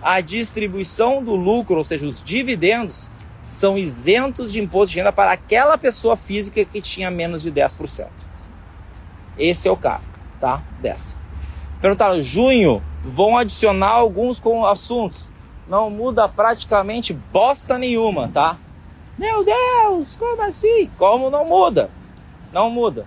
[0.00, 3.08] a distribuição do lucro, ou seja, os dividendos,
[3.42, 8.06] são isentos de imposto de renda para aquela pessoa física que tinha menos de 10%.
[9.38, 10.04] Esse é o caso,
[10.40, 10.62] tá?
[10.80, 11.16] Dessa.
[11.80, 15.28] Perguntaram, junho, vão adicionar alguns com assuntos.
[15.68, 18.58] Não muda praticamente bosta nenhuma, tá?
[19.18, 20.88] Meu Deus, como assim?
[20.96, 21.90] Como não muda?
[22.52, 23.04] Não muda,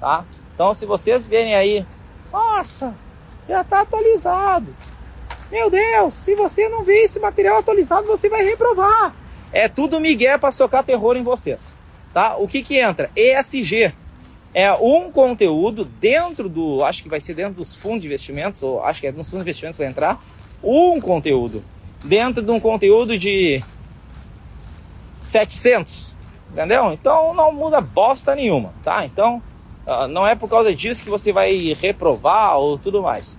[0.00, 0.24] tá?
[0.52, 1.86] Então, se vocês verem aí,
[2.32, 2.92] nossa,
[3.48, 4.74] já está atualizado.
[5.50, 9.14] Meu Deus, se você não vê esse material atualizado, você vai reprovar.
[9.52, 11.72] É tudo migué para socar terror em vocês,
[12.12, 12.36] tá?
[12.36, 13.10] O que que entra?
[13.14, 13.92] ESG
[14.52, 18.82] é um conteúdo dentro do, acho que vai ser dentro dos fundos de investimentos, ou
[18.82, 20.20] acho que é nos fundos de investimentos vai entrar,
[20.62, 21.62] um conteúdo
[22.02, 23.62] dentro de um conteúdo de
[25.22, 26.14] 700,
[26.50, 26.92] entendeu?
[26.92, 29.04] Então não muda bosta nenhuma, tá?
[29.04, 29.42] Então
[29.86, 33.38] uh, não é por causa disso que você vai reprovar ou tudo mais.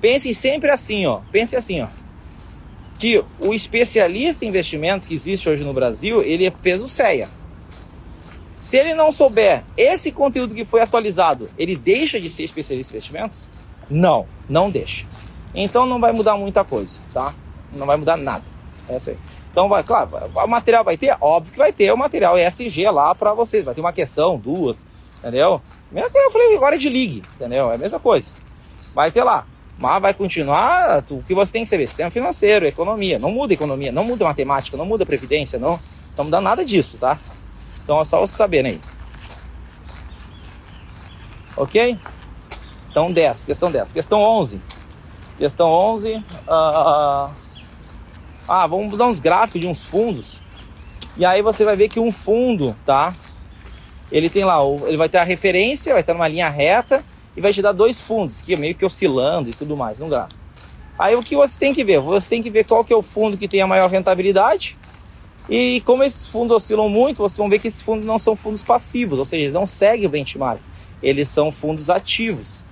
[0.00, 1.20] Pense sempre assim, ó.
[1.32, 1.86] Pense assim, ó.
[2.98, 7.28] Que o especialista em investimentos que existe hoje no Brasil, ele fez o CEA.
[8.58, 12.96] Se ele não souber esse conteúdo que foi atualizado, ele deixa de ser especialista em
[12.96, 13.48] investimentos?
[13.90, 15.06] Não, não deixa.
[15.54, 17.34] Então não vai mudar muita coisa, tá?
[17.72, 18.44] Não vai mudar nada.
[18.88, 19.18] É isso aí.
[19.54, 21.16] Então, vai, claro, o material vai ter?
[21.20, 23.64] Óbvio que vai ter o material ESG lá para vocês.
[23.64, 24.84] Vai ter uma questão, duas,
[25.20, 25.62] entendeu?
[25.92, 27.70] Mesmo que eu falei agora de ligue, entendeu?
[27.70, 28.32] É a mesma coisa.
[28.92, 29.46] Vai ter lá.
[29.78, 33.16] Mas vai continuar o que você tem que saber: sistema financeiro, economia.
[33.16, 35.78] Não muda economia, não muda matemática, não muda previdência, não.
[36.18, 37.16] Não muda nada disso, tá?
[37.84, 38.80] Então é só vocês saberem aí.
[41.56, 41.96] Ok?
[42.90, 43.92] Então 10, questão 10.
[43.92, 44.60] Questão 11.
[45.38, 46.16] Questão 11.
[46.48, 47.30] Uh,
[48.48, 50.40] ah, vamos dar uns gráficos de uns fundos.
[51.16, 53.14] E aí você vai ver que um fundo, tá?
[54.10, 57.04] Ele tem lá, ele vai ter a referência, vai estar numa linha reta
[57.36, 60.08] e vai te dar dois fundos, que é meio que oscilando e tudo mais, no
[60.08, 60.40] gráfico.
[60.98, 62.00] Aí o que você tem que ver?
[62.00, 64.76] Você tem que ver qual que é o fundo que tem a maior rentabilidade.
[65.48, 68.62] E como esses fundos oscilam muito, vocês vão ver que esses fundos não são fundos
[68.62, 70.60] passivos, ou seja, eles não seguem o benchmark.
[71.02, 72.63] Eles são fundos ativos.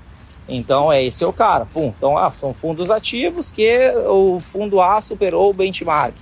[0.48, 1.66] Então, é esse é o cara.
[1.66, 1.92] Pum.
[1.96, 6.14] Então, ah, são fundos ativos que o fundo A superou o benchmark.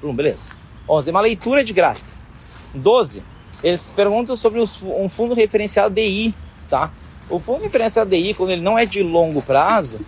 [0.00, 0.48] Pum, beleza.
[0.88, 1.10] 11.
[1.10, 2.08] Uma leitura de gráfico.
[2.74, 3.22] 12.
[3.62, 6.34] Eles perguntam sobre um fundo referenciado DI,
[6.68, 6.92] tá?
[7.28, 10.00] O fundo referenciado DI, quando ele não é de longo prazo,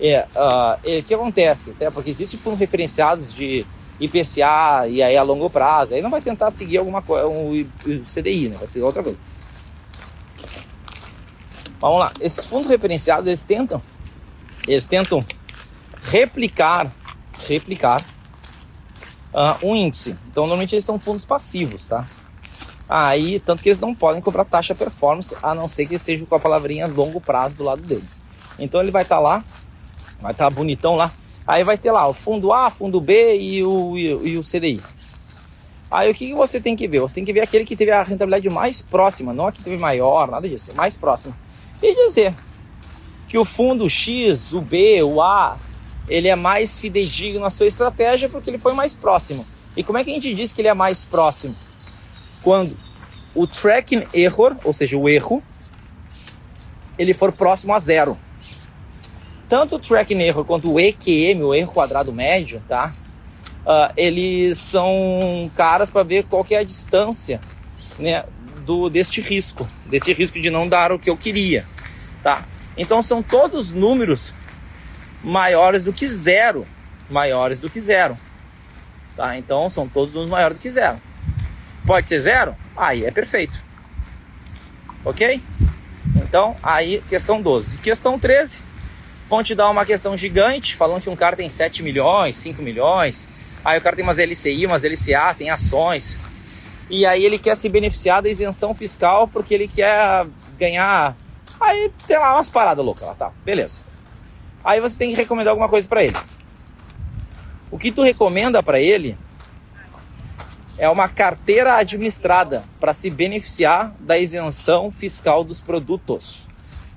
[0.00, 1.74] é, uh, é o que acontece?
[1.80, 3.66] É, porque existem fundos referenciados de
[4.00, 8.04] IPCA e aí a longo prazo, aí não vai tentar seguir alguma coisa, um, um
[8.04, 8.56] CDI, né?
[8.56, 9.18] Vai ser outra coisa.
[11.80, 13.82] Vamos lá, esses fundos referenciados, eles tentam,
[14.68, 15.24] eles tentam
[16.02, 16.92] replicar,
[17.46, 18.04] replicar
[19.32, 20.14] uh, um índice.
[20.30, 22.06] Então, normalmente eles são fundos passivos, tá?
[22.86, 26.34] Aí, tanto que eles não podem cobrar taxa performance, a não ser que estejam com
[26.34, 28.20] a palavrinha longo prazo do lado deles.
[28.58, 29.44] Então, ele vai estar tá lá,
[30.20, 31.10] vai estar tá bonitão lá.
[31.46, 34.82] Aí vai ter lá o fundo A, fundo B e o, e, e o CDI.
[35.90, 37.00] Aí o que, que você tem que ver?
[37.00, 39.78] Você tem que ver aquele que teve a rentabilidade mais próxima, não a que teve
[39.78, 41.34] maior, nada disso, mais próxima
[41.82, 42.34] e dizer
[43.28, 45.58] que o fundo X, o B, o A,
[46.08, 49.46] ele é mais fidedigno na sua estratégia porque ele foi mais próximo.
[49.76, 51.54] E como é que a gente diz que ele é mais próximo?
[52.42, 52.76] Quando
[53.34, 55.42] o tracking error, ou seja, o erro,
[56.98, 58.18] ele for próximo a zero.
[59.48, 62.92] Tanto o tracking error quanto o EQM, o erro quadrado médio, tá?
[63.60, 67.40] Uh, eles são caras para ver qual que é a distância
[67.98, 68.24] né,
[68.60, 71.66] do, deste risco, desse risco de não dar o que eu queria,
[72.22, 72.46] tá?
[72.76, 74.32] Então são todos números
[75.22, 76.66] maiores do que zero,
[77.10, 78.16] maiores do que zero,
[79.16, 79.36] tá?
[79.36, 81.00] Então são todos números maiores do que zero.
[81.86, 82.56] Pode ser zero?
[82.76, 83.58] Aí é perfeito,
[85.04, 85.42] ok?
[86.16, 87.78] Então aí questão 12.
[87.78, 88.60] Questão 13,
[89.28, 93.28] vão te dar uma questão gigante, falando que um cara tem 7 milhões, 5 milhões,
[93.64, 96.18] aí o cara tem umas LCI, umas LCA, tem ações,
[96.90, 100.26] e aí ele quer se beneficiar da isenção fiscal porque ele quer
[100.58, 101.16] ganhar.
[101.60, 103.32] Aí tem lá umas paradas loucas lá, tá?
[103.44, 103.82] Beleza.
[104.64, 106.16] Aí você tem que recomendar alguma coisa para ele.
[107.70, 109.16] O que tu recomenda para ele
[110.76, 116.48] é uma carteira administrada para se beneficiar da isenção fiscal dos produtos.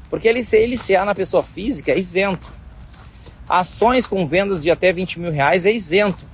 [0.09, 2.51] Porque LCA na pessoa física é isento.
[3.47, 6.25] Ações com vendas de até 20 mil reais é isento.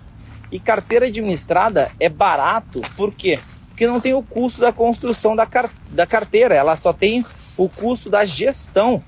[0.52, 3.40] E carteira administrada é barato, por quê?
[3.70, 7.26] Porque não tem o custo da construção da, car da carteira, ela só tem
[7.56, 9.04] o custo da gestão.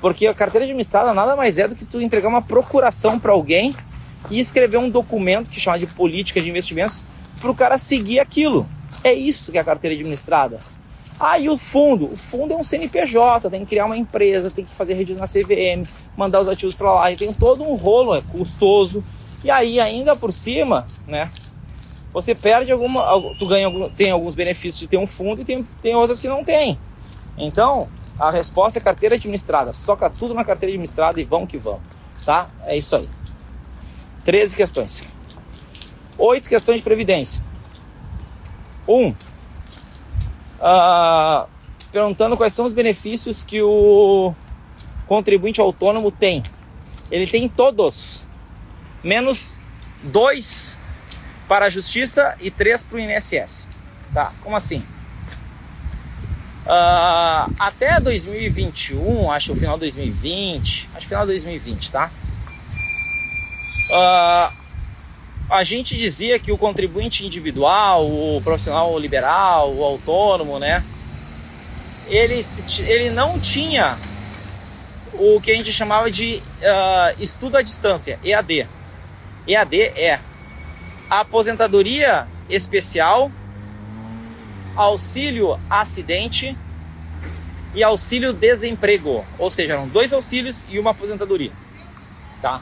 [0.00, 3.74] Porque a carteira administrada nada mais é do que tu entregar uma procuração para alguém
[4.30, 7.02] e escrever um documento que chama de política de investimentos
[7.40, 8.66] para o cara seguir aquilo.
[9.02, 10.60] É isso que é a carteira administrada.
[11.18, 12.12] Ah, e o fundo?
[12.12, 15.26] O fundo é um CNPJ, tem que criar uma empresa, tem que fazer registro na
[15.26, 19.04] CVM, mandar os ativos para lá, e tem todo um rolo, é custoso.
[19.44, 21.30] E aí, ainda por cima, né?
[22.14, 23.04] Você perde alguma.
[23.38, 26.42] Tu ganha tem alguns benefícios de ter um fundo e tem, tem outros que não
[26.42, 26.78] tem.
[27.36, 27.88] Então,
[28.18, 29.74] a resposta é carteira administrada.
[29.74, 31.82] Soca tudo na carteira administrada e vamos que vamos.
[32.24, 32.48] Tá?
[32.64, 33.08] É isso aí.
[34.24, 35.02] 13 questões.
[36.16, 37.42] Oito questões de previdência.
[38.88, 39.10] Um,
[40.60, 41.46] uh,
[41.92, 44.32] perguntando quais são os benefícios que o
[45.06, 46.42] contribuinte autônomo tem.
[47.10, 48.26] Ele tem todos
[49.04, 49.60] menos
[50.02, 50.76] dois
[51.46, 53.66] para a Justiça e três para o INSS.
[54.12, 54.32] Tá?
[54.42, 54.82] Como assim?
[56.64, 62.10] Uh, até 2021, acho o final de 2020, acho final de 2020, tá?
[63.90, 64.64] Uh,
[65.50, 70.82] a gente dizia que o contribuinte individual, o profissional liberal, o autônomo, né?
[72.06, 72.46] Ele,
[72.78, 73.98] ele não tinha
[75.12, 78.66] o que a gente chamava de uh, estudo à distância, EAD.
[79.46, 80.20] EAD é
[81.08, 83.30] aposentadoria especial,
[84.74, 86.56] auxílio acidente
[87.74, 91.52] e auxílio desemprego, ou seja, eram dois auxílios e uma aposentadoria,
[92.40, 92.60] tá?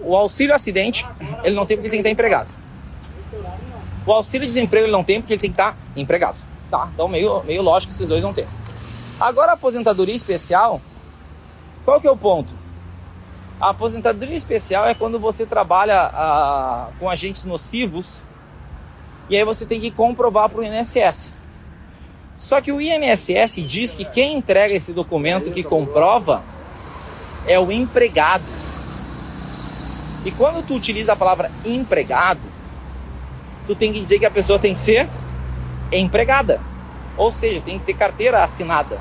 [0.00, 1.06] O auxílio acidente
[1.42, 2.48] ele não tem porque ele tem que estar empregado.
[4.06, 6.36] O auxílio desemprego ele não tem porque ele tem que estar empregado,
[6.70, 6.88] tá?
[6.92, 8.46] Então meio meio lógico que esses dois não tem.
[9.18, 10.80] Agora a aposentadoria especial,
[11.84, 12.59] qual que é o ponto?
[13.60, 18.22] A aposentadoria especial é quando você trabalha ah, com agentes nocivos
[19.28, 21.30] e aí você tem que comprovar para o INSS.
[22.38, 26.42] Só que o INSS diz que quem entrega esse documento que comprova
[27.46, 28.44] é o empregado.
[30.24, 32.40] E quando tu utiliza a palavra empregado,
[33.66, 35.06] tu tem que dizer que a pessoa tem que ser
[35.92, 36.62] empregada.
[37.14, 38.98] Ou seja, tem que ter carteira assinada.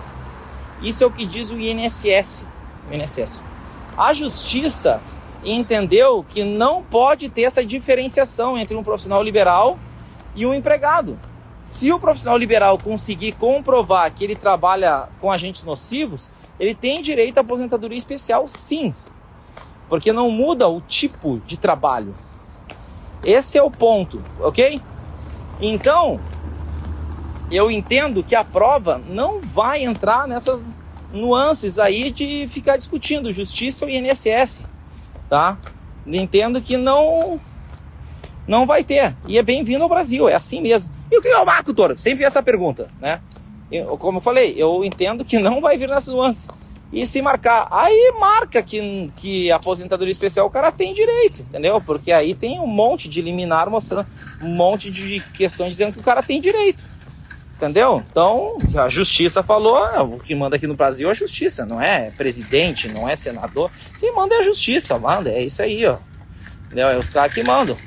[0.82, 2.46] Isso é o que diz o INSS.
[2.92, 3.49] O INSS.
[4.00, 5.02] A justiça
[5.44, 9.78] entendeu que não pode ter essa diferenciação entre um profissional liberal
[10.34, 11.20] e um empregado.
[11.64, 17.40] Se o profissional liberal conseguir comprovar que ele trabalha com agentes nocivos, ele tem direito
[17.40, 18.96] à aposentadoria especial, sim,
[19.90, 22.16] porque não muda o tipo de trabalho.
[23.22, 24.82] Esse é o ponto, ok?
[25.60, 26.22] Então,
[27.52, 30.79] eu entendo que a prova não vai entrar nessas
[31.12, 34.64] nuances aí de ficar discutindo justiça ou INSS,
[35.30, 35.58] tá?
[36.06, 37.40] Entendo que não
[38.48, 39.16] não vai ter.
[39.28, 40.92] E é bem-vindo ao Brasil, é assim mesmo.
[41.12, 41.98] E o que é o Marco Toro?
[41.98, 43.22] Sempre essa pergunta, né?
[43.72, 46.48] Eu, como eu falei, eu entendo que não vai vir nessas nuances.
[46.92, 51.80] E se marcar, aí marca que, que aposentadoria especial o cara tem direito, entendeu?
[51.80, 54.08] Porque aí tem um monte de liminar mostrando
[54.42, 56.84] um monte de questões dizendo que o cara tem direito.
[57.60, 58.02] Entendeu?
[58.10, 61.82] Então, a justiça falou, ah, o que manda aqui no Brasil é a justiça, não
[61.82, 63.70] é presidente, não é senador.
[64.00, 65.98] Quem manda é a justiça, manda, é isso aí, ó.
[66.68, 66.88] Entendeu?
[66.88, 67.78] É os caras que mandam.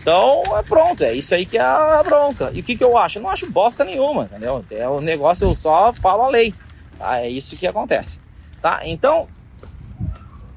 [0.00, 2.52] Então, é pronto, é isso aí que é a bronca.
[2.54, 3.18] E o que, que eu acho?
[3.18, 4.64] Eu não acho bosta nenhuma, entendeu?
[4.70, 6.54] É o negócio, eu só falo a lei.
[6.96, 7.18] Tá?
[7.18, 8.20] É isso que acontece.
[8.62, 8.82] Tá?
[8.84, 9.26] Então,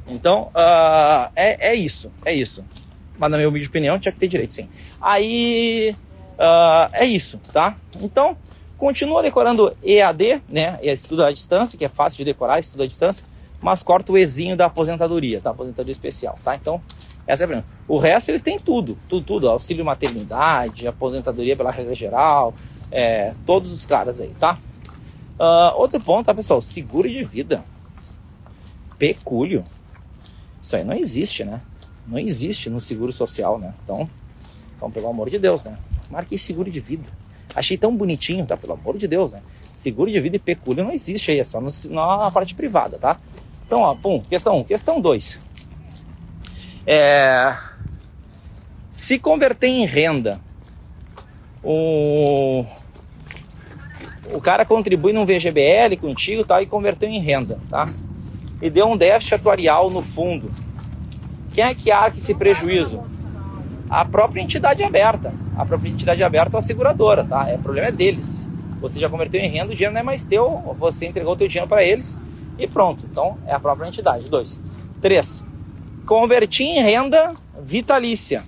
[0.07, 2.63] então uh, é, é isso, é isso.
[3.17, 4.69] Mas na minha opinião, tinha que ter direito, sim.
[5.01, 5.95] Aí,
[6.39, 7.75] uh, é isso, tá?
[8.01, 8.37] Então,
[8.77, 10.79] continua decorando EAD, né?
[10.81, 13.25] É estudo à distância, que é fácil de decorar, estudo à distância,
[13.61, 15.49] mas corta o Ezinho da aposentadoria, tá?
[15.49, 16.55] Aposentadoria especial, tá?
[16.55, 16.81] Então,
[17.27, 17.67] essa é a primeira.
[17.87, 19.49] O resto eles têm tudo, tudo, tudo.
[19.49, 22.53] Auxílio maternidade, aposentadoria pela regra geral,
[22.91, 24.57] é, todos os caras aí, tá?
[25.39, 26.61] Uh, outro ponto, tá, pessoal?
[26.61, 27.63] Seguro de vida.
[28.97, 29.63] Pecúlio.
[30.61, 31.61] Isso aí não existe, né?
[32.07, 33.73] Não existe no seguro social, né?
[33.83, 34.09] Então,
[34.75, 35.77] então pelo amor de Deus, né?
[36.09, 37.05] Marquei seguro de vida.
[37.55, 38.55] Achei tão bonitinho, tá?
[38.55, 39.41] Pelo amor de Deus, né?
[39.73, 43.17] Seguro de vida e pecúlio não existe aí, é só no, na parte privada, tá?
[43.65, 44.63] Então, ó, pum, questão 1.
[44.63, 45.39] Questão 2.
[46.85, 47.55] É,
[48.89, 50.39] se converter em renda
[51.63, 52.65] o,
[54.33, 57.89] o cara contribui num VGBL contigo tá, e converteu em renda, tá?
[58.61, 60.51] E deu um déficit atuarial no fundo.
[61.53, 63.03] Quem é que arca esse prejuízo?
[63.89, 65.33] A própria entidade aberta.
[65.57, 67.49] A própria entidade aberta é a seguradora, tá?
[67.49, 68.47] É, o problema é deles.
[68.79, 71.47] Você já converteu em renda, o dinheiro não é mais teu, você entregou o teu
[71.47, 72.17] dinheiro para eles
[72.57, 73.05] e pronto.
[73.11, 74.29] Então é a própria entidade.
[74.29, 74.59] Dois.
[75.01, 75.43] Três.
[76.05, 78.43] Converti em renda vitalícia.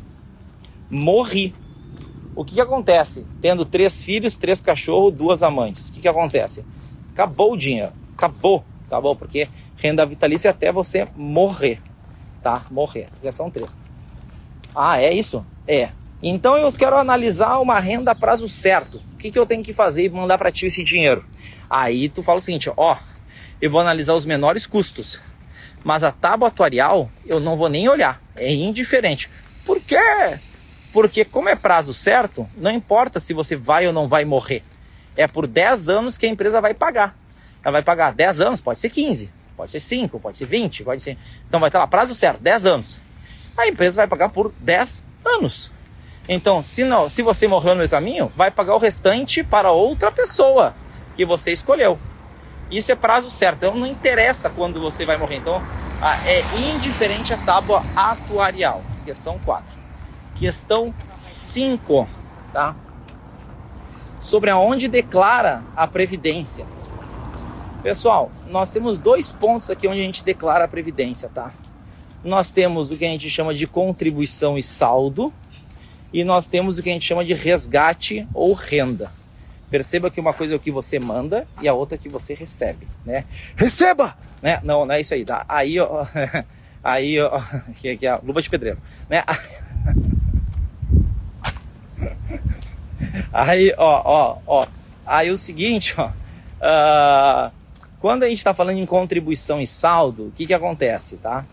[0.89, 1.55] Morri.
[2.35, 3.25] O que, que acontece?
[3.41, 5.89] Tendo três filhos, três cachorros, duas amantes.
[5.89, 6.65] O que, que acontece?
[7.13, 7.91] Acabou o dinheiro.
[8.13, 8.63] Acabou.
[8.87, 11.81] Acabou, porque renda vitalícia é até você morrer.
[12.41, 12.63] Tá?
[12.71, 13.07] Morrer.
[13.23, 13.81] Já são três.
[14.75, 15.45] Ah, é isso?
[15.67, 15.89] É.
[16.23, 19.01] Então eu quero analisar uma renda a prazo certo.
[19.13, 21.25] O que, que eu tenho que fazer e mandar para ti esse dinheiro?
[21.69, 22.97] Aí tu fala o seguinte, ó,
[23.61, 25.19] eu vou analisar os menores custos,
[25.83, 29.29] mas a tábua atuarial eu não vou nem olhar, é indiferente.
[29.65, 30.39] Por quê?
[30.91, 34.63] Porque como é prazo certo, não importa se você vai ou não vai morrer.
[35.15, 37.15] É por 10 anos que a empresa vai pagar.
[37.63, 41.01] Ela vai pagar 10 anos, pode ser 15, pode ser 5, pode ser 20, pode
[41.01, 41.17] ser.
[41.47, 42.99] Então vai estar lá prazo certo, 10 anos.
[43.57, 45.71] A empresa vai pagar por 10 anos.
[46.27, 50.11] Então, se não, se você morreu no meio caminho, vai pagar o restante para outra
[50.11, 50.75] pessoa
[51.15, 51.99] que você escolheu.
[52.71, 53.65] Isso é prazo certo.
[53.65, 55.35] Então não interessa quando você vai morrer.
[55.35, 55.61] Então
[56.25, 58.81] é indiferente a tábua atuarial.
[59.03, 59.65] Questão 4.
[60.35, 62.07] Questão 5,
[62.53, 62.75] tá?
[64.19, 66.65] Sobre aonde declara a previdência.
[67.83, 71.51] Pessoal, nós temos dois pontos aqui onde a gente declara a previdência, tá?
[72.23, 75.33] Nós temos o que a gente chama de contribuição e saldo,
[76.13, 79.11] e nós temos o que a gente chama de resgate ou renda.
[79.69, 82.09] Perceba que uma coisa é o que você manda e a outra é o que
[82.09, 83.23] você recebe, né?
[83.55, 84.17] Receba!
[84.41, 84.59] Né?
[84.63, 85.45] Não, não é isso aí, tá?
[85.47, 86.05] Aí, ó,
[86.83, 87.39] aí, ó,
[87.79, 89.23] que, que é a luva de pedreiro, né?
[93.33, 94.67] Aí, ó, ó, ó.
[95.05, 96.07] Aí o seguinte, ó.
[96.07, 97.51] Uh,
[97.99, 101.45] quando a gente está falando em contribuição e saldo, o que, que acontece, tá?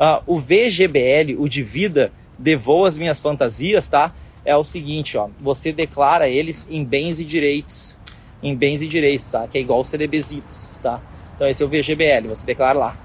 [0.00, 4.12] Uh, o VGBL, o de vida, devou as minhas fantasias, tá?
[4.44, 5.28] É o seguinte, ó.
[5.40, 7.96] Você declara eles em bens e direitos.
[8.42, 9.46] Em bens e direitos, tá?
[9.46, 11.00] Que é igual o CDBzites, tá?
[11.34, 12.96] Então esse é o VGBL, você declara lá.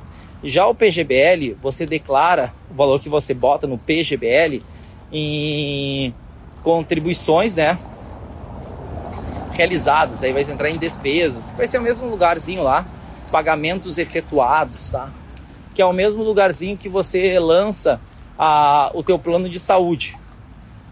[0.44, 4.64] Já o PGBL, você declara o valor que você bota no PGBL
[5.12, 6.14] em
[6.64, 7.78] contribuições, né?
[9.52, 12.86] Realizadas, aí vai entrar em despesas, vai ser o mesmo lugarzinho lá,
[13.32, 15.10] pagamentos efetuados, tá?
[15.80, 18.02] Que é o mesmo lugarzinho que você lança
[18.38, 20.14] a, o teu plano de saúde,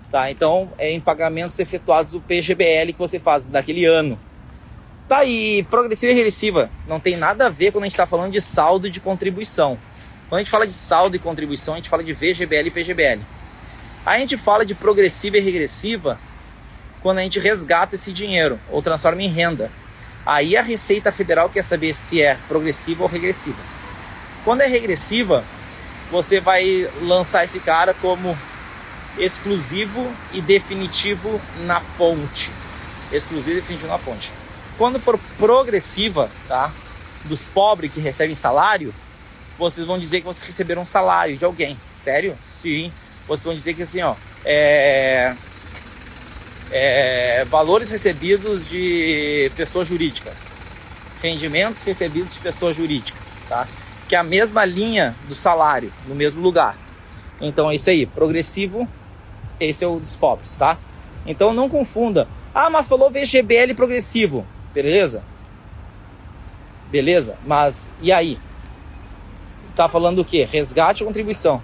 [0.10, 0.32] tá?
[0.32, 4.18] Então é em pagamentos efetuados o PGBL que você faz daquele ano.
[5.06, 8.32] Tá aí, progressiva e regressiva não tem nada a ver quando a gente está falando
[8.32, 9.78] de saldo de contribuição.
[10.30, 13.20] Quando a gente fala de saldo e contribuição, a gente fala de VGBL e PGBL.
[14.06, 16.18] A gente fala de progressiva e regressiva
[17.02, 19.70] quando a gente resgata esse dinheiro ou transforma em renda.
[20.26, 23.76] Aí a Receita Federal quer saber se é progressiva ou regressiva.
[24.48, 25.44] Quando é regressiva,
[26.10, 28.38] você vai lançar esse cara como
[29.18, 32.50] exclusivo e definitivo na fonte.
[33.12, 34.32] Exclusivo e definitivo na fonte.
[34.78, 36.72] Quando for progressiva, tá?
[37.26, 38.96] Dos pobres que recebem salário,
[39.60, 41.78] vocês vão dizer que vocês receberam um salário de alguém.
[41.92, 42.38] Sério?
[42.42, 42.90] Sim
[43.28, 44.16] vocês vão dizer que assim, ó,
[44.46, 45.36] é,
[46.72, 50.34] é, valores recebidos de pessoa jurídica,
[51.22, 53.20] rendimentos recebidos de pessoa jurídica,
[53.50, 53.68] tá?
[54.08, 56.78] Que é a mesma linha do salário, no mesmo lugar.
[57.42, 58.88] Então é isso aí, progressivo,
[59.60, 60.78] esse é o dos pobres, tá?
[61.26, 62.28] Então não confunda.
[62.54, 65.24] Ah, mas falou VGBL progressivo, beleza?
[66.90, 67.38] Beleza?
[67.46, 68.40] Mas e aí?
[69.76, 70.48] Tá falando o quê?
[70.50, 71.62] Resgate ou contribuição?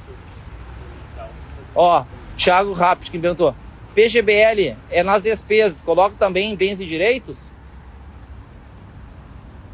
[1.73, 2.03] Ó,
[2.37, 3.55] Thiago Rápido que inventou.
[3.95, 7.51] PGBL é nas despesas, coloca também em bens e direitos?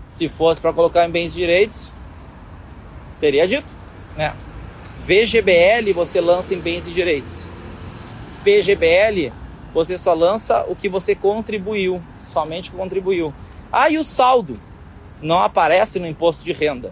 [0.05, 1.91] Se fosse para colocar em bens e direitos,
[3.19, 3.67] teria dito,
[4.15, 4.33] né?
[5.05, 7.43] VGBL você lança em bens e direitos.
[8.43, 9.31] PGBL
[9.73, 12.01] você só lança o que você contribuiu,
[12.31, 13.33] somente contribuiu.
[13.71, 14.59] Ah, e o saldo
[15.21, 16.91] não aparece no imposto de renda.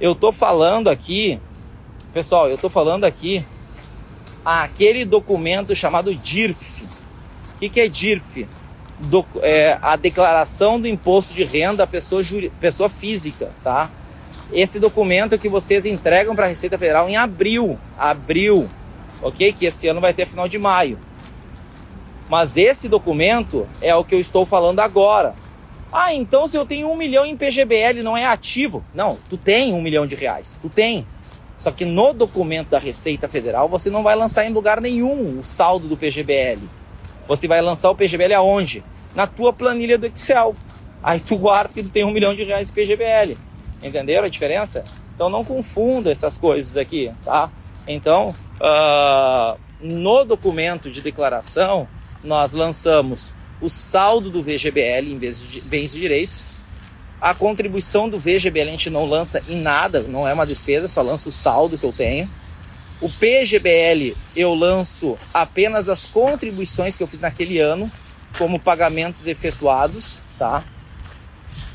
[0.00, 1.40] Eu tô falando aqui,
[2.12, 3.44] pessoal, eu tô falando aqui
[4.44, 6.84] aquele documento chamado DIRF.
[7.54, 8.48] O que, que é DIRF?
[8.98, 12.22] Do, é, a declaração do imposto de renda à pessoa,
[12.60, 13.90] pessoa física, tá?
[14.52, 18.68] Esse documento que vocês entregam para a Receita Federal em abril, abril,
[19.22, 19.52] ok?
[19.52, 20.98] Que esse ano vai ter final de maio.
[22.28, 25.34] Mas esse documento é o que eu estou falando agora.
[25.90, 28.84] Ah, então se eu tenho um milhão em PGBL não é ativo?
[28.94, 31.06] Não, tu tem um milhão de reais, tu tem.
[31.58, 35.44] Só que no documento da Receita Federal você não vai lançar em lugar nenhum o
[35.44, 36.60] saldo do PGBL.
[37.26, 38.84] Você vai lançar o PGBL aonde?
[39.14, 40.56] Na tua planilha do Excel.
[41.02, 43.38] Aí tu guarda que tu tem um milhão de reais em PGBL.
[43.82, 44.84] Entenderam a diferença?
[45.14, 47.50] Então não confunda essas coisas aqui, tá?
[47.86, 51.88] Então, uh, no documento de declaração,
[52.22, 56.44] nós lançamos o saldo do VGBL em vez de bens e direitos.
[57.20, 61.02] A contribuição do VGBL a gente não lança em nada, não é uma despesa, só
[61.02, 62.28] lança o saldo que eu tenho.
[63.00, 67.90] O PGBL eu lanço apenas as contribuições que eu fiz naquele ano,
[68.38, 70.64] como pagamentos efetuados, tá?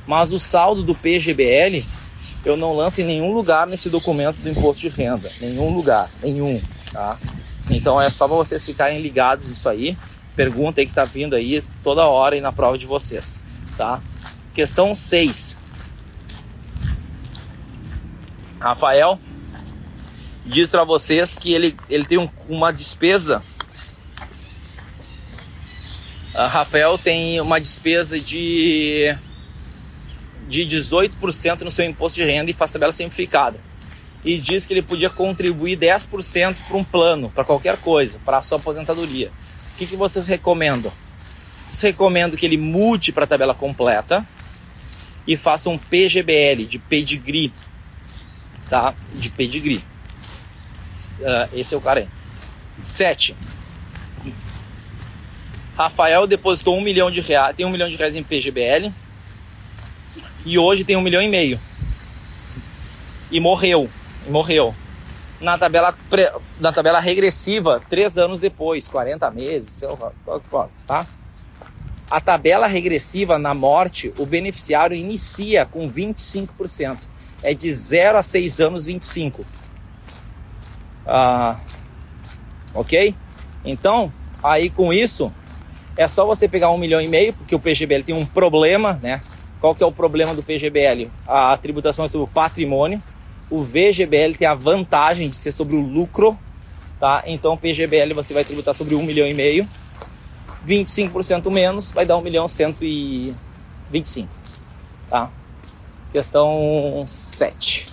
[0.07, 1.83] Mas o saldo do PGBL
[2.45, 6.61] eu não lanço em nenhum lugar nesse documento do imposto de renda, nenhum lugar, nenhum,
[6.93, 7.19] tá?
[7.69, 9.97] Então é só para vocês ficarem ligados nisso aí.
[10.35, 13.41] Pergunta aí que tá vindo aí toda hora aí na prova de vocês,
[13.75, 14.01] tá?
[14.53, 15.59] Questão 6.
[18.59, 19.19] Rafael
[20.45, 23.43] diz para vocês que ele, ele tem um, uma despesa.
[26.33, 29.15] A Rafael tem uma despesa de
[30.47, 33.59] de 18% no seu imposto de renda e faz tabela simplificada
[34.27, 38.41] e diz que ele podia contribuir 10% para um plano, para qualquer coisa, para a
[38.41, 39.31] sua aposentadoria.
[39.73, 40.91] O que, que vocês recomendam?
[41.67, 44.27] Vocês recomendam que ele mude para a tabela completa
[45.25, 47.53] e faça um PGBL de pedigree,
[48.69, 48.93] tá?
[49.13, 49.83] De pedigree.
[51.19, 52.09] Uh, esse é o cara aí.
[52.81, 53.35] 7.
[55.77, 58.91] Rafael depositou um milhão de reais, tem um milhão de reais em PGBL
[60.47, 61.59] e hoje tem um milhão e meio.
[63.29, 63.89] E morreu
[64.29, 64.75] morreu.
[65.39, 65.93] Na tabela,
[66.59, 69.83] na tabela regressiva, três anos depois, 40 meses,
[70.85, 71.05] tá?
[72.09, 76.97] A tabela regressiva na morte, o beneficiário inicia com 25%.
[77.43, 79.45] É de 0 a 6 anos, 25.
[81.05, 81.59] Ah,
[82.73, 83.13] ok?
[83.63, 84.11] Então,
[84.41, 85.31] aí com isso,
[85.95, 89.21] é só você pegar um milhão e meio, porque o PGBL tem um problema, né?
[89.59, 91.09] Qual que é o problema do PGBL?
[91.27, 93.01] A tributação é sobre o patrimônio
[93.49, 96.37] o VGBL tem a vantagem de ser sobre o lucro,
[96.99, 97.23] tá?
[97.25, 99.67] Então o PGBL você vai tributar sobre 1 milhão e meio,
[100.67, 104.29] 25% menos vai dar 1 milhão 125,
[105.09, 105.29] tá?
[106.11, 107.85] Questão 7.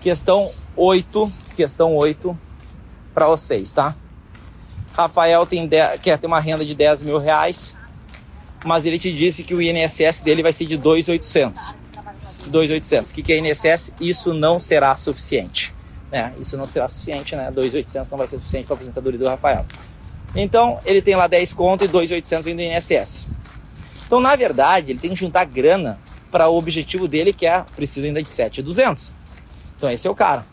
[0.00, 2.38] Questão 8, questão 8
[3.14, 3.94] para vocês, tá?
[4.92, 7.74] Rafael tem de, quer ter uma renda de 10 mil reais,
[8.64, 11.74] mas ele te disse que o INSS dele vai ser de 2.800.
[12.50, 13.10] 2.800.
[13.10, 13.94] O que, que é INSS?
[14.00, 15.74] Isso não será suficiente.
[16.10, 16.32] Né?
[16.40, 17.52] Isso não será suficiente, né?
[17.54, 19.66] 2.800 não vai ser suficiente para a aposentadoria do Rafael.
[20.34, 23.26] Então, ele tem lá 10 conto e 2.800 vem do INSS.
[24.06, 25.98] Então, na verdade, ele tem que juntar grana
[26.30, 29.12] para o objetivo dele, que é preciso ainda de 7.200.
[29.76, 30.46] Então, esse é o cara.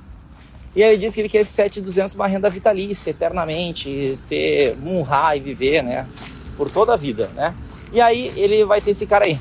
[0.76, 5.40] E ele disse que ele quer esse 7.200 uma renda vitalícia, eternamente, ser honrar e
[5.40, 6.08] viver, né?
[6.56, 7.54] Por toda a vida, né?
[7.92, 9.40] E aí ele vai ter esse cara aí.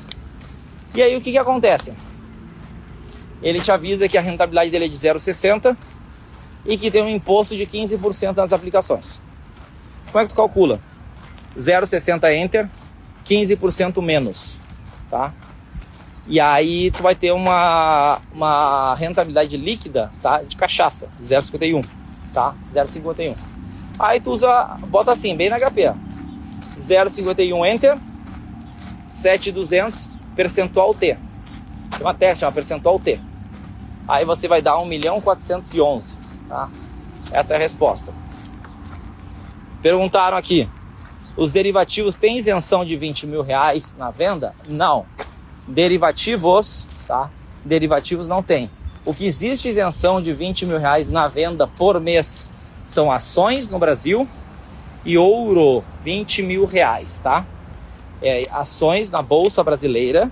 [0.93, 1.95] E aí o que que acontece?
[3.41, 5.75] ele te avisa que a rentabilidade dele é de 0,60
[6.65, 9.19] e que tem um imposto de 15% nas aplicações.
[10.11, 10.79] Como é que tu calcula?
[11.57, 12.69] 0,60 enter,
[13.25, 14.61] 15% menos,
[15.09, 15.33] tá?
[16.27, 20.43] E aí tu vai ter uma, uma rentabilidade líquida, tá?
[20.43, 21.83] De cachaça, 0,51,
[22.31, 22.55] tá?
[22.73, 23.35] 0,51.
[23.99, 25.93] Aí tu usa, bota assim, bem na HP,
[26.77, 27.97] 0,51 enter,
[29.11, 31.17] 7,200 percentual T.
[31.91, 33.19] Tem uma técnica chama percentual T
[34.11, 36.13] aí você vai dar 1 milhão 411,
[36.49, 36.69] tá?
[37.31, 38.13] Essa é a resposta.
[39.81, 40.69] Perguntaram aqui,
[41.37, 44.53] os derivativos têm isenção de 20 mil reais na venda?
[44.67, 45.05] Não.
[45.65, 47.31] Derivativos, tá?
[47.63, 48.69] Derivativos não tem.
[49.05, 52.45] O que existe isenção de 20 mil reais na venda por mês
[52.85, 54.27] são ações no Brasil
[55.05, 57.45] e ouro, 20 mil reais, tá?
[58.21, 60.31] É, ações na Bolsa Brasileira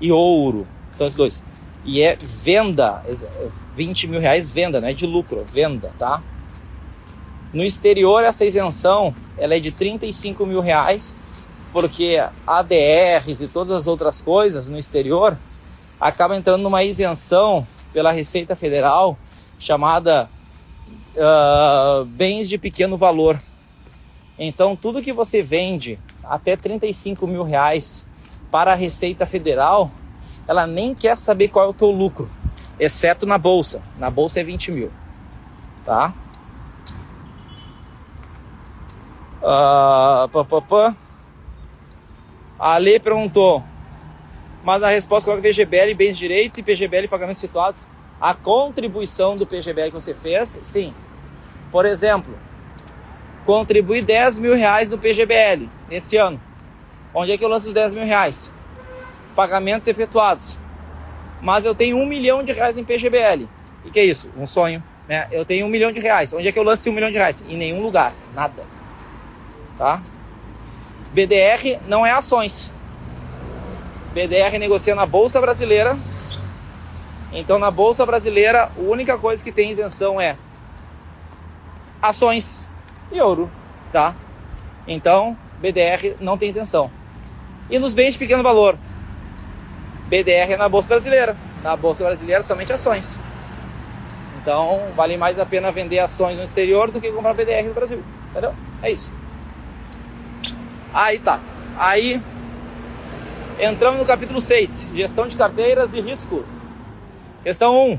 [0.00, 1.42] e ouro, são os dois
[1.84, 3.02] e é venda,
[3.74, 6.22] 20 mil reais venda, não é de lucro, venda, tá?
[7.52, 11.16] No exterior essa isenção ela é de 35 mil reais,
[11.72, 15.36] porque ADRs e todas as outras coisas no exterior
[15.98, 19.18] acaba entrando numa isenção pela Receita Federal
[19.58, 20.28] chamada
[21.16, 23.40] uh, bens de pequeno valor.
[24.38, 25.98] Então tudo que você vende
[26.28, 28.06] até 35 mil reais
[28.50, 29.90] para a Receita Federal
[30.48, 32.28] ela nem quer saber qual é o teu lucro,
[32.80, 33.82] exceto na bolsa.
[33.98, 34.90] Na bolsa é 20 mil,
[35.84, 36.14] tá?
[39.42, 40.96] Uh, pá, pá, pá.
[42.58, 43.62] A Lê perguntou,
[44.64, 47.86] mas a resposta coloca VGBL, bens de direito e PGBL, pagamentos situados.
[48.18, 50.94] A contribuição do PGBL que você fez, sim.
[51.70, 52.34] Por exemplo,
[53.44, 55.68] contribui 10 mil reais no PGBL.
[55.88, 56.40] Nesse ano.
[57.14, 58.50] Onde é que eu lanço os 10 mil reais?
[59.34, 60.56] Pagamentos efetuados.
[61.40, 63.48] Mas eu tenho um milhão de reais em PGBL.
[63.84, 64.30] E que é isso?
[64.36, 64.82] Um sonho.
[65.08, 65.26] Né?
[65.30, 66.32] Eu tenho um milhão de reais.
[66.32, 67.44] Onde é que eu lanço um milhão de reais?
[67.48, 68.12] Em nenhum lugar.
[68.34, 68.64] Nada.
[69.76, 70.02] Tá?
[71.12, 72.70] BDR não é ações.
[74.12, 75.96] BDR negocia na Bolsa Brasileira.
[77.32, 80.36] Então, na Bolsa Brasileira, a única coisa que tem isenção é
[82.00, 82.68] ações
[83.12, 83.50] e ouro,
[83.92, 84.14] tá?
[84.86, 86.90] Então, BDR não tem isenção.
[87.70, 88.78] E nos bens de pequeno valor,
[90.08, 91.36] BDR é na Bolsa Brasileira.
[91.62, 93.18] Na Bolsa Brasileira, somente ações.
[94.40, 98.02] Então, vale mais a pena vender ações no exterior do que comprar BDR no Brasil.
[98.30, 98.54] Entendeu?
[98.82, 99.12] É isso.
[100.94, 101.38] Aí tá.
[101.76, 102.20] Aí,
[103.60, 106.44] entramos no capítulo 6, gestão de carteiras e risco.
[107.42, 107.98] Questão 1.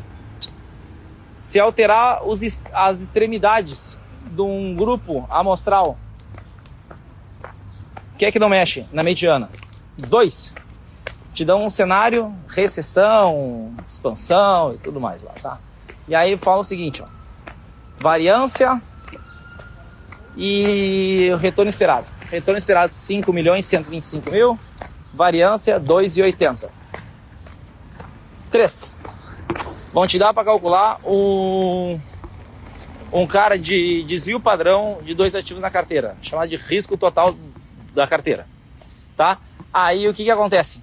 [1.39, 2.41] Se alterar os,
[2.73, 3.97] as extremidades
[4.31, 5.97] de um grupo amostral,
[8.19, 9.49] que é que não mexe na mediana?
[9.97, 10.53] 2.
[11.33, 15.57] Te dão um cenário, recessão, expansão e tudo mais lá, tá?
[16.05, 17.05] E aí fala o seguinte, ó.
[17.97, 18.81] Variância
[20.35, 22.11] e retorno esperado.
[22.29, 24.59] Retorno esperado 5 milhões 125 mil,
[25.13, 26.69] variância 2,80.
[28.51, 28.97] 3.
[29.93, 31.97] Vão te dar para calcular um,
[33.13, 37.33] um cara de desvio padrão de dois ativos na carteira, chamado de risco total
[37.93, 38.47] da carteira,
[39.15, 39.37] tá?
[39.73, 40.81] Aí o que que acontece?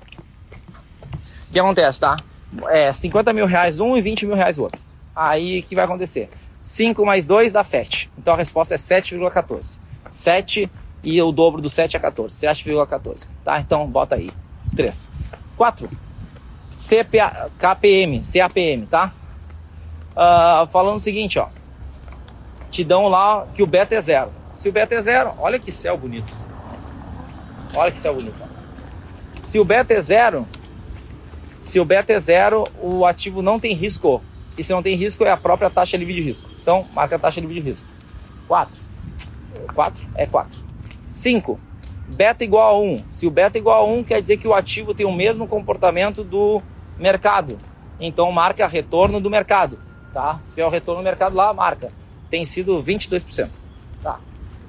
[1.48, 2.16] O que acontece, tá?
[2.68, 4.80] É 50 mil reais um e 20 mil reais o outro.
[5.14, 6.30] Aí o que vai acontecer?
[6.62, 8.10] 5 mais 2 dá 7.
[8.18, 9.78] Então a resposta é 7,14.
[10.10, 10.70] 7
[11.02, 12.34] e o dobro do 7 é 14.
[12.34, 13.28] 7,14.
[13.44, 13.60] Tá?
[13.60, 14.30] Então bota aí.
[14.74, 15.08] 3.
[15.56, 15.88] 4.
[16.78, 19.12] CPA, KPM, CAPM, tá?
[20.12, 21.48] Uh, falando o seguinte, ó.
[22.70, 24.30] Te dão lá que o beta é zero.
[24.52, 26.45] Se o beta é zero, olha que céu bonito.
[27.76, 28.42] Olha que céu bonito.
[29.40, 30.46] Se o beta é zero,
[31.60, 34.20] se o beta é zero, o ativo não tem risco.
[34.58, 36.50] E se não tem risco, é a própria taxa livre de risco.
[36.60, 37.86] Então, marca a taxa livre de risco.
[38.48, 38.74] 4.
[39.74, 40.08] 4?
[40.16, 40.58] É 4.
[41.12, 41.60] 5
[42.06, 43.04] beta igual a 1.
[43.10, 46.22] Se o beta igual a 1, quer dizer que o ativo tem o mesmo comportamento
[46.22, 46.62] do
[46.98, 47.58] mercado.
[47.98, 49.78] Então marca retorno do mercado,
[50.12, 50.38] tá?
[50.40, 51.90] Se tiver o retorno do mercado lá, marca.
[52.30, 53.50] Tem sido 22%.
[54.02, 54.20] Tá.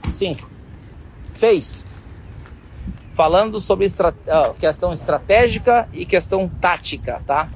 [0.10, 0.50] 5.
[1.26, 1.86] 6.
[3.18, 4.14] Falando sobre estra...
[4.60, 7.50] questão estratégica e questão tática, tá?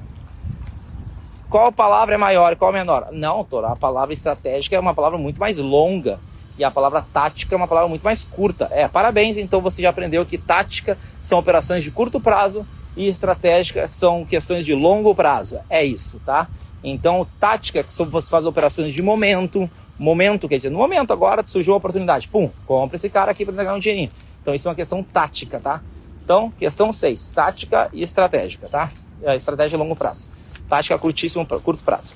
[1.48, 3.10] Qual palavra é maior e qual menor?
[3.12, 6.18] Não, Tora, a palavra estratégica é uma palavra muito mais longa
[6.58, 8.68] e a palavra tática é uma palavra muito mais curta.
[8.72, 12.66] É, parabéns, então você já aprendeu que tática são operações de curto prazo
[12.96, 15.60] e estratégica são questões de longo prazo.
[15.70, 16.48] É isso, tá?
[16.82, 21.74] Então, tática, que você faz operações de momento, momento, quer dizer, no momento agora surgiu
[21.74, 24.10] a oportunidade, pum, compra esse cara aqui para pegar um dinheirinho.
[24.42, 25.80] Então, isso é uma questão tática, tá?
[26.24, 28.90] Então, questão 6, tática e estratégica, tá?
[29.22, 30.28] É, estratégia a longo prazo.
[30.68, 32.14] Tática curtíssimo, curto prazo.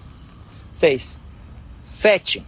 [0.72, 1.18] 6.
[1.84, 2.44] 7.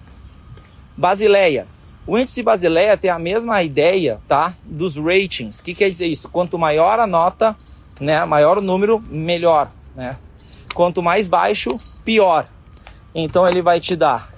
[0.97, 1.67] Basileia.
[2.07, 4.55] O índice Basileia tem a mesma ideia, tá?
[4.65, 5.61] Dos ratings.
[5.61, 6.29] O que quer dizer isso?
[6.29, 7.55] Quanto maior a nota,
[8.01, 8.25] né?
[8.25, 10.17] Maior o número, melhor, né?
[10.75, 12.49] Quanto mais baixo, pior.
[13.15, 14.33] Então ele vai te dar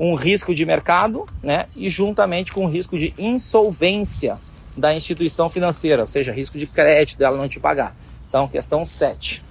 [0.00, 1.66] um risco de mercado, né?
[1.76, 4.38] E juntamente com o risco de insolvência
[4.76, 7.94] da instituição financeira, ou seja, risco de crédito dela não te pagar.
[8.28, 9.44] Então, questão 7.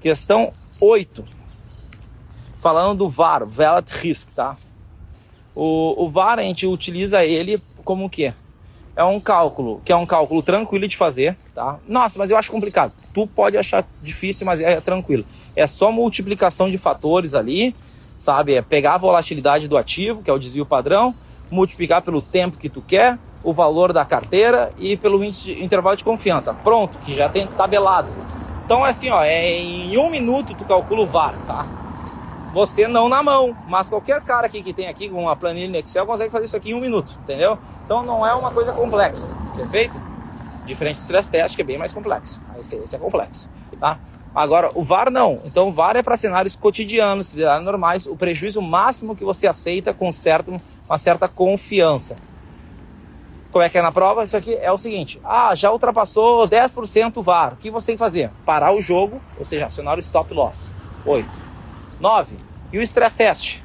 [0.00, 1.24] Questão 8.
[2.60, 4.56] Falando do VAR, Valid Risk, tá?
[5.54, 8.32] O, o VAR a gente utiliza ele como o quê?
[8.96, 11.78] É um cálculo, que é um cálculo tranquilo de fazer, tá?
[11.86, 12.92] Nossa, mas eu acho complicado.
[13.12, 15.24] Tu pode achar difícil, mas é tranquilo.
[15.54, 17.74] É só multiplicação de fatores ali,
[18.16, 18.54] sabe?
[18.54, 21.14] É pegar a volatilidade do ativo, que é o desvio padrão,
[21.50, 26.02] multiplicar pelo tempo que tu quer, o valor da carteira e pelo índice intervalo de
[26.02, 26.52] confiança.
[26.52, 28.10] Pronto, que já tem tabelado.
[28.64, 31.66] Então é assim, ó, é em um minuto tu calcula o VAR, tá?
[32.54, 35.76] Você não na mão, mas qualquer cara aqui que tem aqui com uma planilha no
[35.76, 37.58] Excel consegue fazer isso aqui em um minuto, entendeu?
[37.84, 40.00] Então não é uma coisa complexa, perfeito?
[40.64, 42.40] Diferente do stress test, que é bem mais complexo.
[42.58, 43.98] Esse, esse é complexo, tá?
[44.34, 45.40] Agora, o VAR não.
[45.44, 49.94] Então, o VAR é para cenários cotidianos, cenários normais, o prejuízo máximo que você aceita
[49.94, 52.16] com certo, uma certa confiança.
[53.54, 54.24] Como é que é na prova?
[54.24, 57.52] Isso aqui é o seguinte: ah, já ultrapassou 10% o VAR.
[57.52, 58.32] O que você tem que fazer?
[58.44, 60.72] Parar o jogo, ou seja, acionar o stop loss.
[61.06, 61.24] 8.
[62.00, 62.36] 9.
[62.72, 63.60] E o stress test?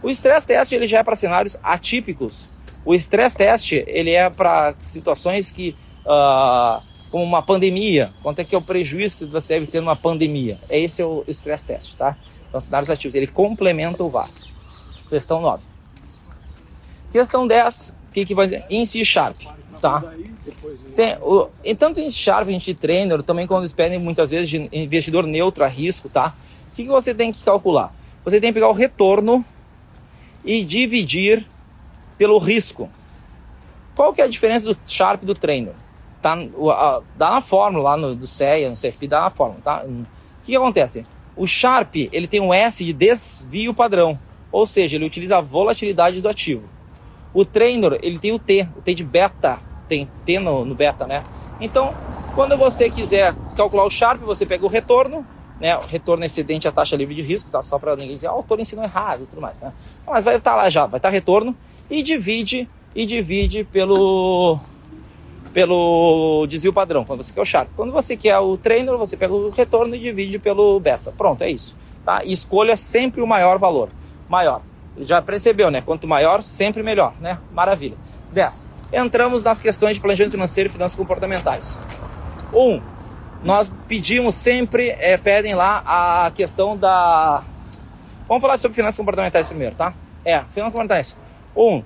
[0.00, 2.48] O stress test ele já é para cenários atípicos.
[2.84, 6.80] O stress test ele é para situações que, uh,
[7.10, 10.56] como uma pandemia, quanto é que é o prejuízo que você deve ter numa pandemia.
[10.70, 12.16] Esse é o stress test, tá?
[12.48, 14.30] Então, cenários ativos, ele complementa o VAR.
[15.08, 15.64] Questão 9.
[17.10, 18.64] Questão 10, o que, que vai dizer?
[18.70, 19.42] Em C Sharp,
[19.80, 20.02] tá?
[20.94, 24.68] Tem, o, e tanto em Sharp, em Trainer, também quando eles pedem muitas vezes de
[24.72, 26.34] investidor neutro a risco, tá?
[26.72, 27.94] O que, que você tem que calcular?
[28.24, 29.44] Você tem que pegar o retorno
[30.42, 31.46] e dividir
[32.16, 32.88] pelo risco.
[33.94, 35.74] Qual que é a diferença do Sharp do Trainer?
[36.22, 36.36] Tá,
[37.16, 39.84] dá na fórmula lá no, do CEA, no CFP, dá na fórmula, tá?
[39.84, 40.06] O
[40.42, 41.06] que, que acontece?
[41.36, 44.18] O Sharp, ele tem um S de desvio padrão,
[44.50, 46.75] ou seja, ele utiliza a volatilidade do ativo.
[47.36, 51.06] O Trainer, ele tem o T, o T de beta, tem T no, no beta,
[51.06, 51.22] né?
[51.60, 51.92] Então,
[52.34, 55.22] quando você quiser calcular o Sharp, você pega o retorno,
[55.60, 55.76] né?
[55.76, 57.60] O retorno excedente à taxa livre de risco, tá?
[57.60, 59.70] Só para ninguém dizer, autor ensinou errado e tudo mais, né?
[60.06, 61.54] Mas vai estar tá lá já, vai estar tá retorno
[61.90, 64.58] e divide e divide pelo
[65.52, 67.68] pelo desvio padrão, quando você quer o Sharp.
[67.76, 71.12] Quando você quer o trainer, você pega o retorno e divide pelo beta.
[71.14, 71.76] Pronto, é isso.
[72.02, 72.24] Tá?
[72.24, 73.90] E escolha sempre o maior valor.
[74.26, 74.62] Maior.
[74.98, 75.80] Já percebeu, né?
[75.80, 77.38] Quanto maior, sempre melhor, né?
[77.52, 77.96] Maravilha.
[78.32, 81.78] 10 entramos nas questões de planejamento financeiro e finanças comportamentais.
[82.52, 82.80] Um,
[83.42, 87.42] nós pedimos sempre, é, pedem lá a questão da.
[88.26, 89.94] Vamos falar sobre finanças comportamentais primeiro, tá?
[90.24, 91.16] É, finanças comportamentais.
[91.56, 91.82] Um,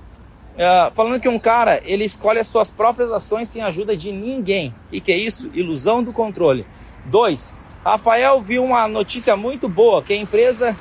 [0.57, 4.74] é, falando que um cara ele escolhe as suas próprias ações sem ajuda de ninguém.
[4.87, 5.51] O que, que é isso?
[5.55, 6.66] Ilusão do controle.
[7.05, 7.55] Dois,
[7.85, 10.77] Rafael viu uma notícia muito boa que a empresa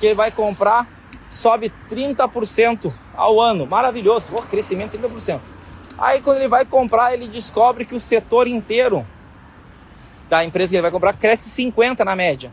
[0.00, 0.88] que ele vai comprar
[1.28, 3.66] sobe 30% ao ano.
[3.66, 5.40] Maravilhoso, oh, crescimento 30%.
[5.98, 9.06] Aí quando ele vai comprar, ele descobre que o setor inteiro
[10.28, 12.52] da empresa que ele vai comprar cresce 50 na média.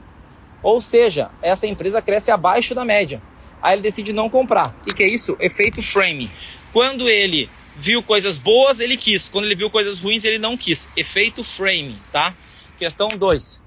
[0.63, 3.21] Ou seja, essa empresa cresce abaixo da média.
[3.61, 4.69] Aí ele decide não comprar.
[4.81, 5.37] O que, que é isso?
[5.39, 6.31] Efeito frame.
[6.73, 9.29] Quando ele viu coisas boas, ele quis.
[9.29, 10.89] Quando ele viu coisas ruins, ele não quis.
[10.95, 12.33] Efeito frame, tá?
[12.77, 13.61] Questão 2.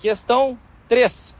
[0.00, 0.58] Questão
[0.88, 1.34] 3.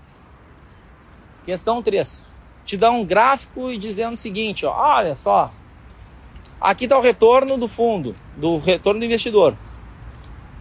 [1.45, 2.26] Questão 3.
[2.67, 5.51] Te dá um gráfico e dizendo o seguinte, ó, olha só,
[6.61, 9.55] Aqui está o retorno do fundo, do retorno do investidor.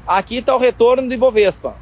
[0.05, 1.75] Aqui está o retorno do Ibovespa.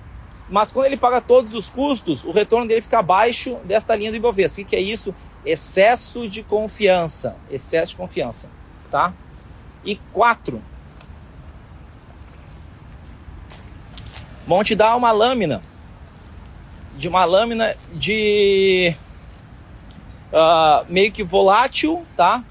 [0.49, 4.17] Mas quando ele paga todos os custos, o retorno dele fica abaixo desta linha do
[4.17, 4.61] Ibovespa.
[4.61, 5.15] O que é isso?
[5.45, 7.35] Excesso de confiança.
[7.49, 8.49] Excesso de confiança.
[8.91, 9.13] Tá?
[9.83, 10.61] E quatro.
[14.45, 15.61] Vão te dar uma lâmina.
[16.97, 18.95] De uma lâmina de.
[20.33, 22.43] Uh, meio que volátil, tá?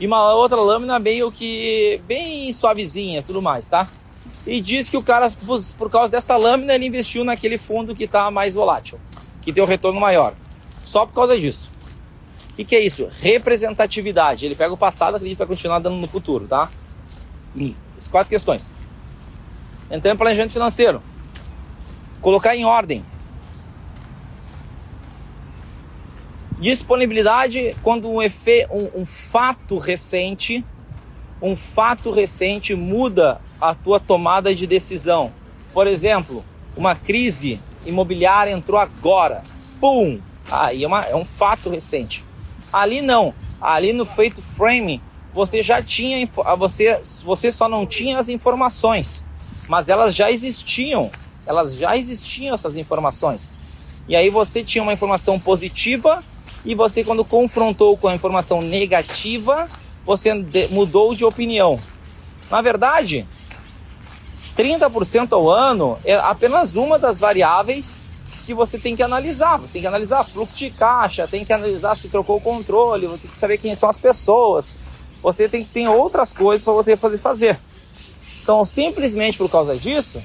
[0.00, 3.86] e uma outra lâmina meio que bem suavezinha, tudo mais, tá?
[4.46, 5.28] E diz que o cara,
[5.76, 8.98] por causa desta lâmina, ele investiu naquele fundo que está mais volátil,
[9.42, 10.32] que tem um retorno maior.
[10.86, 11.70] Só por causa disso.
[12.48, 13.08] O que, que, é isso?
[13.20, 14.46] Representatividade.
[14.46, 16.70] Ele pega o passado, acredita que vai continuar dando no futuro, tá?
[17.98, 18.72] As quatro questões.
[19.90, 21.02] Então, planejamento financeiro.
[22.22, 23.04] Colocar em ordem.
[26.60, 30.62] Disponibilidade quando um, efe, um, um fato recente,
[31.40, 35.32] um fato recente muda a tua tomada de decisão.
[35.72, 36.44] Por exemplo,
[36.76, 39.42] uma crise imobiliária entrou agora.
[39.80, 40.20] Pum!
[40.50, 42.22] Aí é, uma, é um fato recente.
[42.70, 43.32] Ali não.
[43.58, 45.00] Ali no feito framing,
[45.32, 46.28] você já tinha
[46.58, 49.24] você você só não tinha as informações,
[49.66, 51.10] mas elas já existiam.
[51.46, 53.50] Elas já existiam essas informações.
[54.06, 56.22] E aí você tinha uma informação positiva
[56.64, 59.68] e você, quando confrontou com a informação negativa,
[60.04, 60.34] você
[60.70, 61.80] mudou de opinião.
[62.50, 63.26] Na verdade,
[64.56, 68.02] 30% ao ano é apenas uma das variáveis
[68.44, 69.58] que você tem que analisar.
[69.58, 73.22] Você tem que analisar fluxo de caixa, tem que analisar se trocou o controle, você
[73.22, 74.76] tem que saber quem são as pessoas.
[75.22, 77.60] Você tem que ter outras coisas para você fazer fazer.
[78.42, 80.20] Então, simplesmente por causa disso,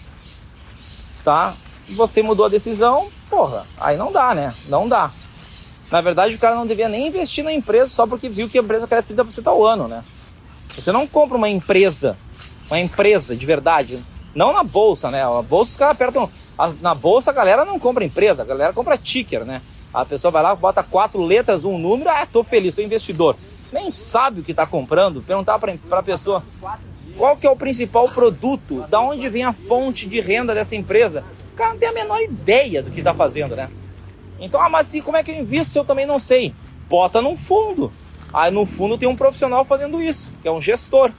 [1.23, 1.53] tá?
[1.89, 4.53] Você mudou a decisão, porra, aí não dá, né?
[4.67, 5.11] Não dá.
[5.91, 8.61] Na verdade, o cara não devia nem investir na empresa só porque viu que a
[8.61, 10.03] empresa cresce 30% ao ano, né?
[10.75, 12.17] Você não compra uma empresa,
[12.67, 14.03] uma empresa de verdade,
[14.33, 15.23] não na bolsa, né?
[15.23, 16.29] A bolsa os caras apertam.
[16.81, 19.61] na bolsa a galera não compra empresa, a galera compra ticker, né?
[19.93, 23.37] A pessoa vai lá, bota quatro letras, um número, ah, tô feliz, tô investidor.
[23.71, 26.43] Nem sabe o que está comprando, perguntar para a pessoa
[27.17, 31.23] qual que é o principal produto, da onde vem a fonte de renda dessa empresa.
[31.53, 33.69] O cara não tem a menor ideia do que está fazendo, né?
[34.39, 36.53] Então, ah, mas assim, como é que eu invisto se eu também não sei?
[36.89, 37.91] Bota num fundo.
[38.33, 41.11] Aí no fundo tem um profissional fazendo isso, que é um gestor.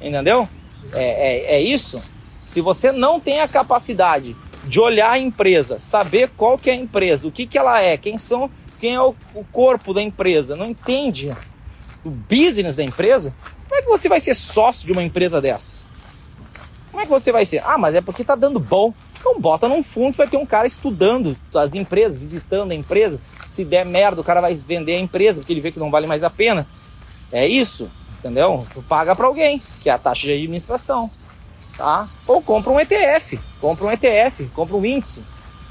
[0.00, 0.48] Entendeu?
[0.92, 2.02] É, é, é isso.
[2.46, 6.76] Se você não tem a capacidade de olhar a empresa, saber qual que é a
[6.76, 10.56] empresa, o que, que ela é, quem são, quem é o, o corpo da empresa,
[10.56, 11.34] não entende
[12.04, 13.34] o business da empresa,
[13.68, 15.84] como é que você vai ser sócio de uma empresa dessa?
[16.90, 17.62] Como é que você vai ser?
[17.64, 18.94] Ah, mas é porque tá dando bom.
[19.24, 23.18] Então bota num fundo, vai ter um cara estudando as empresas, visitando a empresa.
[23.46, 26.06] Se der merda, o cara vai vender a empresa, porque ele vê que não vale
[26.06, 26.66] mais a pena.
[27.32, 27.90] É isso.
[28.18, 28.66] entendeu?
[28.74, 31.10] Tu paga para alguém, que é a taxa de administração,
[31.74, 32.06] tá?
[32.26, 35.24] Ou compra um ETF, compra um ETF, compra um índice.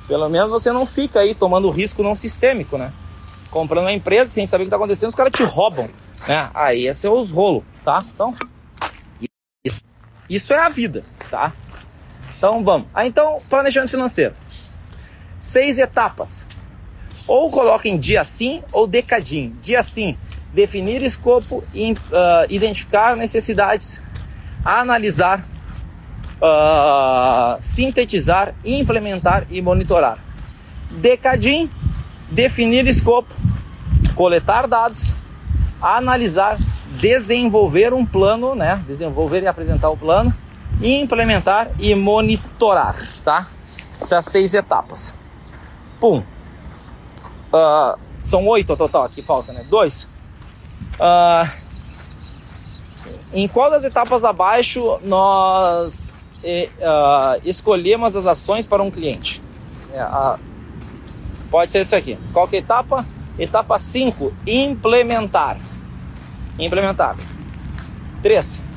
[0.07, 2.91] Pelo menos você não fica aí tomando risco não sistêmico, né?
[3.51, 5.87] Comprando uma empresa sem saber o que está acontecendo, os caras te roubam,
[6.27, 6.49] né?
[6.55, 8.03] Aí é os rolos, tá?
[8.15, 8.33] Então,
[10.27, 11.53] isso é a vida, tá?
[12.43, 12.89] Então vamos.
[12.93, 14.35] Ah, então, planejamento financeiro.
[15.39, 16.45] Seis etapas.
[17.25, 19.53] Ou coloca em dia sim ou decadinho.
[19.61, 20.17] Dia sim,
[20.53, 21.97] definir escopo, in, uh,
[22.49, 24.01] identificar necessidades,
[24.65, 25.47] analisar,
[26.41, 30.17] uh, sintetizar, implementar e monitorar.
[30.91, 31.69] Decadim,
[32.29, 33.33] definir escopo,
[34.15, 35.13] coletar dados,
[35.81, 36.57] analisar,
[36.99, 38.83] desenvolver um plano, né?
[38.85, 40.35] Desenvolver e apresentar o plano,
[40.83, 43.47] implementar e monitorar, tá?
[43.95, 45.13] Essas seis etapas.
[45.99, 46.23] Pum.
[47.53, 49.65] Uh, são oito total, aqui falta, né?
[49.69, 50.07] Dois.
[50.99, 51.49] Uh,
[53.33, 56.09] em qual das etapas abaixo nós
[56.43, 59.41] uh, escolhemos as ações para um cliente?
[59.91, 60.03] É,
[61.49, 62.17] pode ser isso aqui.
[62.31, 63.05] Qual que é a etapa?
[63.37, 65.57] Etapa 5, implementar.
[66.59, 67.15] Implementar.
[68.21, 68.72] 3.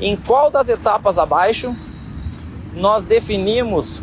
[0.00, 1.76] Em qual das etapas abaixo
[2.74, 4.02] nós definimos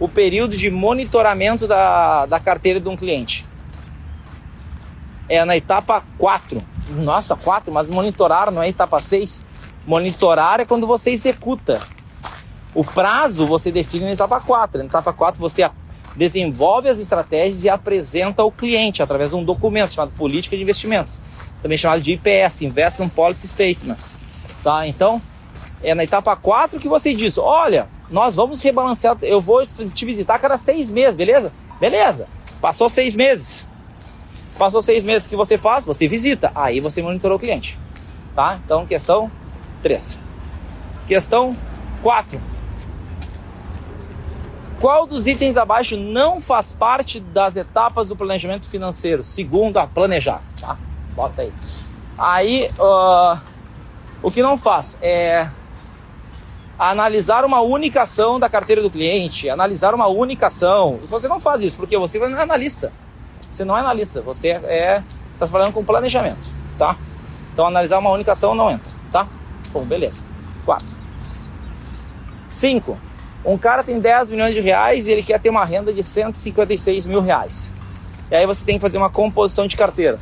[0.00, 3.46] o período de monitoramento da, da carteira de um cliente?
[5.28, 6.62] É na etapa 4.
[6.90, 9.42] Nossa, 4, mas monitorar não é etapa 6.
[9.86, 11.80] Monitorar é quando você executa.
[12.74, 14.80] O prazo você define na etapa 4.
[14.80, 15.70] Na etapa 4 você
[16.16, 21.20] desenvolve as estratégias e apresenta ao cliente através de um documento chamado Política de Investimentos,
[21.62, 23.96] também chamado de IPS, Investment Policy Statement.
[24.66, 24.84] Tá?
[24.84, 25.22] Então,
[25.80, 30.40] é na etapa 4 que você diz: olha, nós vamos rebalancear, eu vou te visitar
[30.40, 31.52] cada seis meses, beleza?
[31.78, 32.26] Beleza.
[32.60, 33.64] Passou seis meses.
[34.58, 35.86] Passou seis meses, que você faz?
[35.86, 36.50] Você visita.
[36.52, 37.78] Aí você monitorou o cliente.
[38.34, 38.58] Tá?
[38.64, 39.30] Então, questão
[39.84, 40.18] 3.
[41.06, 41.56] Questão
[42.02, 42.40] 4.
[44.80, 49.22] Qual dos itens abaixo não faz parte das etapas do planejamento financeiro?
[49.22, 50.76] Segundo a planejar, tá?
[51.14, 51.52] Bota aí.
[52.18, 53.55] Aí, uh,
[54.26, 55.48] o que não faz é
[56.76, 60.98] analisar uma única ação da carteira do cliente, analisar uma única ação.
[61.08, 62.92] Você não faz isso, porque você não é analista.
[63.52, 65.00] Você não é analista, você é
[65.32, 66.44] está falando com planejamento,
[66.76, 66.96] tá?
[67.52, 69.28] Então analisar uma única ação não entra, tá?
[69.72, 70.24] Bom, beleza.
[70.64, 70.84] 4.
[72.48, 72.98] 5.
[73.44, 77.06] Um cara tem 10 milhões de reais e ele quer ter uma renda de 156
[77.06, 77.70] mil reais.
[78.28, 80.18] E aí você tem que fazer uma composição de carteira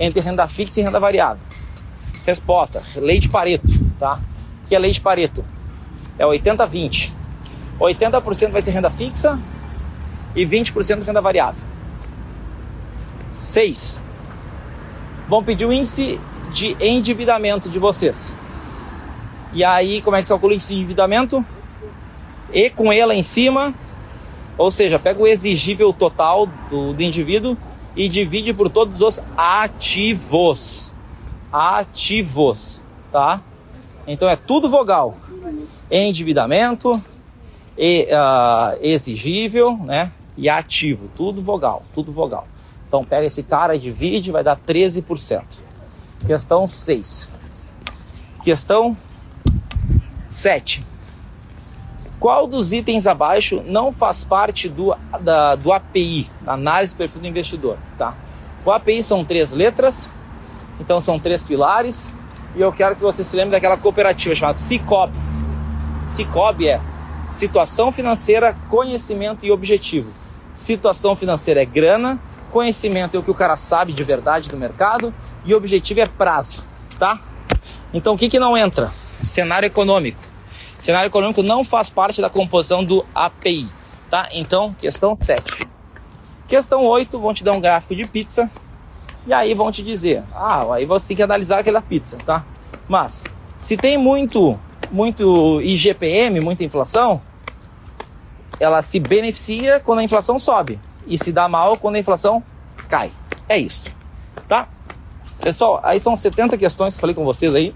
[0.00, 1.47] entre renda fixa e renda variável.
[2.26, 3.68] Resposta: lei de Pareto,
[3.98, 4.20] tá?
[4.64, 5.44] O que é lei de Pareto?
[6.18, 7.12] é 80-20.
[7.80, 9.38] 80% vai ser renda fixa
[10.34, 11.62] e 20% renda variável.
[13.30, 14.02] 6.
[15.28, 16.18] Vão pedir o índice
[16.52, 18.32] de endividamento de vocês.
[19.52, 21.44] E aí, como é que se calcula o índice de endividamento?
[22.52, 23.74] E com ela em cima,
[24.56, 27.56] ou seja, pega o exigível total do, do indivíduo
[27.94, 30.87] e divide por todos os ativos.
[31.52, 32.80] Ativos,
[33.10, 33.40] tá?
[34.06, 35.16] Então é tudo vogal
[35.90, 37.02] endividamento,
[37.76, 40.10] e, uh, exigível, né?
[40.36, 42.46] E ativo, tudo vogal, tudo vogal.
[42.86, 45.42] Então pega esse cara divide, vai dar 13%.
[46.26, 47.28] Questão 6.
[48.42, 48.96] Questão
[50.28, 50.84] 7.
[52.18, 57.28] Qual dos itens abaixo não faz parte do, da, do API, análise do perfil do
[57.28, 57.78] investidor?
[57.96, 58.14] Tá?
[58.64, 60.10] O API são três letras,
[60.80, 62.10] então são três pilares,
[62.56, 65.28] e eu quero que você se lembre daquela cooperativa chamada Cicobi
[66.08, 66.80] Cicobi é
[67.28, 70.10] situação financeira, conhecimento e objetivo.
[70.54, 72.18] Situação financeira é grana,
[72.50, 75.14] conhecimento é o que o cara sabe de verdade do mercado
[75.44, 76.64] e objetivo é prazo,
[76.98, 77.20] tá?
[77.92, 78.90] Então o que, que não entra?
[79.22, 80.18] Cenário econômico.
[80.78, 83.68] Cenário econômico não faz parte da composição do API,
[84.08, 84.28] tá?
[84.32, 85.68] Então, questão 7.
[86.46, 88.50] Questão 8, vão te dar um gráfico de pizza
[89.28, 92.46] e aí vão te dizer, ah, aí você tem que analisar aquela pizza, tá?
[92.88, 93.24] Mas,
[93.60, 94.58] se tem muito
[94.90, 97.20] muito IGPM, muita inflação,
[98.58, 102.42] ela se beneficia quando a inflação sobe e se dá mal quando a inflação
[102.88, 103.12] cai.
[103.46, 103.90] É isso,
[104.48, 104.66] tá?
[105.40, 107.74] Pessoal, aí estão 70 questões que eu falei com vocês aí,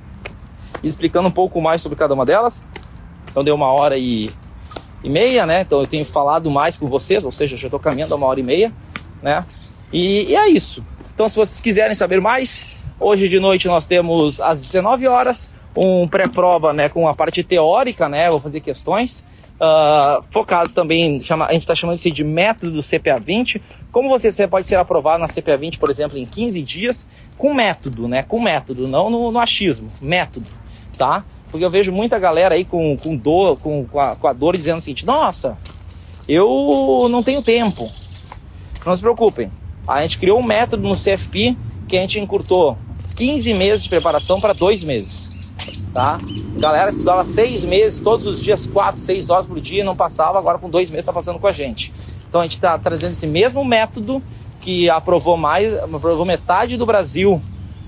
[0.83, 2.65] explicando um pouco mais sobre cada uma delas.
[3.31, 4.31] Então deu uma hora e,
[5.05, 5.61] e meia, né?
[5.61, 8.43] Então eu tenho falado mais com vocês, ou seja, já estou caminhando uma hora e
[8.43, 8.73] meia,
[9.23, 9.45] né?
[9.93, 10.83] E, e é isso.
[11.23, 12.67] Então se vocês quiserem saber mais,
[12.99, 18.09] hoje de noite nós temos às 19 horas um pré-prova, né, com a parte teórica,
[18.09, 19.25] né, vou fazer questões.
[19.55, 23.63] uh, focados também, chama, a gente está chamando isso de método do CPA 20.
[23.93, 27.07] Como você pode ser aprovado na CPA 20, por exemplo, em 15 dias,
[27.39, 28.25] com método, né?
[28.25, 30.49] Com método, não no, no achismo, método,
[30.99, 31.25] tá?
[31.53, 34.57] Porque eu vejo muita galera aí com, com dor, com, com, a, com a dor
[34.57, 35.57] dizendo assim, nossa,
[36.29, 37.89] eu não tenho tempo.
[38.85, 39.62] Não se preocupem.
[39.87, 41.57] A gente criou um método no CFP
[41.89, 42.79] que a gente encurtou
[43.17, 45.31] 15 meses de preparação para dois meses.
[45.93, 46.19] Tá?
[46.57, 50.39] A galera estudava seis meses, todos os dias, quatro, seis horas por dia, não passava,
[50.39, 51.93] agora com dois meses está passando com a gente.
[52.29, 54.23] Então a gente está trazendo esse mesmo método
[54.61, 57.43] que aprovou mais, aprovou metade do Brasil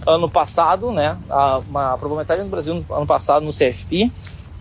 [0.07, 1.17] ano passado, né?
[1.93, 4.11] aprovou metade do Brasil no ano passado no CFP,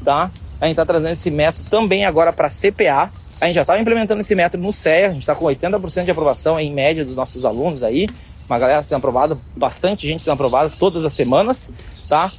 [0.06, 0.32] tá?
[0.62, 3.12] A gente está trazendo esse método também agora para CPA.
[3.44, 6.12] A gente já estava implementando esse método no CEA, a gente está com 80% de
[6.12, 8.08] aprovação em média dos nossos alunos aí.
[8.46, 11.70] Uma galera sendo aprovada, bastante gente sendo aprovada todas as semanas,
[12.08, 12.32] tá?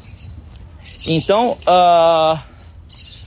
[1.07, 2.39] Então, uh,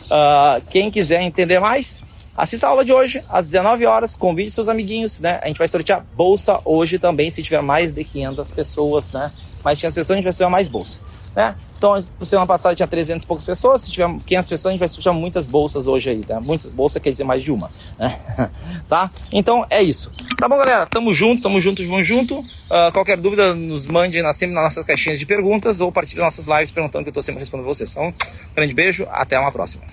[0.07, 2.03] uh, quem quiser entender mais,
[2.35, 5.39] assista a aula de hoje, às 19 horas, convide seus amiguinhos, né?
[5.43, 9.31] A gente vai sortear bolsa hoje também, se tiver mais de 500 pessoas, né?
[9.63, 10.99] Mais de 500 pessoas, a gente vai sortear mais bolsa,
[11.35, 11.53] né?
[11.77, 14.87] Então, semana passada tinha 300 e poucas pessoas, se tiver 500 pessoas, a gente vai
[14.87, 16.41] sortear muitas bolsas hoje aí, tá?
[16.41, 18.19] Muitas bolsas quer dizer mais de uma, né?
[18.89, 19.11] tá?
[19.31, 20.11] Então, é isso.
[20.39, 20.87] Tá bom, galera?
[20.87, 22.39] Tamo junto, tamo junto, vamos junto.
[22.39, 26.35] Uh, qualquer dúvida, nos mande na, sempre nas nossas caixinhas de perguntas ou participe das
[26.35, 27.91] nossas lives perguntando que eu tô sempre respondendo vocês.
[27.91, 28.13] Então, um
[28.55, 29.83] grande beijo, até uma próxima.